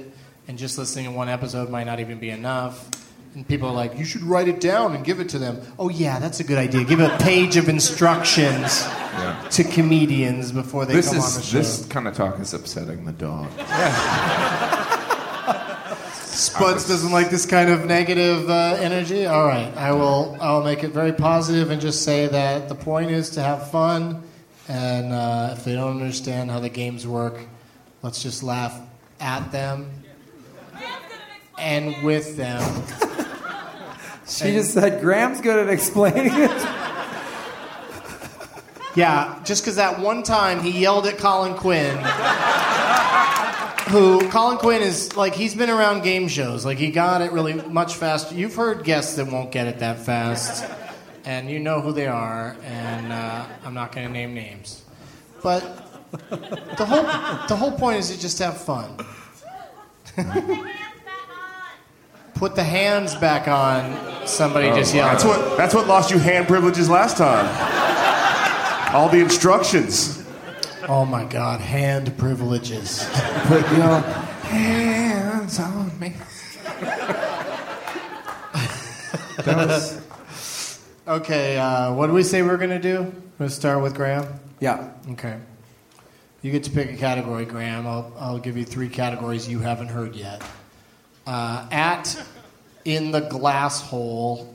[0.48, 2.90] And just listening to one episode might not even be enough.
[3.36, 5.60] And people are like, you should write it down and give it to them.
[5.78, 6.82] Oh yeah, that's a good idea.
[6.82, 9.40] Give a page of instructions Yeah.
[9.52, 11.58] to comedians before they This come on the show.
[11.58, 13.52] this kind of talk is upsetting the dog.
[16.24, 19.26] Spuds doesn't like this kind of negative uh, energy.
[19.26, 20.36] All right, I will.
[20.40, 24.24] I'll make it very positive and just say that the point is to have fun,
[24.66, 27.38] and uh, if they don't understand how the games work,
[28.04, 28.78] let's just laugh
[29.18, 29.90] at them
[31.58, 32.62] and with them.
[34.26, 36.50] She just said Graham's good at explaining it.
[38.96, 41.96] Yeah, just because that one time he yelled at Colin Quinn,
[43.88, 47.54] who Colin Quinn is like he's been around game shows, like he got it really
[47.54, 48.36] much faster.
[48.36, 50.64] You've heard guests that won't get it that fast,
[51.24, 54.84] and you know who they are, and uh, I'm not going to name names,
[55.42, 55.83] but
[56.30, 57.02] the whole
[57.48, 58.96] the whole point is to just have fun.
[62.34, 64.26] Put the hands back on.
[64.26, 65.10] Somebody just yelled.
[65.10, 65.56] That's what.
[65.56, 67.46] That's what lost you hand privileges last time.
[68.94, 70.24] All the instructions.
[70.88, 73.08] Oh my God, hand privileges.
[73.46, 76.12] Put your hands on me.
[79.44, 80.00] that was,
[81.06, 82.98] Okay, uh, what did we say we were going to do?
[82.98, 84.26] We're going to start with Graham?
[84.60, 84.90] Yeah.
[85.10, 85.38] Okay.
[86.44, 87.86] You get to pick a category, Graham.
[87.86, 90.42] I'll, I'll give you three categories you haven't heard yet.
[91.26, 92.22] Uh, at
[92.84, 94.54] in the glass hole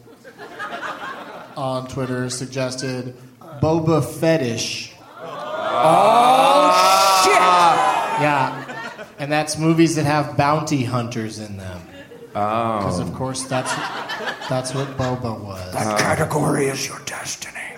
[1.57, 3.16] on Twitter suggested
[3.60, 4.94] Boba Fetish.
[5.20, 8.22] Oh shit!
[8.22, 11.82] Yeah, and that's movies that have bounty hunters in them.
[12.36, 12.78] oh.
[12.78, 13.74] Because of course that's
[14.48, 15.74] that's what Boba was.
[15.74, 17.68] That category is your destiny.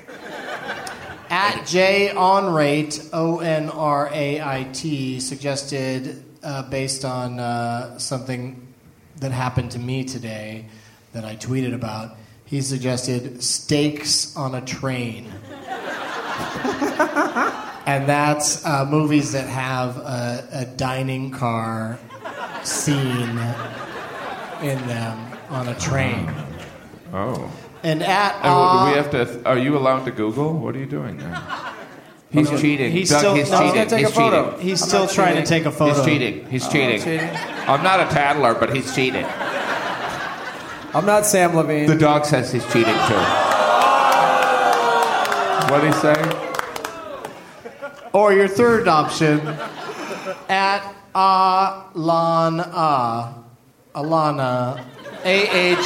[1.32, 8.68] At J Onrate, O N R A I T, suggested uh, based on uh, something
[9.22, 10.66] that happened to me today
[11.14, 12.18] that I tweeted about.
[12.44, 15.32] He suggested steaks on a train.
[17.86, 21.98] and that's uh, movies that have a, a dining car
[22.64, 23.40] scene
[24.62, 25.32] in them.
[25.50, 26.30] on a train.
[27.14, 27.50] Oh.
[27.84, 29.48] And at And uh, we have to?
[29.50, 30.54] Are you allowed to Google?
[30.54, 31.42] What are you doing there?
[32.30, 32.62] He's Okay.
[32.62, 32.92] cheating.
[32.92, 33.74] He's Doug, still- he's no, cheating.
[33.76, 34.52] gonna take he's a photo.
[34.52, 34.68] cheating.
[34.68, 35.94] He's I'm still not trying to take a photo.
[35.96, 36.46] He's cheating.
[36.50, 37.02] He's Oh, cheating.
[37.02, 37.30] cheating.
[37.68, 39.26] I'm not a tattler, but he's cheating.
[40.94, 41.88] I'm not Sam Levine.
[41.88, 43.22] The dog says he's cheating too.
[45.72, 46.16] What did he say?
[48.14, 49.40] or your third option
[50.50, 50.82] at
[51.16, 52.74] Alana
[53.96, 54.84] Alana
[55.24, 55.78] A H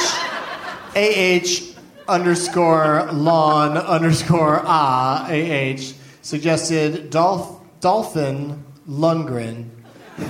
[0.96, 1.62] A H
[2.08, 9.68] underscore lawn underscore ah A H suggested Dolph Dolphin Lundgren,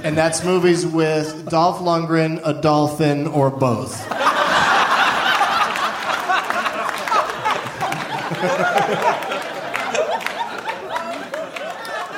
[0.03, 4.07] and that's movies with Dolph Lundgren, a dolphin, or both.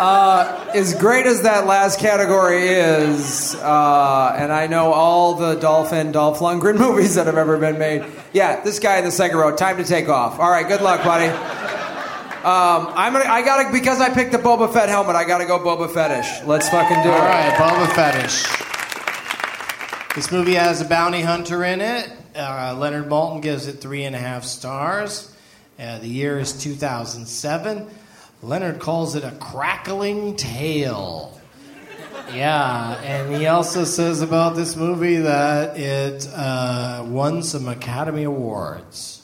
[0.00, 6.12] Uh, as great as that last category is, uh, and I know all the Dolphin,
[6.12, 8.04] Dolph Lundgren movies that have ever been made.
[8.32, 9.54] Yeah, this guy in the second row.
[9.56, 10.38] Time to take off.
[10.38, 11.26] All right, good luck, buddy.
[11.26, 13.24] Um, I'm gonna.
[13.28, 15.16] I gotta because I picked the Boba Fett helmet.
[15.16, 16.46] I gotta go Boba Fetish.
[16.46, 17.12] Let's fucking do it.
[17.12, 18.46] All right, Boba Fetish.
[20.14, 22.10] This movie has a bounty hunter in it.
[22.36, 25.34] Uh, Leonard Maltin gives it three and a half stars.
[25.78, 27.88] Uh, the year is 2007.
[28.42, 31.40] Leonard calls it a crackling tale.
[32.32, 39.22] Yeah, and he also says about this movie that it uh, won some Academy Awards.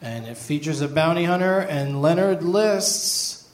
[0.00, 3.48] And it features a bounty hunter, and Leonard lists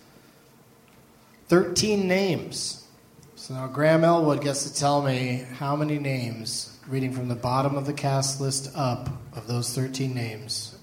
[1.48, 2.86] 13 names.
[3.34, 7.76] So now Graham Elwood gets to tell me how many names, reading from the bottom
[7.76, 10.78] of the cast list up of those 13 names,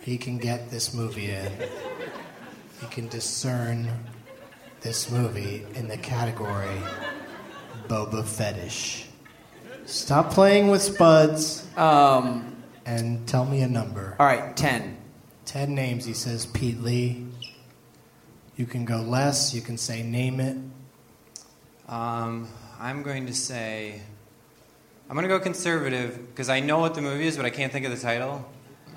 [0.00, 1.52] he can get this movie in.
[2.80, 3.88] He can discern
[4.80, 6.80] this movie in the category
[7.88, 9.06] Boba Fetish.
[9.86, 14.16] Stop playing with spuds Um, and tell me a number.
[14.20, 14.96] all right, ten.
[15.46, 17.24] 10 names, he says Pete Lee.
[18.56, 20.56] You can go less, you can say name it.
[21.88, 22.48] Um,
[22.78, 24.02] I'm going to say.
[25.08, 27.72] I'm going to go conservative because I know what the movie is, but I can't
[27.72, 28.44] think of the title.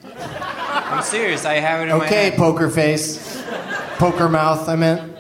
[0.03, 1.45] I'm serious.
[1.45, 2.38] I have it in my Okay, head.
[2.38, 3.41] poker face.
[3.98, 5.15] Poker mouth, I meant.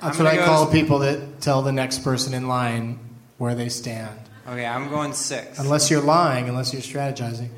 [0.00, 2.98] That's I'm what I go call s- people that tell the next person in line
[3.38, 4.16] where they stand.
[4.48, 5.58] Okay, I'm going six.
[5.58, 7.48] Unless you're lying, unless you're strategizing.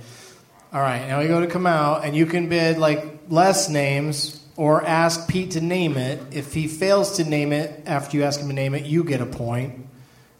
[0.72, 4.40] All right, now we go to come out, and you can bid like less names
[4.56, 6.20] or ask Pete to name it.
[6.32, 9.20] If he fails to name it after you ask him to name it, you get
[9.20, 9.86] a point.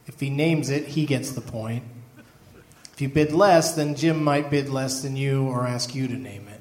[0.07, 1.85] If he names it, he gets the point.
[3.01, 6.13] If you bid less, then Jim might bid less than you or ask you to
[6.13, 6.61] name it.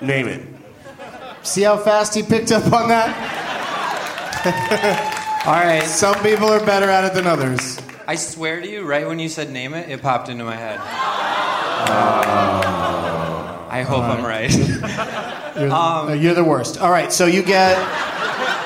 [0.00, 0.46] Name it.
[1.42, 3.12] See how fast he picked up on that?
[5.46, 5.82] All right.
[5.82, 7.78] Some people are better at it than others.
[8.06, 10.80] I swear to you, right when you said name it, it popped into my head.
[13.70, 14.50] I hope I'm right.
[14.56, 16.78] You're, Um, uh, you're the worst.
[16.78, 17.76] All right, so you get.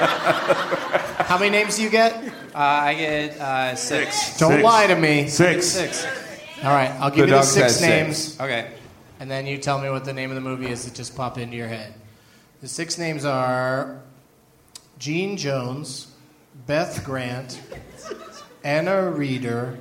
[1.26, 2.14] How many names do you get?
[2.54, 4.36] Uh, I get uh, six.
[4.38, 4.64] Don't Six.
[4.64, 5.28] lie to me.
[5.28, 5.66] Six.
[5.66, 6.04] Six.
[6.64, 8.40] All right, I'll The give you the dog six says names, six.
[8.40, 8.70] Okay.
[9.20, 11.38] and then you tell me what the name of the movie is that just popped
[11.38, 11.94] into your head.
[12.60, 14.00] The six names are
[14.98, 16.08] Gene Jones,
[16.66, 17.60] Beth Grant,
[18.64, 19.78] Ana Reeder,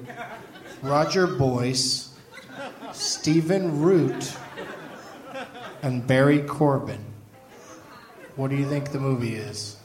[0.81, 2.15] Roger Boyce,
[2.93, 4.35] Stephen Root,
[5.84, 7.03] and Barry Corbin.
[8.35, 9.77] What do you think the movie is?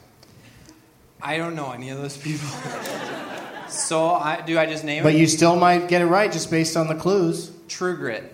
[1.21, 2.47] I don't know any of those people.
[3.69, 5.19] so I do I just name But it?
[5.19, 7.51] you still might get it right just based on the clues.
[7.67, 8.33] True Grit.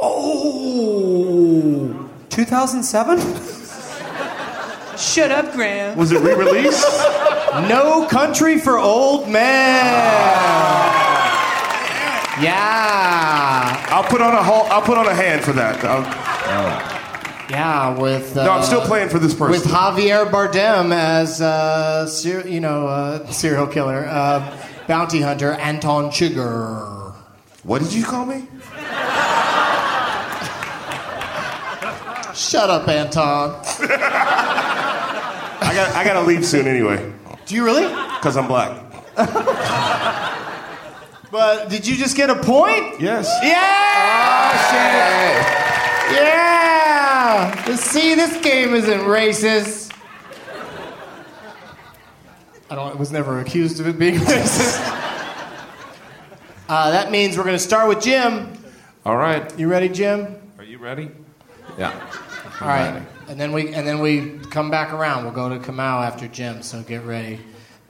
[0.00, 3.18] Oh, 2007.
[4.98, 5.96] Shut up, Graham.
[5.98, 6.86] Was it re-released?
[7.68, 9.82] No Country for Old Men.
[12.42, 13.86] Yeah.
[13.88, 15.82] I'll put on a whole, I'll put on a hand for that.
[15.82, 16.95] I'll- oh.
[17.48, 19.52] Yeah, with uh, no, I'm still playing for this person.
[19.52, 24.56] with Javier Bardem as uh, ser- you know uh, serial killer, uh,
[24.88, 27.14] bounty hunter Anton Chigurh.
[27.62, 28.48] what did you call me?
[32.34, 33.54] Shut up, Anton.
[35.58, 37.10] I got, I got to leave soon anyway,
[37.46, 37.86] Do you really?
[38.20, 38.82] cause I'm black.
[41.28, 43.00] But did you just get a point?
[43.00, 43.28] Yes.
[43.42, 44.52] Yeah!
[46.12, 46.55] Yeah!
[47.76, 49.92] See, this game isn't racist.
[52.70, 52.92] I don't.
[52.92, 54.80] I was never accused of it being racist.
[56.68, 58.56] Uh, that means we're going to start with Jim.
[59.04, 59.56] All right.
[59.58, 60.40] You ready, Jim?
[60.56, 61.10] Are you ready?
[61.78, 61.92] Yeah.
[62.62, 63.02] All right.
[63.28, 65.24] And then we and then we come back around.
[65.24, 66.62] We'll go to Kamau after Jim.
[66.62, 67.38] So get ready,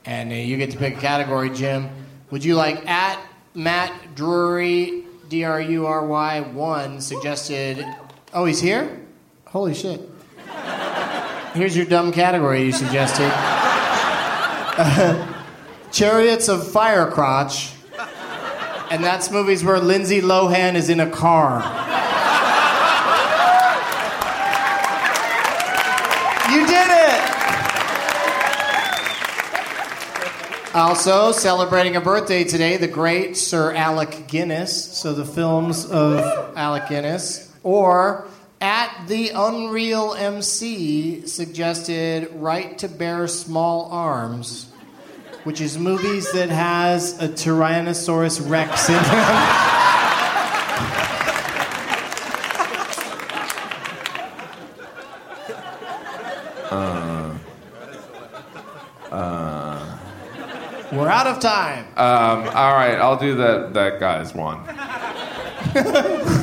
[0.03, 1.89] and uh, you get to pick a category, Jim.
[2.31, 3.17] Would you like at
[3.55, 7.85] Matt Drury, D R U R Y one suggested.
[8.33, 9.06] Oh, he's here.
[9.51, 10.01] Holy shit!
[11.53, 13.31] Here's your dumb category you suggested.
[14.79, 15.43] Uh,
[15.91, 17.71] chariots of Fire Crotch.
[18.91, 21.59] And that's movies where Lindsay Lohan is in a car.
[26.51, 27.21] You did it!
[30.75, 34.97] Also, celebrating a birthday today, the great Sir Alec Guinness.
[34.97, 36.19] So, the films of
[36.57, 37.51] Alec Guinness.
[37.63, 38.27] Or,
[38.61, 44.71] at the Unreal MC suggested Right to Bear Small Arms,
[45.43, 49.63] which is movies that has a Tyrannosaurus Rex in them.
[56.69, 57.37] Uh,
[59.11, 59.97] uh,
[60.91, 61.85] We're out of time.
[61.97, 63.73] um, all right, I'll do that.
[63.73, 64.59] That guy's one.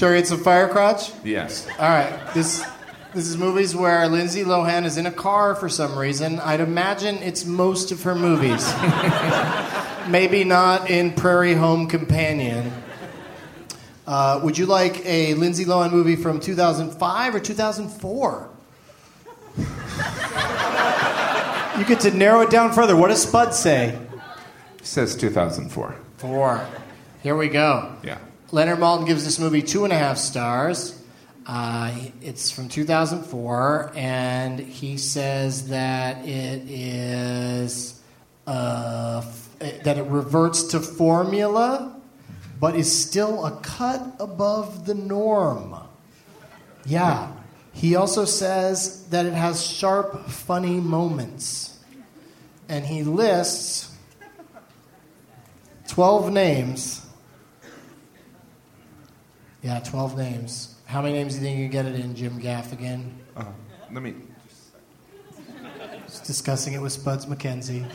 [0.00, 1.12] Chariots of Fire Crotch?
[1.22, 1.68] Yes.
[1.78, 2.32] All right.
[2.32, 2.64] This
[3.12, 6.40] this is movies where Lindsay Lohan is in a car for some reason.
[6.40, 8.72] I'd imagine it's most of her movies.
[10.08, 12.72] Maybe not in Prairie Home Companion.
[14.06, 18.48] Uh, would you like a Lindsay Lohan movie from 2005 or 2004?
[19.58, 19.64] you
[21.84, 22.96] get to narrow it down further.
[22.96, 23.98] What does Spud say?
[24.80, 25.94] says 2004.
[26.16, 26.66] Four.
[27.22, 27.94] Here we go.
[28.02, 28.16] Yeah.
[28.52, 31.00] Leonard Maltin gives this movie two and a half stars.
[31.46, 38.02] Uh, it's from 2004, and he says that it is
[38.48, 41.96] uh, f- that it reverts to formula,
[42.58, 45.76] but is still a cut above the norm.
[46.84, 47.32] Yeah.
[47.72, 51.78] He also says that it has sharp, funny moments,
[52.68, 53.94] and he lists
[55.86, 56.99] 12 names.
[59.62, 60.74] Yeah, 12 names.
[60.86, 63.10] How many names do you think you can get it in, Jim Gaffigan?
[63.36, 63.44] Uh,
[63.92, 64.14] let me.
[66.06, 67.86] Just discussing it with Spuds MacKenzie.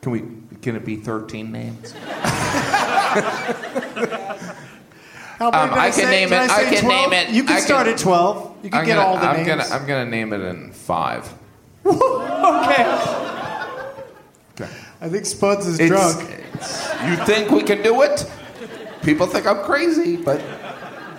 [0.00, 0.22] Can we?
[0.62, 1.92] Can it be 13 names?
[5.38, 6.10] How many Um, did I can say?
[6.10, 6.48] name it.
[6.50, 7.10] say I can 12?
[7.10, 7.30] name it.
[7.30, 8.64] You can I start at 12.
[8.64, 9.48] You can I'm get gonna, all the I'm names.
[9.48, 11.32] Gonna, I'm gonna name it in five.
[11.84, 12.84] okay.
[14.54, 14.70] Okay.
[15.00, 16.30] I think Spuds is It's- drunk.
[17.10, 18.30] You think we can do it?
[19.04, 20.42] People think I'm crazy, but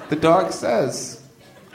[0.09, 1.21] the dog says.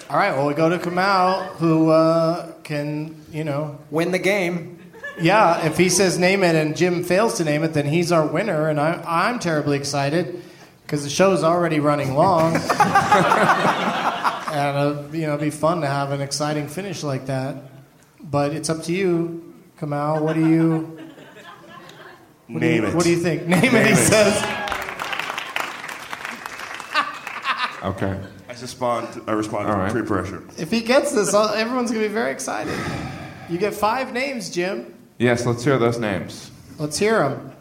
[0.09, 3.79] All right, well, we go to Kamau, who uh, can, you know.
[3.91, 4.79] Win the game.
[5.21, 8.27] Yeah, if he says name it and Jim fails to name it, then he's our
[8.27, 10.43] winner, and I, I'm terribly excited
[10.83, 12.57] because the show's already running long.
[12.57, 12.67] and,
[14.77, 17.57] uh, you know, it'd be fun to have an exciting finish like that.
[18.21, 20.21] But it's up to you, Kamau.
[20.21, 20.99] What do you.
[22.49, 22.95] What do Name you, it.
[22.97, 23.47] What do you think?
[23.47, 23.97] Name, it, he it.
[23.97, 24.60] says.
[27.83, 28.19] Okay.
[28.49, 29.23] I respond.
[29.27, 29.93] I respond All to right.
[29.93, 30.43] pre pressure.
[30.59, 32.79] If he gets this, everyone's going to be very excited.
[33.49, 34.95] You get five names, Jim.
[35.19, 36.51] Yes, let's hear those names.
[36.79, 37.53] Let's hear them.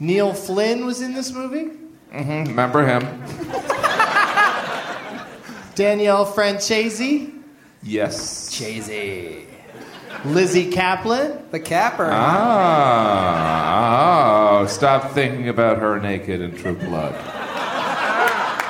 [0.00, 1.70] Neil Flynn was in this movie.
[2.12, 2.44] Mm-hmm.
[2.48, 3.02] Remember him?
[5.74, 7.32] Daniel Franzese.
[7.82, 8.50] Yes.
[8.52, 9.46] Cheesy.
[10.24, 11.50] Lizzy Caplan.
[11.50, 12.08] The capper.
[12.10, 13.48] Ah,
[14.60, 17.14] oh, stop thinking about her naked in True Blood.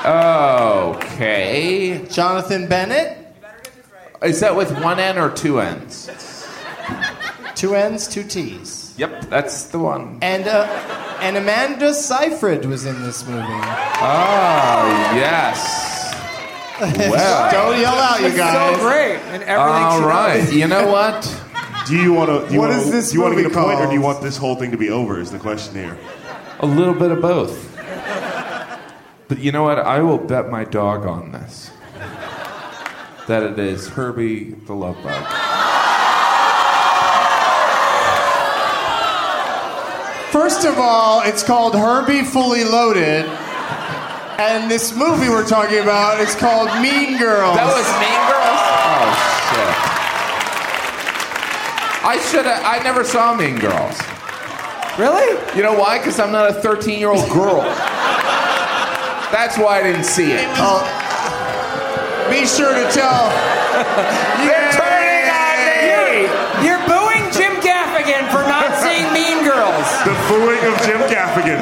[0.04, 2.04] Okay.
[2.10, 3.16] Jonathan Bennett.
[4.22, 6.10] Is that with one N or two N's?
[7.54, 8.94] Two N's, two T's.
[8.96, 10.18] Yep, that's the one.
[10.22, 10.64] And uh,
[11.20, 13.42] and Amanda Seyfried was in this movie.
[13.42, 15.86] Oh, yes.
[16.80, 17.50] Well.
[17.50, 18.76] Don't yell out, you guys.
[18.76, 19.16] So great.
[19.32, 20.36] And everything All she right.
[20.36, 20.54] does.
[20.54, 21.24] You know what?
[21.88, 22.56] Do you want to?
[22.56, 24.00] What wanna, is this Do you want to movie get a point, or do you
[24.00, 25.18] want this whole thing to be over?
[25.18, 25.98] Is the question here.
[26.60, 27.76] A little bit of both.
[29.28, 29.78] But you know what?
[29.78, 31.70] I will bet my dog on this.
[33.26, 35.22] That it is Herbie the Love Bug.
[40.32, 43.26] First of all, it's called Herbie Fully Loaded.
[44.38, 47.56] And this movie we're talking about is called Mean Girls.
[47.56, 48.60] That was Mean Girls?
[48.80, 49.12] Oh,
[49.50, 49.74] shit.
[52.06, 52.64] I should have.
[52.64, 54.00] I never saw Mean Girls.
[54.98, 55.36] Really?
[55.54, 55.98] You know why?
[55.98, 57.62] Because I'm not a 13 year old girl.
[59.30, 60.46] That's why I didn't see it.
[60.56, 60.80] Oh,
[62.30, 63.28] be sure to tell.
[64.44, 66.26] They're turning on me!
[66.64, 69.86] You're booing Jim Gaffigan for not seeing Mean Girls.
[70.08, 71.60] The booing of Jim Gaffigan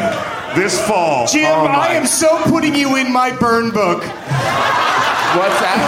[0.55, 1.27] this fall.
[1.27, 1.67] Jim, Oh.
[1.67, 4.01] I am so putting you in my burn book.
[4.01, 5.83] What's that?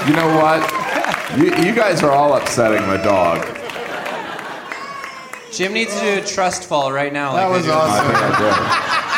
[0.08, 0.60] you know what?
[1.38, 3.46] You, you guys are all upsetting my dog.
[5.52, 7.34] Jim needs to do a trust fall right now.
[7.34, 7.76] That like was they do.
[7.78, 9.09] awesome.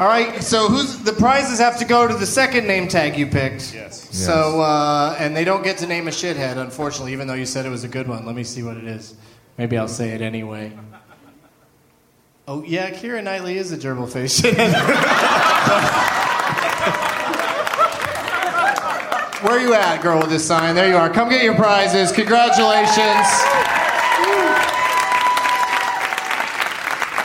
[0.00, 3.28] All right, so who's the prizes have to go to the second name tag you
[3.28, 3.72] picked.
[3.72, 4.08] Yes.
[4.10, 7.64] So uh, and they don't get to name a shithead, unfortunately, even though you said
[7.64, 8.26] it was a good one.
[8.26, 9.14] Let me see what it is.
[9.56, 10.72] Maybe I'll say it anyway.
[12.48, 14.74] Oh yeah, Keira Knightley is a gerbil face shithead.
[19.44, 20.74] Where are you at, girl with this sign?
[20.74, 21.08] There you are.
[21.08, 22.10] Come get your prizes.
[22.10, 23.28] Congratulations.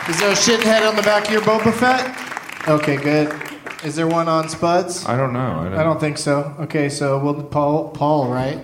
[0.07, 2.18] Is there a shithead on the back of your Boba Fett?
[2.69, 3.33] Okay, good.
[3.83, 5.03] Is there one on Spuds?
[5.07, 5.39] I don't know.
[5.39, 6.55] I don't, I don't think so.
[6.59, 8.63] Okay, so we'll Paul, Paul, right?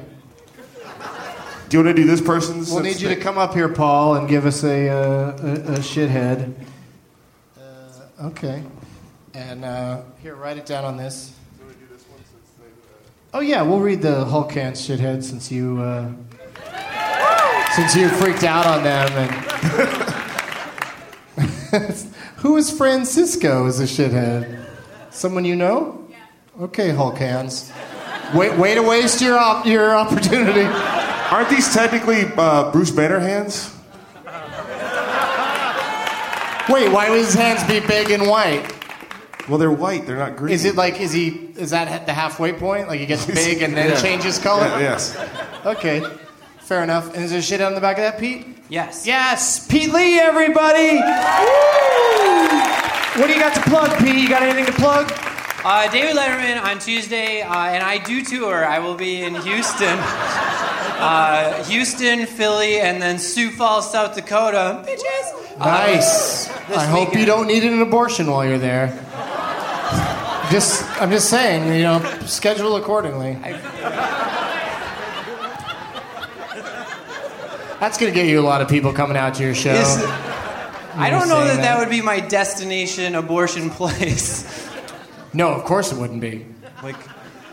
[1.70, 2.70] Do you want to do this person's?
[2.70, 5.80] We'll need you to come up here, Paul, and give us a, uh, a, a
[5.80, 6.54] shithead.
[7.60, 8.62] Uh, okay.
[9.34, 11.34] And uh, here, write it down on this.
[13.34, 16.12] Oh yeah, we'll read the Hulk Hands shithead since you uh,
[17.74, 19.32] since you freaked out on them and.
[22.46, 24.64] Who is Francisco as a shithead?
[25.10, 26.08] Someone you know?
[26.12, 26.66] Yeah.
[26.66, 27.72] Okay, Hulk Hands.
[28.36, 30.62] Wait, way to waste your op- your opportunity.
[31.32, 33.76] Aren't these technically uh, Bruce Banner hands?
[36.70, 38.72] Wait, why would his hands be big and white?
[39.50, 40.06] Well, they're white.
[40.06, 40.54] They're not green.
[40.54, 42.88] Is it like is he is that the halfway point?
[42.90, 44.00] Like he gets big and then Yeah.
[44.00, 44.68] changes color?
[44.68, 45.18] Yeah, yes.
[45.66, 46.04] Okay,
[46.60, 47.12] fair enough.
[47.16, 48.46] And is there shit on the back of that, Pete?
[48.70, 49.08] Yes.
[49.08, 50.92] Yes, Pete Lee, everybody.
[50.94, 52.35] Woo!
[53.18, 54.16] What do you got to plug, Pete?
[54.18, 55.10] You got anything to plug?
[55.64, 58.66] Uh, David Letterman on Tuesday, uh, and I do tour.
[58.66, 64.84] I will be in Houston, uh, Houston, Philly, and then Sioux Falls, South Dakota.
[64.86, 65.58] Bitches.
[65.58, 66.48] Nice.
[66.68, 68.88] this I hope you don't need an abortion while you're there.
[70.52, 73.38] Just, I'm just saying, you know, schedule accordingly.
[77.80, 79.72] That's gonna get you a lot of people coming out to your show.
[79.72, 80.35] Is-
[80.96, 81.62] I don't know that, that.
[81.62, 84.46] that would be my destination abortion place.
[85.34, 86.46] No, of course it wouldn't be.
[86.82, 86.96] like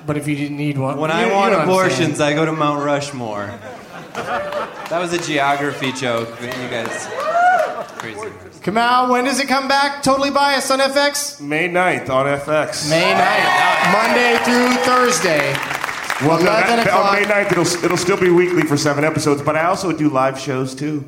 [0.07, 2.05] But if you didn't need one, when you- I you want know what I'm saying.
[2.07, 3.47] abortions, I go to Mount Rushmore.
[4.15, 7.09] That was a geography joke, but you guys
[7.99, 8.29] crazy.
[8.63, 9.11] Come out.
[9.11, 10.01] When does it come back?
[10.05, 11.41] Totally biased on FX.
[11.41, 12.89] May 9th on FX.
[12.89, 15.53] May 9th, Monday through Thursday.
[16.25, 17.05] Well, no, 11 that- o'clock.
[17.07, 20.09] on May 9th, it'll, it'll still be weekly for seven episodes, but I also do
[20.09, 21.05] live shows too.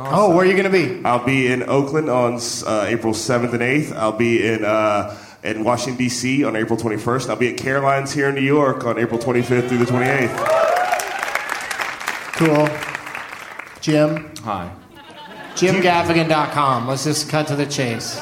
[0.00, 1.04] Oh, where are you going to be?
[1.04, 3.92] I'll be in Oakland on uh, April 7th and 8th.
[3.96, 6.44] I'll be in uh, in Washington D.C.
[6.44, 7.28] on April 21st.
[7.28, 10.36] I'll be at Caroline's here in New York on April 25th through the 28th.
[12.34, 12.68] Cool.
[13.80, 14.30] Jim.
[14.44, 14.70] Hi.
[15.54, 16.86] JimGaffigan.com.
[16.86, 18.20] Let's just cut to the chase.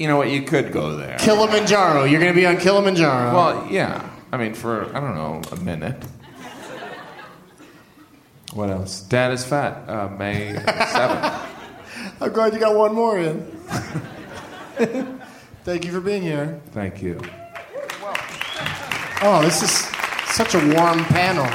[0.00, 0.30] You know what?
[0.30, 1.18] You could go there.
[1.18, 2.02] Kilimanjaro.
[2.02, 3.32] You're going to be on Kilimanjaro.
[3.32, 4.10] Well, yeah.
[4.32, 6.02] I mean, for I don't know, a minute.
[8.52, 9.02] What else?
[9.02, 9.88] Dad is fat.
[9.88, 11.46] Uh, May seventh.
[12.20, 13.42] I'm glad you got one more in.
[15.64, 16.60] Thank you for being here.
[16.72, 17.20] Thank you.
[19.22, 19.70] Oh, this is
[20.34, 21.46] such a warm panel.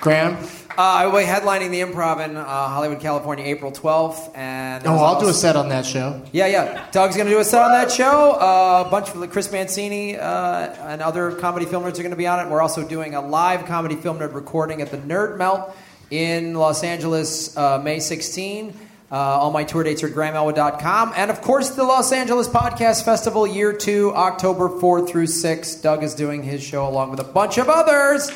[0.00, 0.36] Graham?
[0.78, 4.94] Uh, I will be headlining the Improv in uh, Hollywood, California, April 12th, and Oh,
[4.96, 6.22] I'll do a set on that show.
[6.32, 6.86] Yeah, yeah.
[6.92, 8.32] Doug's going to do a set on that show.
[8.32, 12.16] Uh, a bunch of Chris Mancini uh, and other comedy film nerds are going to
[12.16, 12.50] be on it.
[12.50, 15.76] We're also doing a live comedy film nerd recording at the Nerd Melt
[16.10, 18.74] in Los Angeles, uh, May 16.
[19.10, 21.12] Uh, all my tour dates are at grahamelwood.com.
[21.16, 25.74] And of course, the Los Angeles Podcast Festival, year two, October 4 through 6.
[25.76, 28.30] Doug is doing his show along with a bunch of others.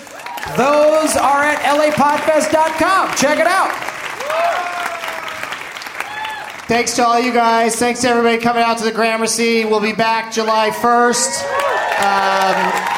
[0.55, 3.17] Those are at lapodfest.com.
[3.17, 3.73] Check it out.
[6.69, 7.77] Thanks to all you guys.
[7.77, 9.65] Thanks to everybody coming out to the Gramercy.
[9.65, 11.45] We'll be back July 1st.
[12.03, 12.97] Um,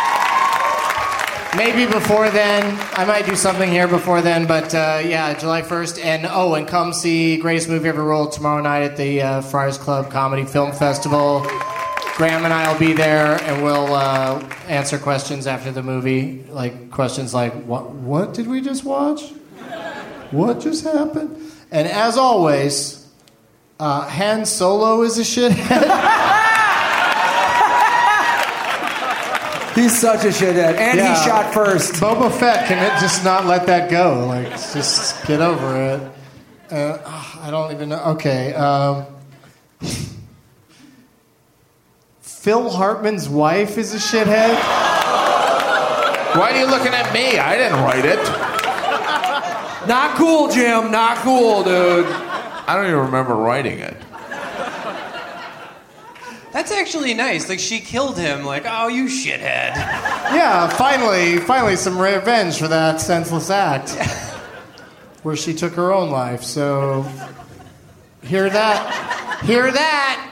[1.59, 2.79] maybe before then.
[2.93, 6.03] I might do something here before then, but uh, yeah, July 1st.
[6.03, 9.77] And oh, and come see Greatest Movie Ever Rolled tomorrow night at the uh, Friars
[9.77, 11.47] Club Comedy Film Festival.
[12.19, 16.90] Graham and I will be there, and we'll uh, answer questions after the movie, like
[16.90, 17.90] questions like, "What?
[17.90, 19.23] What did we just watch?
[20.32, 21.36] What just happened?"
[21.70, 23.07] And as always,
[23.78, 25.55] uh, Han Solo is a shithead.
[29.77, 30.74] He's such a shithead.
[30.77, 31.15] And Yeah.
[31.16, 31.93] he shot first.
[31.95, 34.27] Boba Fett can it just not let that go.
[34.27, 36.73] Like, just get over it.
[36.73, 36.99] Uh,
[37.45, 38.03] I don't even know.
[38.16, 38.55] Okay.
[38.55, 39.07] Um,
[42.49, 44.55] Phil Hartman's wife is a shithead.
[46.35, 47.39] Why are you looking at me?
[47.39, 48.16] I didn't write it.
[49.87, 50.91] Not cool, Jim.
[50.91, 52.07] Not cool, dude.
[52.07, 53.99] I don't even remember writing it.
[56.51, 57.51] That's actually nice.
[57.51, 58.47] Like she killed him.
[58.47, 59.75] Like, oh, you shithead.
[59.75, 63.91] Yeah, finally, finally, some revenge for that senseless act.
[65.23, 66.43] where she took her own life.
[66.43, 67.07] So,
[68.23, 69.45] hear that?
[69.45, 70.25] Hear that?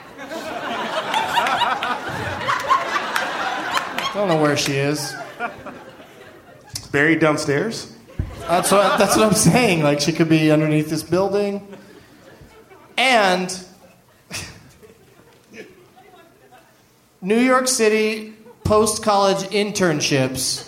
[4.17, 5.13] I don't know where she is.
[6.91, 7.95] Buried downstairs?
[8.47, 9.83] That's what that's what I'm saying.
[9.83, 11.77] Like she could be underneath this building.
[12.97, 13.55] And
[17.21, 18.33] New York City
[18.63, 20.63] post college internships.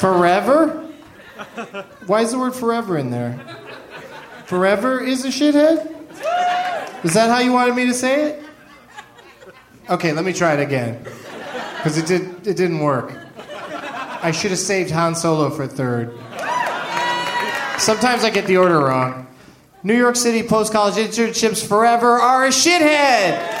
[0.00, 0.88] Forever?
[2.08, 3.40] Why is the word forever in there?
[4.46, 5.86] Forever is a shithead?
[7.04, 8.42] Is that how you wanted me to say it?
[9.88, 11.06] Okay, let me try it again.
[11.80, 13.14] Because it, did, it didn't work.
[14.22, 16.12] I should have saved Han Solo for third.
[17.78, 19.26] Sometimes I get the order wrong.
[19.82, 23.60] New York City post college internships forever are a shithead.